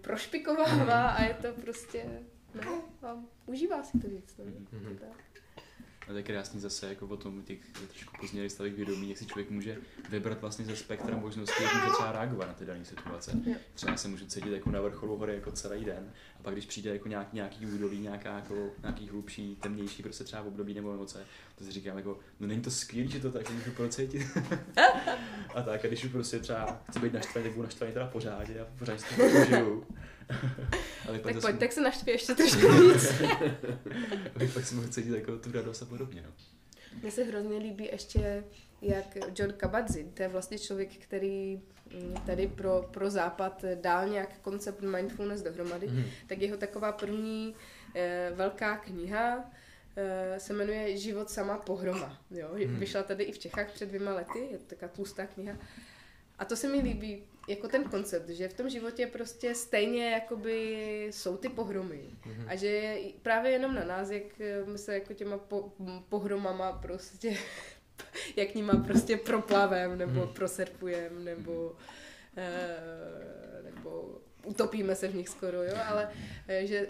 [0.00, 2.04] prošpikovává a je to prostě,
[2.64, 3.16] no, a
[3.46, 4.34] užívá si to víc.
[4.38, 4.44] No.
[4.44, 4.98] Mhm.
[4.98, 5.33] Tak.
[6.08, 7.58] A to je krásný zase jako o tom těch
[7.88, 9.76] trošku později stavých vědomí, jak si člověk může
[10.10, 13.32] vybrat vlastně ze spektra možností, jak může třeba reagovat na ty dané situace.
[13.44, 13.54] Jo.
[13.74, 16.90] Třeba se můžu cítit jako na vrcholu hory jako celý den a pak když přijde
[16.90, 21.26] jako nějak, nějaký údolí, nějaká jako, nějaký hlubší, temnější prostě třeba období nebo emoce,
[21.58, 24.26] to si říkám jako, no není to skvělý, že to tak můžu procítit.
[25.54, 28.60] a tak, a když už prostě třeba chci být naštvaný, tak budu naštvaný teda pořádně
[28.60, 29.86] a pořádně si to užiju.
[31.08, 33.12] Ale Tak pojď, tak se naštví ještě trošku víc.
[34.34, 36.22] abych pak si mohl cítit jako tu radost a podobně.
[36.26, 36.32] No.
[37.02, 38.44] Mně se hrozně líbí ještě,
[38.82, 41.60] jak John Kabat-Zinn, to je vlastně člověk, který
[41.94, 46.04] mm, tady pro, pro západ dál nějak koncept mindfulness dohromady, Mhm.
[46.26, 47.54] tak jeho taková první
[47.94, 49.50] eh, velká kniha
[49.96, 52.18] eh, se jmenuje Život sama pohroma.
[52.30, 52.48] Jo?
[52.66, 52.76] Hmm.
[52.78, 55.56] Vyšla tady i v Čechách před dvěma lety, je to taková tlustá kniha.
[56.38, 60.76] A to se mi líbí, jako ten koncept, že v tom životě prostě stejně jakoby
[61.10, 62.00] jsou ty pohromy.
[62.26, 62.44] Mhm.
[62.48, 65.72] A že je právě jenom na nás, jak eh, my se jako těma po,
[66.08, 67.36] pohromama prostě,
[68.36, 70.28] jak nima prostě proplavem, nebo Mhm.
[70.34, 71.76] proserpujem, nebo,
[72.36, 76.08] eh, nebo utopíme se v nich skoro, jo, ale
[76.48, 76.86] eh, že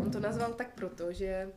[0.00, 1.48] on to nazval tak proto, že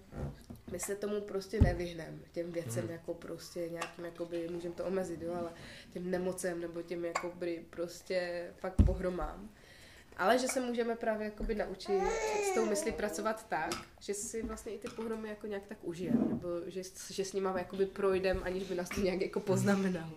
[0.72, 2.94] my se tomu prostě nevyhneme, těm věcem Mhm.
[2.94, 5.50] jako prostě nějakým, jakoby, můžeme to omezit, jo, ale
[5.94, 9.50] těm nemocem nebo těm jakoby prostě fakt pohromám.
[10.18, 12.02] Ale že se můžeme právě jakoby naučit
[12.52, 16.26] s tou myslí pracovat tak, že si vlastně i ty pohromy jako nějak tak užijeme,
[16.30, 20.12] nebo že, že s nima jakoby projdem, aniž by nás to nějak jako poznamenalo.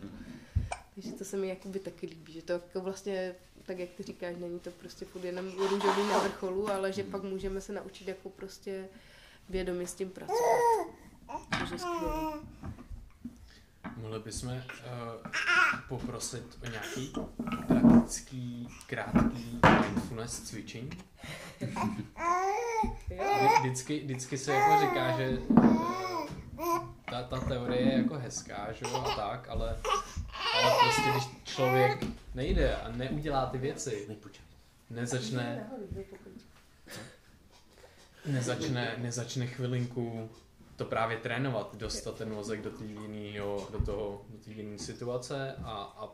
[0.95, 3.35] Takže to se mi jakoby taky líbí, že to jako vlastně,
[3.67, 7.23] tak jak ty říkáš, není to prostě furt jenom růžový na vrcholu, ale že pak
[7.23, 8.89] můžeme se naučit jako prostě
[9.49, 10.91] vědomě s tím pracovat.
[11.59, 12.33] Takže skvělý.
[13.97, 14.61] Mohli bychom uh,
[15.89, 17.13] poprosit o nějaký
[17.67, 20.91] praktický, krátký mindfulness cvičení?
[23.61, 26.27] Vždycky, vždycky se jako říká, že uh,
[27.11, 29.77] ta, ta teorie je jako hezká, že jo, a tak, ale,
[30.55, 32.05] ale prostě když člověk
[32.35, 34.19] nejde a neudělá ty věci,
[34.91, 35.71] nezačne,
[38.31, 40.31] nezačne, nezačne chvilinku
[40.77, 42.85] to právě trénovat, dostat ten mozek do té
[43.73, 46.09] do toho, do jiné situace a, a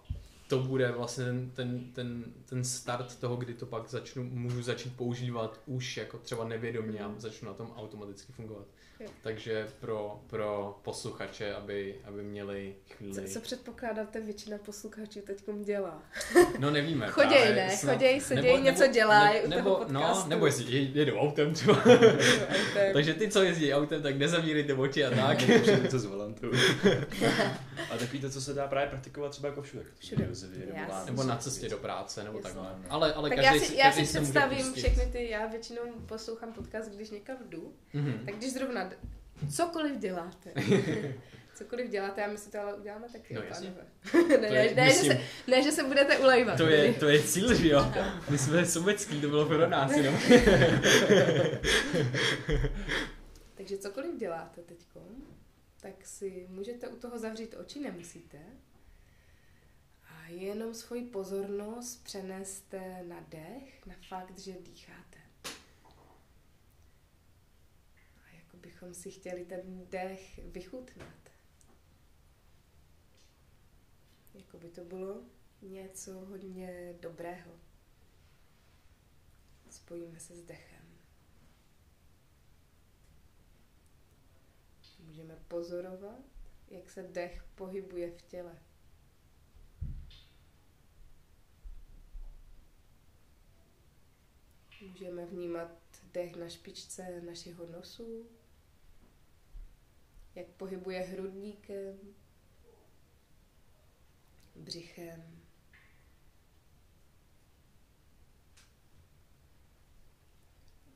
[0.49, 4.97] to bude vlastně ten, ten, ten, ten start toho, kdy to pak začnu, můžu začít
[4.97, 8.67] používat už jako třeba nevědomě a začnu na tom automaticky fungovat.
[9.01, 9.09] Jo.
[9.23, 13.15] Takže pro, pro posluchače, aby, aby měli chvíli...
[13.15, 16.03] Co, co předpokládáte, většina posluchačů teď dělá?
[16.59, 17.09] No nevíme.
[17.09, 17.71] choděj, ne?
[17.71, 21.83] Snad, choděj, seděj, nebo, něco nebo, dělají ne, nebo, No, nebo jestli jedou autem třeba.
[22.93, 25.39] Takže ty, co jezdí autem, tak nezavírejte oči a tak.
[25.91, 26.51] to z volantu.
[27.91, 29.85] a takový to, co se dá právě praktikovat třeba jako všude.
[29.99, 30.29] Všude.
[31.07, 32.77] Nebo na cestě do práce, nebo takhle.
[32.89, 36.91] Ale, ale tak každý, já si, já si představím všechny ty, já většinou poslouchám podcast,
[36.91, 38.25] když někam jdu, mm-hmm.
[38.25, 38.86] tak když zrovna
[39.51, 40.53] cokoliv děláte.
[41.55, 45.13] cokoliv děláte, a my si to ale uděláme taky, no, ne, ne, je, ne, myslím,
[45.13, 46.57] že se, ne, že se budete ulejvat.
[46.57, 47.93] To je, to je cíl, že jo?
[48.31, 50.13] My jsme sobecký, to bylo pro nás, jo?
[53.55, 54.79] Takže cokoliv děláte teď,
[55.81, 58.39] tak si můžete u toho zavřít oči, nemusíte.
[60.05, 65.06] A jenom svoji pozornost přeneste na dech, na fakt, že dýcháte.
[68.67, 71.31] Bychom si chtěli ten dech vychutnat.
[74.35, 75.25] Jako by to bylo
[75.63, 77.53] něco hodně dobrého.
[79.71, 80.99] Spojíme se s dechem.
[84.99, 86.25] Můžeme pozorovat,
[86.69, 88.63] jak se dech pohybuje v těle.
[94.81, 95.71] Můžeme vnímat
[96.13, 98.31] dech na špičce našeho nosu,
[100.37, 101.99] jak pohybuje hrudníkem,
[104.55, 105.43] břichem.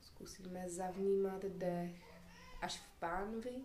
[0.01, 2.03] Zkusíme zavnímat dech
[2.61, 3.65] až v pánvi.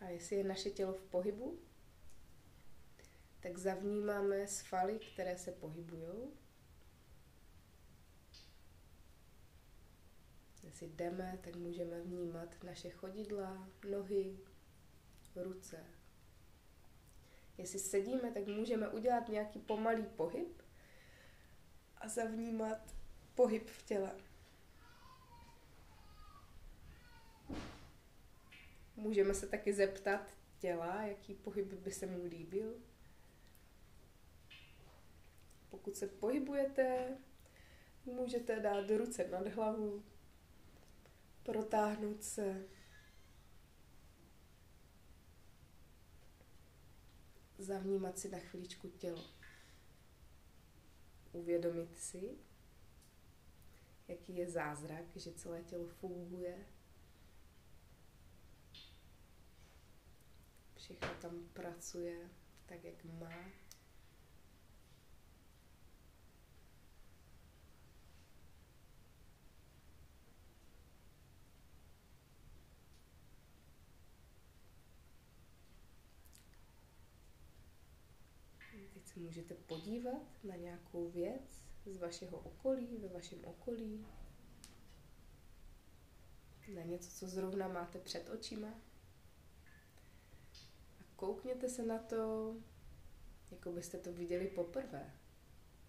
[0.00, 1.58] A jestli je naše tělo v pohybu,
[3.48, 6.30] tak zavnímáme svaly, které se pohybují.
[10.62, 14.38] Jestli jdeme, tak můžeme vnímat naše chodidla, nohy,
[15.36, 15.84] ruce.
[17.58, 20.62] Jestli sedíme, tak můžeme udělat nějaký pomalý pohyb
[21.96, 22.94] a zavnímat
[23.34, 24.16] pohyb v těle.
[28.96, 32.87] Můžeme se taky zeptat těla, jaký pohyb by se mu líbil.
[35.70, 37.16] Pokud se pohybujete,
[38.04, 40.04] můžete dát ruce nad hlavu,
[41.42, 42.68] protáhnout se.
[47.58, 49.24] Zavnímat si na chvíličku tělo.
[51.32, 52.38] Uvědomit si,
[54.08, 56.66] jaký je zázrak, že celé tělo funguje.
[60.76, 62.30] Všechno tam pracuje
[62.66, 63.68] tak, jak má.
[79.07, 84.06] se můžete podívat na nějakou věc z vašeho okolí, ve vašem okolí,
[86.74, 88.68] na něco, co zrovna máte před očima.
[91.00, 92.54] A koukněte se na to,
[93.50, 95.14] jako byste to viděli poprvé.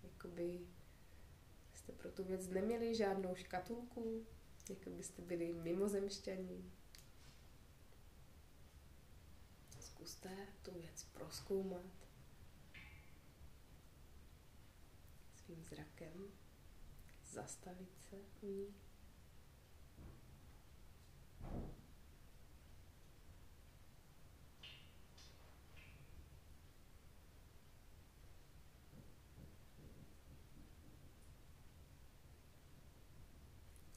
[0.03, 0.67] Jako by
[1.73, 4.25] jste pro tu věc neměli žádnou škatulku,
[4.69, 6.71] jako byste byli mimozemšťaní.
[9.79, 11.98] Zkuste tu věc proskoumat.
[15.49, 16.31] Svým zrakem,
[17.25, 18.75] zastavit se u ní.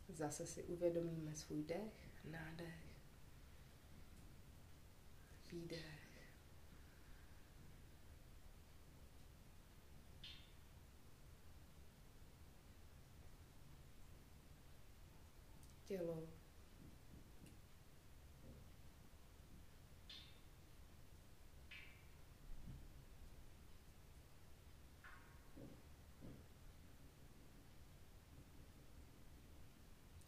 [0.08, 2.84] Zase si uvědomíme svůj dech, nádech,
[5.52, 6.01] výdech.
[15.92, 16.28] Tělo.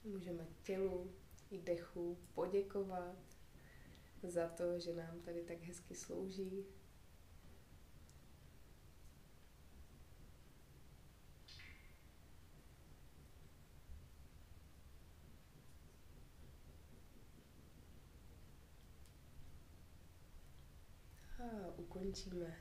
[0.05, 1.15] Můžeme tělu
[1.51, 3.17] i dechu poděkovat
[4.23, 6.67] za to, že nám tady tak hezky slouží.
[21.45, 22.57] A ukončíme.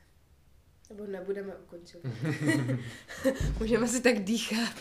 [0.89, 2.13] Nebo nebudeme ukončovat.
[3.59, 4.75] Můžeme si tak dýchat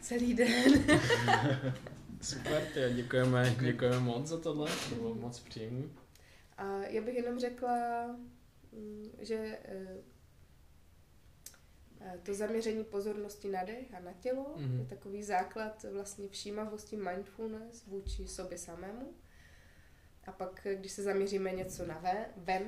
[0.00, 0.72] celý den.
[2.22, 5.88] Super, tě, děkujeme, děkujeme moc za tohle, to bylo moc příjemné.
[6.56, 8.06] A já bych jenom řekla,
[8.72, 9.96] mm, že eh,
[12.00, 14.78] eh, to zaměření pozornosti na dech a na tělo mm-hmm.
[14.78, 19.14] je takový základ vlastně všímavosti mindfulness vůči sobě samému.
[20.26, 22.02] A pak, když se zaměříme něco na
[22.36, 22.64] ven,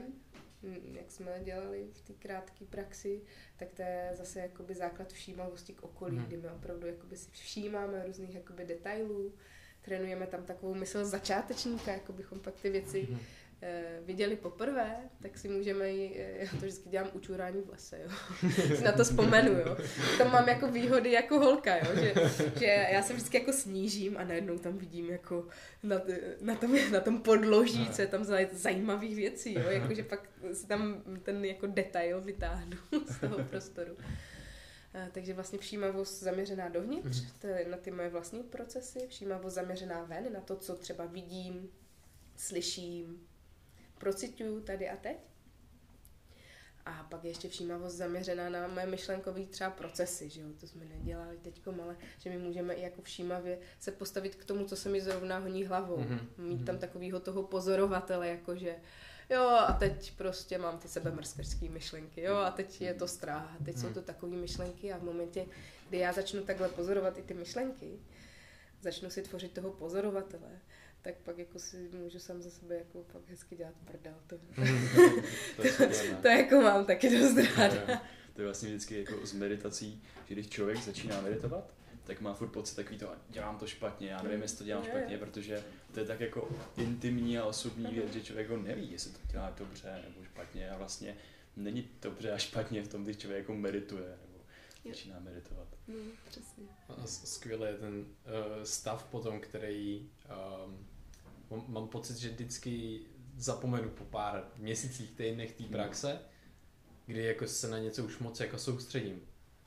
[0.92, 3.22] jak jsme dělali v té krátké praxi,
[3.56, 6.24] tak to je zase jakoby základ všímavosti k okolí, mm.
[6.24, 9.34] kdy my opravdu jakoby si všímáme různých jakoby detailů,
[9.80, 13.45] trénujeme tam takovou mysl začátečníka, jako bychom pak ty věci mm Eh,
[14.04, 18.10] viděli poprvé, tak si můžeme eh, já to vždycky dělám učurání v lese, jo.
[18.76, 19.76] si na to vzpomenu, jo.
[20.18, 22.14] Tam mám jako výhody jako holka, jo, že,
[22.58, 25.48] že já se vždycky jako snížím a najednou tam vidím jako
[25.82, 25.96] na,
[26.40, 30.66] na, tom, na tom podloží, co je tam za zajímavých věcí, jo, jakože pak si
[30.66, 32.76] tam ten jako detail vytáhnu
[33.10, 33.96] z toho prostoru.
[34.94, 37.30] Eh, takže vlastně všímavost zaměřená dovnitř, mhm.
[37.40, 41.70] to je na ty moje vlastní procesy, všímavost zaměřená ven, na to, co třeba vidím,
[42.36, 43.25] slyším,
[43.98, 45.16] procituju tady a teď.
[46.86, 51.38] A pak ještě všímavost zaměřená na mé myšlenkové třeba procesy, že jo, to jsme nedělali
[51.42, 55.00] teď, ale že my můžeme i jako všímavě se postavit k tomu, co se mi
[55.00, 55.96] zrovna honí hlavou.
[55.96, 56.20] Mm-hmm.
[56.38, 56.80] Mít tam mhm.
[56.80, 58.76] takového toho pozorovatele, jakože
[59.30, 63.64] jo a teď prostě mám ty sebemrskerské myšlenky, jo a teď je to strach, a
[63.64, 63.80] teď mm-hmm.
[63.80, 65.46] jsou to takové myšlenky a v momentě,
[65.88, 67.98] kdy já začnu takhle pozorovat i ty myšlenky,
[68.80, 70.60] začnu si tvořit toho pozorovatele,
[71.06, 74.14] tak pak jako si můžu sám za sebe jako pak hezky dělat prdel.
[74.26, 74.38] To,
[75.56, 78.02] to, to, to jako mám taky dost ráda.
[78.34, 81.74] To je vlastně vždycky jako z meditací, že když člověk začíná meditovat,
[82.04, 85.18] tak má furt pocit takový to, dělám to špatně, já nevím, jestli to dělám špatně,
[85.18, 85.64] protože
[85.94, 89.54] to je tak jako intimní a osobní věc, že člověk ho neví, jestli to dělá
[89.58, 91.16] dobře nebo špatně a vlastně
[91.56, 94.44] není dobře a špatně v tom, když člověk jako medituje nebo
[94.88, 95.68] začíná meditovat.
[95.88, 95.94] No,
[96.28, 96.64] přesně.
[96.88, 100.10] A skvělý je ten uh, stav potom, který
[100.64, 100.86] um,
[101.50, 103.00] mám pocit, že vždycky
[103.36, 105.72] zapomenu po pár měsících, týdnech té hmm.
[105.72, 106.20] praxe,
[107.06, 109.20] kdy jako se na něco už moc jako soustředím.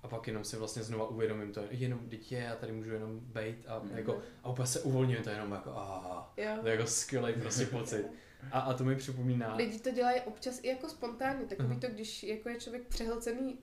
[0.03, 3.65] A pak jenom si vlastně znova uvědomím to, jenom dítě, já tady můžu jenom bejt
[3.67, 3.97] a, mm.
[3.97, 8.05] jako, a úplně se uvolňuje to jenom jako aha, to je jako skvělý prostě pocit.
[8.51, 9.55] A, a to mi připomíná.
[9.55, 11.79] Lidi to dělají občas i jako spontánně, takový uh-huh.
[11.79, 13.59] to, když jako je člověk přehlcený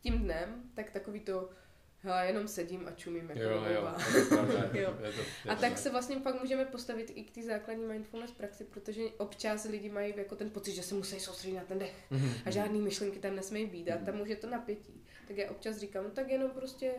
[0.00, 1.48] tím dnem, tak takový to,
[2.02, 3.88] Hele, jenom sedím a čumím jako jo, jo,
[4.80, 4.96] jo.
[5.48, 9.64] A tak se vlastně pak můžeme postavit i k té základní mindfulness praxi, protože občas
[9.64, 12.32] lidi mají jako ten pocit, že se musí soustředit na ten dech mm-hmm.
[12.44, 14.04] a žádný myšlenky tam nesmí být a mhm.
[14.04, 15.04] tam už je to napětí.
[15.28, 16.92] Tak já občas říkám, no tak jenom prostě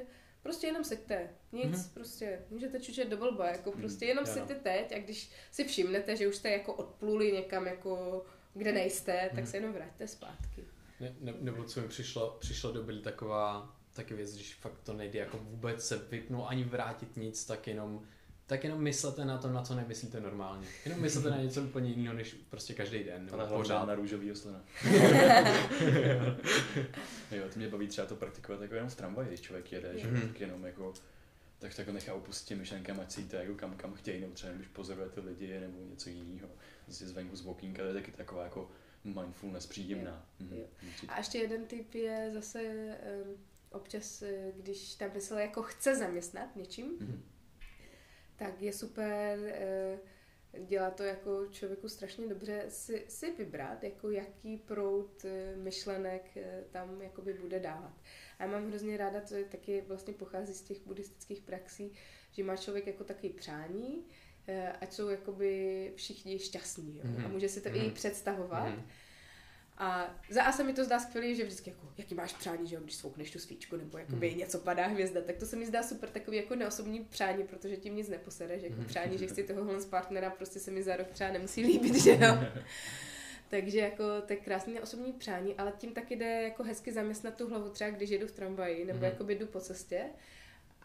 [0.43, 1.93] Prostě jenom seďte, nic, mm-hmm.
[1.93, 3.79] prostě můžete čučet do blba, jako mhm.
[3.79, 7.67] prostě jenom mm, seďte teď a když si všimnete, že už jste jako odpluli někam,
[7.67, 8.23] jako
[8.53, 9.35] kde nejste, mm-hmm.
[9.35, 9.47] tak mhm.
[9.47, 10.65] se jenom vraťte zpátky.
[10.99, 15.19] Ne, ne, nebo co mi přišlo, přišlo do taková taky věc, když fakt to nejde
[15.19, 18.01] jako vůbec se vypnout ani vrátit nic, tak jenom
[18.45, 20.67] tak jenom myslete na to, na co nemyslíte normálně.
[20.85, 23.25] Jenom myslete na něco úplně jiného, než prostě každý den.
[23.25, 24.61] Nebo pořád na růžový oslina.
[27.31, 30.07] jo, to mě baví třeba to praktikovat jako jenom v tramvaji, když člověk jede, že
[30.07, 30.27] mm-hmm.
[30.27, 30.93] tak jenom jako
[31.59, 34.67] tak tak nechá upustit myšlenkám, ať si jde jako kam, kam chtějí, nebo třeba když
[34.67, 36.49] pozoruje ty lidi nebo něco jiného.
[36.87, 38.71] Zase zvenku z walkinga, to je taky taková jako
[39.03, 40.25] mindfulness příjemná.
[40.39, 43.37] Jo, mhm, A ještě jeden typ je zase um,
[43.72, 47.19] občas, eh, když ta mysl jako chce zaměstnat něčím, mm-hmm.
[48.35, 49.99] tak je super eh,
[50.65, 56.38] dělá to jako člověku strašně dobře si, si vybrat, jako jaký proud eh, myšlenek
[56.72, 57.93] tam jakoby bude dávat.
[58.39, 61.91] A já mám hrozně ráda, to je taky vlastně pochází z těch buddhistických praxí,
[62.31, 64.06] že má člověk jako takový přání,
[64.81, 66.98] ať jsou jakoby všichni šťastní.
[66.98, 67.03] Jo?
[67.03, 67.26] Mm-hmm.
[67.26, 67.88] A může si to mm-hmm.
[67.88, 68.68] i představovat.
[68.68, 68.84] Mm-hmm.
[69.81, 72.75] A za A se mi to zdá skvělé, že vždycky jako, jaký máš přání, že
[72.75, 74.39] jo, když svoukneš tu svíčku, nebo jakoby hmm.
[74.39, 77.95] něco padá hvězda, tak to se mi zdá super takový jako neosobní přání, protože tím
[77.95, 81.31] nic neposereš, jako přání, že chci tohohle z partnera, prostě se mi za rok třeba
[81.31, 82.37] nemusí líbit, že jo.
[83.49, 87.49] Takže jako to je krásný osobní přání, ale tím taky jde jako hezky zaměstnat tu
[87.49, 89.05] hlavu třeba, když jedu v tramvaji nebo mm.
[89.05, 90.05] jako jdu po cestě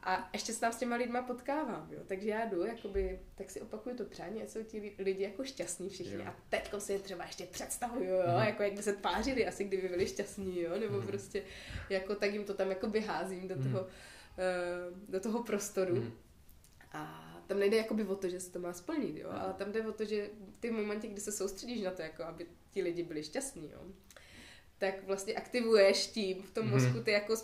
[0.06, 2.00] a ještě se tam s těma lidma potkávám, jo.
[2.06, 6.14] Takže já jdu, jakoby, tak si opakuju to přání, jsou ti lidi jako šťastní všichni.
[6.14, 6.24] Jo.
[6.26, 8.46] A teď si je třeba ještě představuju, jo, mm.
[8.46, 11.06] jako jak by se tvářili, asi kdyby byli šťastní, jo, nebo mm.
[11.06, 11.42] prostě
[11.90, 13.64] jako tak jim to tam jako vyházím do mhm.
[13.64, 13.86] toho, mm.
[13.86, 15.94] uh, do toho prostoru.
[15.94, 16.12] Mm.
[16.92, 19.86] A tam nejde jakoby o to, že se to má splnit, jo, ale tam jde
[19.86, 20.30] o to, že
[20.60, 23.80] ty momenty, kdy se soustředíš na to, jako aby ti lidi byli šťastní, jo,
[24.78, 26.74] tak vlastně aktivuješ tím v tom mhm.
[26.74, 27.34] mozku ty jako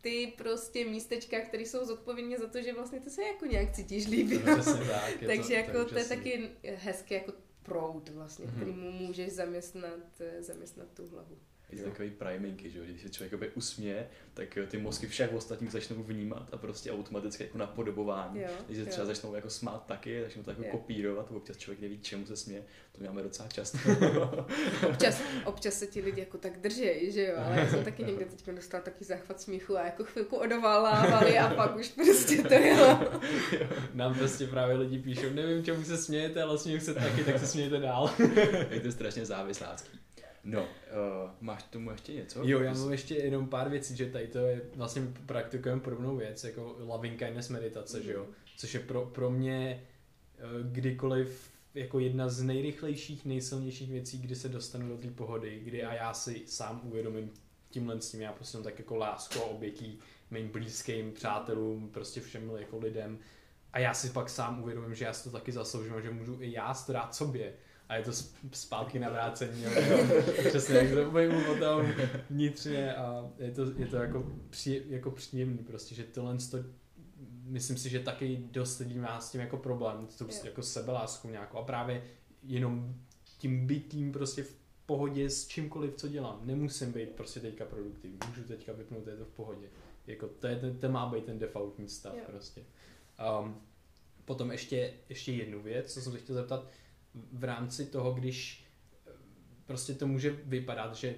[0.00, 4.06] ty prostě místečka, které jsou zodpovědně za to, že vlastně to se jako nějak cítíš
[4.06, 4.38] líbí.
[4.38, 7.32] No, tak, Takže to, jako to, je taky hezké jako
[7.62, 8.56] proud vlastně, mm-hmm.
[8.56, 11.38] který mu můžeš zaměstnat, eh, zaměstnat tu hlavu.
[11.72, 16.02] Je to takový primingy, že když se člověk usměje, tak ty mozky všech ostatních začnou
[16.02, 18.40] vnímat a prostě automaticky jako napodobování.
[18.40, 19.06] Jo, když se třeba jo.
[19.06, 20.68] začnou jako smát taky, začnou to jako jo.
[20.70, 23.78] kopírovat, občas člověk neví, čemu se směje, to máme docela často.
[24.88, 28.24] občas, občas se ti lidi jako tak drží, že jo, ale já jsem taky někde
[28.24, 32.98] teď dostala taky záchvat smíchu a jako chvilku odovalávali a pak už prostě to jelo.
[33.94, 37.46] Nám prostě právě lidi píšou, nevím, čemu se smějete, ale směju se taky, tak se
[37.46, 38.10] smějete dál.
[38.70, 39.98] je to strašně závislácký.
[40.44, 42.40] No, uh, máš tomu ještě něco?
[42.44, 46.44] Jo, já mám ještě jenom pár věcí, že tady to je, vlastně praktikujeme podobnou věc,
[46.44, 48.02] jako loving kindness meditace, mm.
[48.02, 48.34] že jo, mhm.
[48.56, 49.82] což je pro, pro mě
[50.38, 55.84] uh, kdykoliv jako jedna z nejrychlejších, nejsilnějších věcí, kdy se dostanu do té pohody, kdy
[55.84, 57.30] a já si sám uvědomím
[57.70, 59.98] tímhle s tím, já prostě tak jako lásku a obětí
[60.30, 63.18] mým blízkým přátelům, prostě všem jako lidem
[63.72, 66.52] a já si pak sám uvědomím, že já si to taky zasloužím že můžu i
[66.52, 67.52] já strát sobě
[67.92, 68.12] a je to
[68.52, 69.64] zpátky na vrácení.
[70.48, 71.86] Přesně, jak to pojmu potom
[72.30, 76.58] vnitřně a je to, je to jako, při, jako příjemný prostě, že tohle to,
[77.44, 81.28] myslím si, že taky dost lidí má s tím jako problém, to prostě jako sebelásku
[81.28, 82.04] nějakou a právě
[82.42, 82.94] jenom
[83.38, 84.54] tím bytím prostě v
[84.86, 86.40] pohodě s čímkoliv, co dělám.
[86.44, 89.68] Nemusím být prostě teďka produktivní, můžu teďka vypnout, je to v pohodě.
[90.06, 92.22] Jako to, je, to, to má být ten defaultní stav jo.
[92.26, 92.64] prostě.
[93.40, 93.60] Um,
[94.24, 96.68] potom ještě, ještě jednu věc, co jsem se chtěl zeptat,
[97.32, 98.66] v rámci toho, když
[99.06, 99.10] eh,
[99.66, 101.14] prostě to může vypadat, že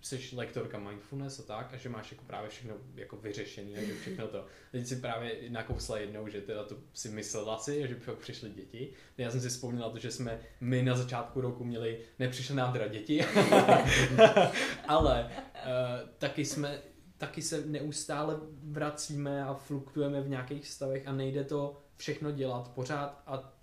[0.00, 3.94] jsi lektorka mindfulness a tak a že máš jako právě všechno jako vyřešené a že
[3.94, 4.46] všechno to.
[4.72, 8.92] Teď si právě nakousla jednou, že teda to si myslela si, že by přišly děti.
[9.18, 12.88] Já jsem si vzpomněla to, že jsme my na začátku roku měli, nepřišly nám teda
[12.88, 13.24] děti,
[14.88, 16.82] ale uh, taky jsme
[17.18, 23.22] taky se neustále vracíme a fluktujeme v nějakých stavech a nejde to všechno dělat pořád
[23.26, 23.53] a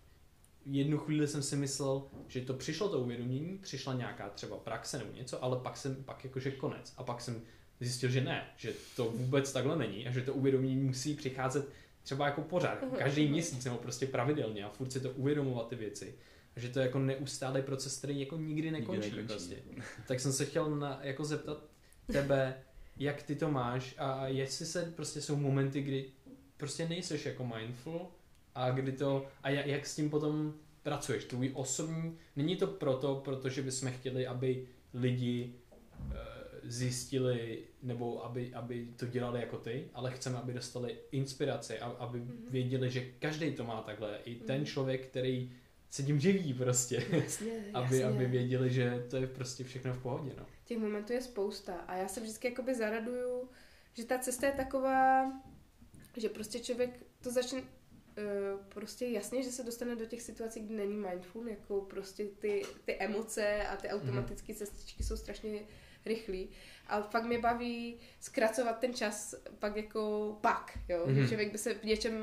[0.65, 5.11] jednu chvíli jsem si myslel, že to přišlo to uvědomění, přišla nějaká třeba praxe nebo
[5.13, 6.93] něco, ale pak jsem, pak jakože konec.
[6.97, 7.41] A pak jsem
[7.79, 11.69] zjistil, že ne, že to vůbec takhle není a že to uvědomění musí přicházet
[12.03, 15.75] třeba jako pořád, jako každý měsíc nebo prostě pravidelně a furt si to uvědomovat ty
[15.75, 16.15] věci.
[16.55, 19.47] A že to je jako neustálý proces, který jako nikdy nekončí, nikdy nekončí.
[19.47, 19.61] prostě.
[20.07, 21.63] Tak jsem se chtěl na, jako zeptat
[22.11, 22.63] tebe,
[22.97, 26.11] jak ty to máš a jestli se prostě jsou momenty, kdy
[26.57, 28.07] prostě nejseš jako mindful
[28.55, 30.53] a kdy to, a jak s tím potom
[30.83, 35.55] pracuješ, tvůj osobní, není to proto, protože bychom chtěli, aby lidi
[36.11, 36.15] eh,
[36.63, 42.49] zjistili, nebo aby, aby to dělali jako ty, ale chceme, aby dostali inspiraci, aby mm-hmm.
[42.49, 44.19] věděli, že každý to má takhle.
[44.25, 44.65] I ten mm-hmm.
[44.65, 45.51] člověk, který
[45.89, 47.05] se tím živí prostě.
[47.11, 48.05] Jasně, aby, jasně.
[48.05, 50.31] aby věděli, že to je prostě všechno v pohodě.
[50.37, 50.45] No.
[50.65, 53.49] Těch momentů je spousta a já se vždycky jakoby zaraduju,
[53.93, 55.31] že ta cesta je taková,
[56.17, 57.61] že prostě člověk to začne
[58.69, 62.95] prostě jasně, že se dostane do těch situací, kdy není mindful, jako prostě ty, ty
[62.99, 65.59] emoce a ty automatické cestičky jsou strašně
[66.05, 66.49] rychlý.
[66.91, 71.05] A fakt mě baví zkracovat ten čas pak jako pak, jo.
[71.07, 71.27] Mm-hmm.
[71.27, 72.13] Člověk by se v něčem,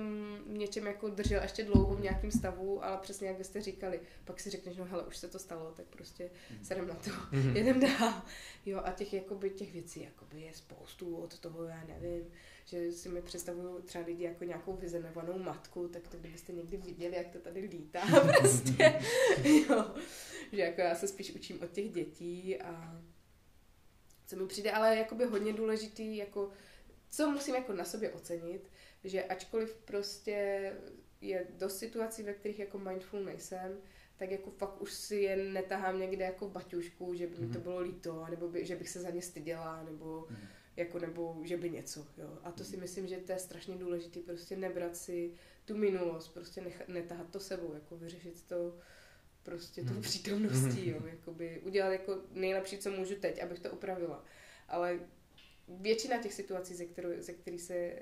[0.47, 4.41] v něčem jako držel ještě dlouho v nějakém stavu, ale přesně jak byste říkali, pak
[4.41, 6.63] si řekneš, no hele, už se to stalo, tak prostě mm-hmm.
[6.63, 7.53] sedem na to, mm-hmm.
[7.57, 8.23] jedem dál.
[8.67, 12.27] Jo, a těch, jakoby, těch věcí jakoby je spoustu od toho, já nevím,
[12.65, 17.17] že si mi představuju třeba lidi jako nějakou vyzenovanou matku, tak to kdybyste někdy viděli,
[17.17, 18.01] jak to tady lítá
[18.39, 19.01] prostě,
[19.69, 19.95] jo.
[20.53, 23.03] Že jako já se spíš učím od těch dětí a
[24.29, 26.51] co mi přijde, ale jakoby hodně důležitý, jako
[27.11, 28.71] co musím jako na sobě ocenit,
[29.05, 30.73] že ačkoliv prostě
[31.21, 33.79] je do situací, ve kterých jako mindful nejsem,
[34.17, 37.59] tak jako fakt už si je netahám někde jako v baťušku, že by mi to
[37.59, 37.63] mhm.
[37.63, 40.37] bylo líto, nebo by, že bych se za ně styděla, nebo mm
[40.79, 42.39] jako nebo že by něco, jo.
[42.43, 45.33] A to si myslím, že to je strašně důležité, prostě nebrat si
[45.65, 48.79] tu minulost, prostě nech, netahat to sebou, jako vyřešit to
[49.49, 50.03] prostě tou hmm.
[50.03, 54.25] přítomností, jo, jakoby udělat jako nejlepší, co můžu teď, abych to upravila.
[54.69, 55.01] Ale
[55.69, 57.99] většina těch situací, ze, kterou, ze, který se, eh,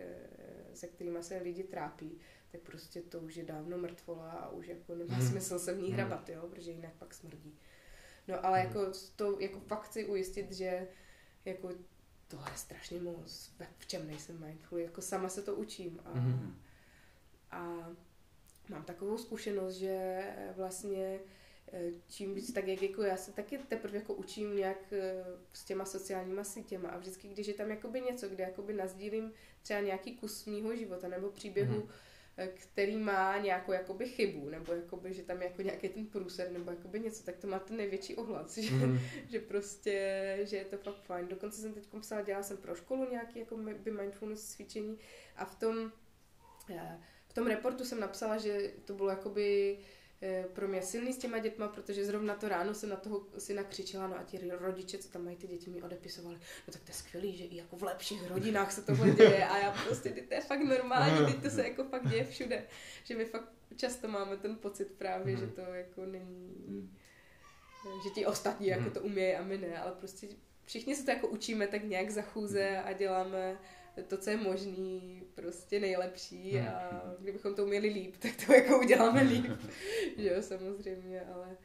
[0.75, 2.19] se kterými se lidi trápí,
[2.53, 5.29] tak prostě to už je dávno mrtvola a už jako nemá hmm.
[5.29, 7.59] smysl se v ní hrabat, jo, protože jinak pak smrdí.
[8.29, 10.89] No ale jako to, jako fakt chci ujistit, že
[11.45, 11.69] jako
[12.29, 16.13] tohle je strašně moc, v čem nejsem mindful, jako sama se to učím a,
[17.51, 17.91] a
[18.69, 20.23] mám takovou zkušenost, že
[20.57, 21.21] vlastně
[21.73, 25.65] eh, čím víc tak jak jako já se taky teprve jako učím nějak eh, s
[25.65, 29.33] těma sociálníma sítěma a vždycky, když je tam jakoby něco, kde jakoby nazdílím
[29.63, 32.07] třeba nějaký kus mýho života nebo příběhu, mm-hmm
[32.55, 36.71] který má nějakou jakoby chybu, nebo jakoby, že tam je jako nějaký ten průser, nebo
[36.71, 38.99] jakoby něco, tak to má ten největší ohlas, že, mm.
[39.31, 41.29] že prostě, že je to fakt fajn.
[41.29, 44.99] Dokonce jsem teď psala, dělala jsem pro školu nějaký jako by mindfulness cvičení
[45.37, 45.93] a v tom,
[46.71, 47.01] eh,
[47.37, 49.79] tom reportu jsem napsala, že to bylo jakoby
[50.23, 53.63] Eh, pro mě silný s těma dětma, protože zrovna to ráno jsem na toho syna
[53.63, 56.91] křičela, no a ti rodiče, co tam mají ty děti, mi odepisovali, no tak to
[56.91, 59.47] je skvělý, že i jako v lepších rodinách se tohle děje.
[59.47, 62.67] A já prostě, ty to je fakt normální, ty to se jako fakt děje všude,
[63.05, 65.41] že my fakt často máme ten pocit právě, mm.
[65.41, 66.91] že to jako není,
[68.05, 68.73] že ti ostatní mm.
[68.73, 70.29] jako to umějí a my ne, ale prostě
[70.65, 73.59] všichni se to jako učíme tak nějak za chůze a děláme
[74.03, 76.69] to, co je možný, prostě nejlepší hmm.
[76.69, 79.47] a kdybychom to uměli líp, tak to jako uděláme líp,
[80.17, 81.57] že jo, samozřejmě, ale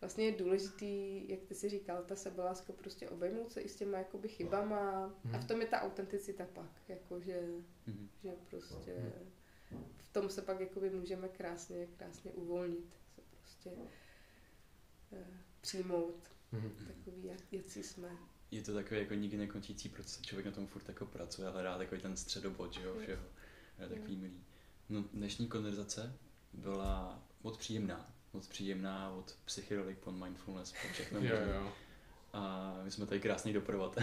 [0.00, 3.98] vlastně je důležitý, jak ty si říkal, ta sebeláska prostě obejmout se i s těma
[3.98, 5.46] jakoby chybama a v hmm.
[5.46, 7.40] tom je ta autenticita pak, jakože,
[7.86, 8.08] hmm.
[8.22, 9.12] že prostě
[9.98, 13.70] v tom se pak jakoby můžeme krásně, krásně uvolnit, se prostě
[15.12, 15.26] eh,
[15.60, 16.32] přijmout
[16.86, 18.18] takový, jak, jak jsme
[18.52, 21.78] je to takový jako nikdy nekončící proces, člověk na tom furt jako pracuje a hledá
[21.78, 23.22] takový ten středobod, že jo, všeho.
[23.78, 24.44] Je takový milý.
[24.88, 26.16] No, dnešní konverzace
[26.52, 28.14] byla moc příjemná.
[28.32, 31.72] Moc příjemná od psychedelik po mindfulness, po všechno jo, jo.
[32.32, 33.98] A my jsme tady krásný doprovod.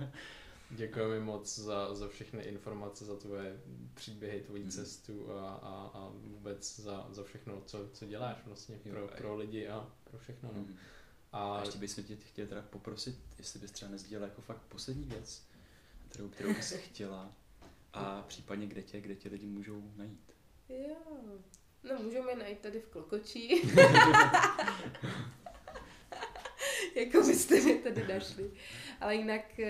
[0.70, 3.60] Děkujeme moc za, za všechny informace, za tvoje
[3.94, 4.70] příběhy, tvoji mm.
[4.70, 9.68] cestu a, a, a vůbec za, za všechno, co, co děláš vlastně pro, pro lidi
[9.68, 10.50] a pro všechno.
[10.52, 10.60] No.
[10.60, 10.76] Mm.
[11.32, 15.42] A, ještě bychom tě chtěli teda poprosit, jestli bys třeba nezdílela jako fakt poslední věc,
[16.08, 17.32] kterou, kterou bys chtěla
[17.92, 20.32] a případně kde tě, kde tě lidi můžou najít.
[20.68, 20.96] Jo,
[21.82, 23.72] no můžou mě najít tady v Klokočí.
[26.94, 28.50] jako byste mi tady našli.
[29.00, 29.64] Ale jinak uh,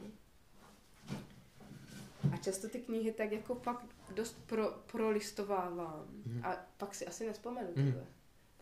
[2.33, 6.07] A často ty knihy tak jako fakt dost pro, prolistovávám.
[6.27, 6.41] Mm.
[6.45, 7.95] A pak si asi nespomenu mm.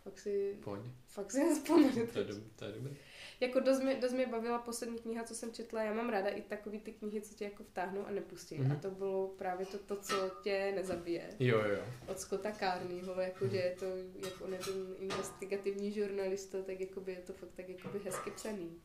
[0.03, 0.81] Fakt si, Pojď.
[1.07, 2.07] fakt si nespomenu.
[2.13, 2.93] To je, do, to je dobré.
[3.39, 5.83] Jako dost mě, dost mě bavila poslední kniha, co jsem četla.
[5.83, 8.57] Já mám ráda i takový ty knihy, co tě jako vtáhnou a nepustí.
[8.57, 8.71] Mm.
[8.71, 11.29] A to bylo právě to, to, co tě nezabije.
[11.39, 11.83] Jo, jo.
[12.07, 13.51] Od Scotta Carneyho, jako mm.
[13.51, 13.85] že je to,
[14.25, 18.81] jak on je ten investigativní žurnalista, tak jakoby je to fakt tak jakoby hezky psaný.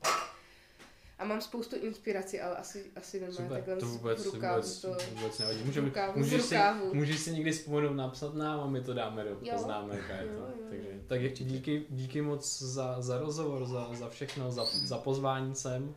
[1.19, 4.63] A mám spoustu inspirací, ale asi, asi nemá Super, takhle to vůbec, v rukávu.
[4.63, 5.65] Vůbec, to vůbec nevadí.
[5.65, 6.57] Můžeme, rukávu, můžeš, si,
[6.93, 10.01] můžeš si někdy vzpomenout napsat nám a my to dáme do poznámek.
[10.09, 14.99] Jo, jo, Takže, tak díky, díky moc za, za rozhovor, za, za všechno, za, za
[14.99, 15.95] pozvání sem.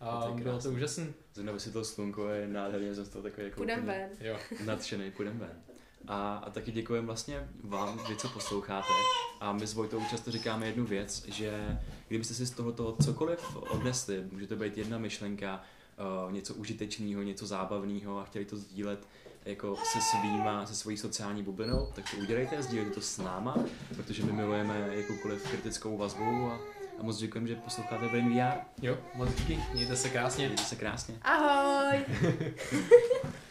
[0.00, 1.06] A to bylo to úžasné.
[1.34, 4.10] Znovu si to slunko je nádherně, jsem to takový jako půjdem ven.
[4.20, 4.38] Jo.
[4.64, 5.71] nadšený, půjdem ven.
[6.08, 8.88] A, a taky děkujeme vlastně vám, vy co posloucháte.
[9.40, 14.24] A my s Vojtou často říkáme jednu věc, že kdybyste si z tohoto cokoliv odnesli,
[14.32, 15.60] může to být jedna myšlenka,
[16.26, 19.08] uh, něco užitečného, něco zábavného a chtěli to sdílet
[19.44, 23.56] jako se svýma, se svojí sociální bublinou, tak to udělejte, sdílejte to s náma,
[23.96, 26.58] protože my milujeme jakoukoliv kritickou vazbu a,
[26.98, 28.58] a moc děkujeme, že posloucháte Brain VR.
[28.82, 30.46] Jo, moc díky, mějte se krásně.
[30.46, 31.14] Mějte se krásně.
[31.22, 32.04] Ahoj!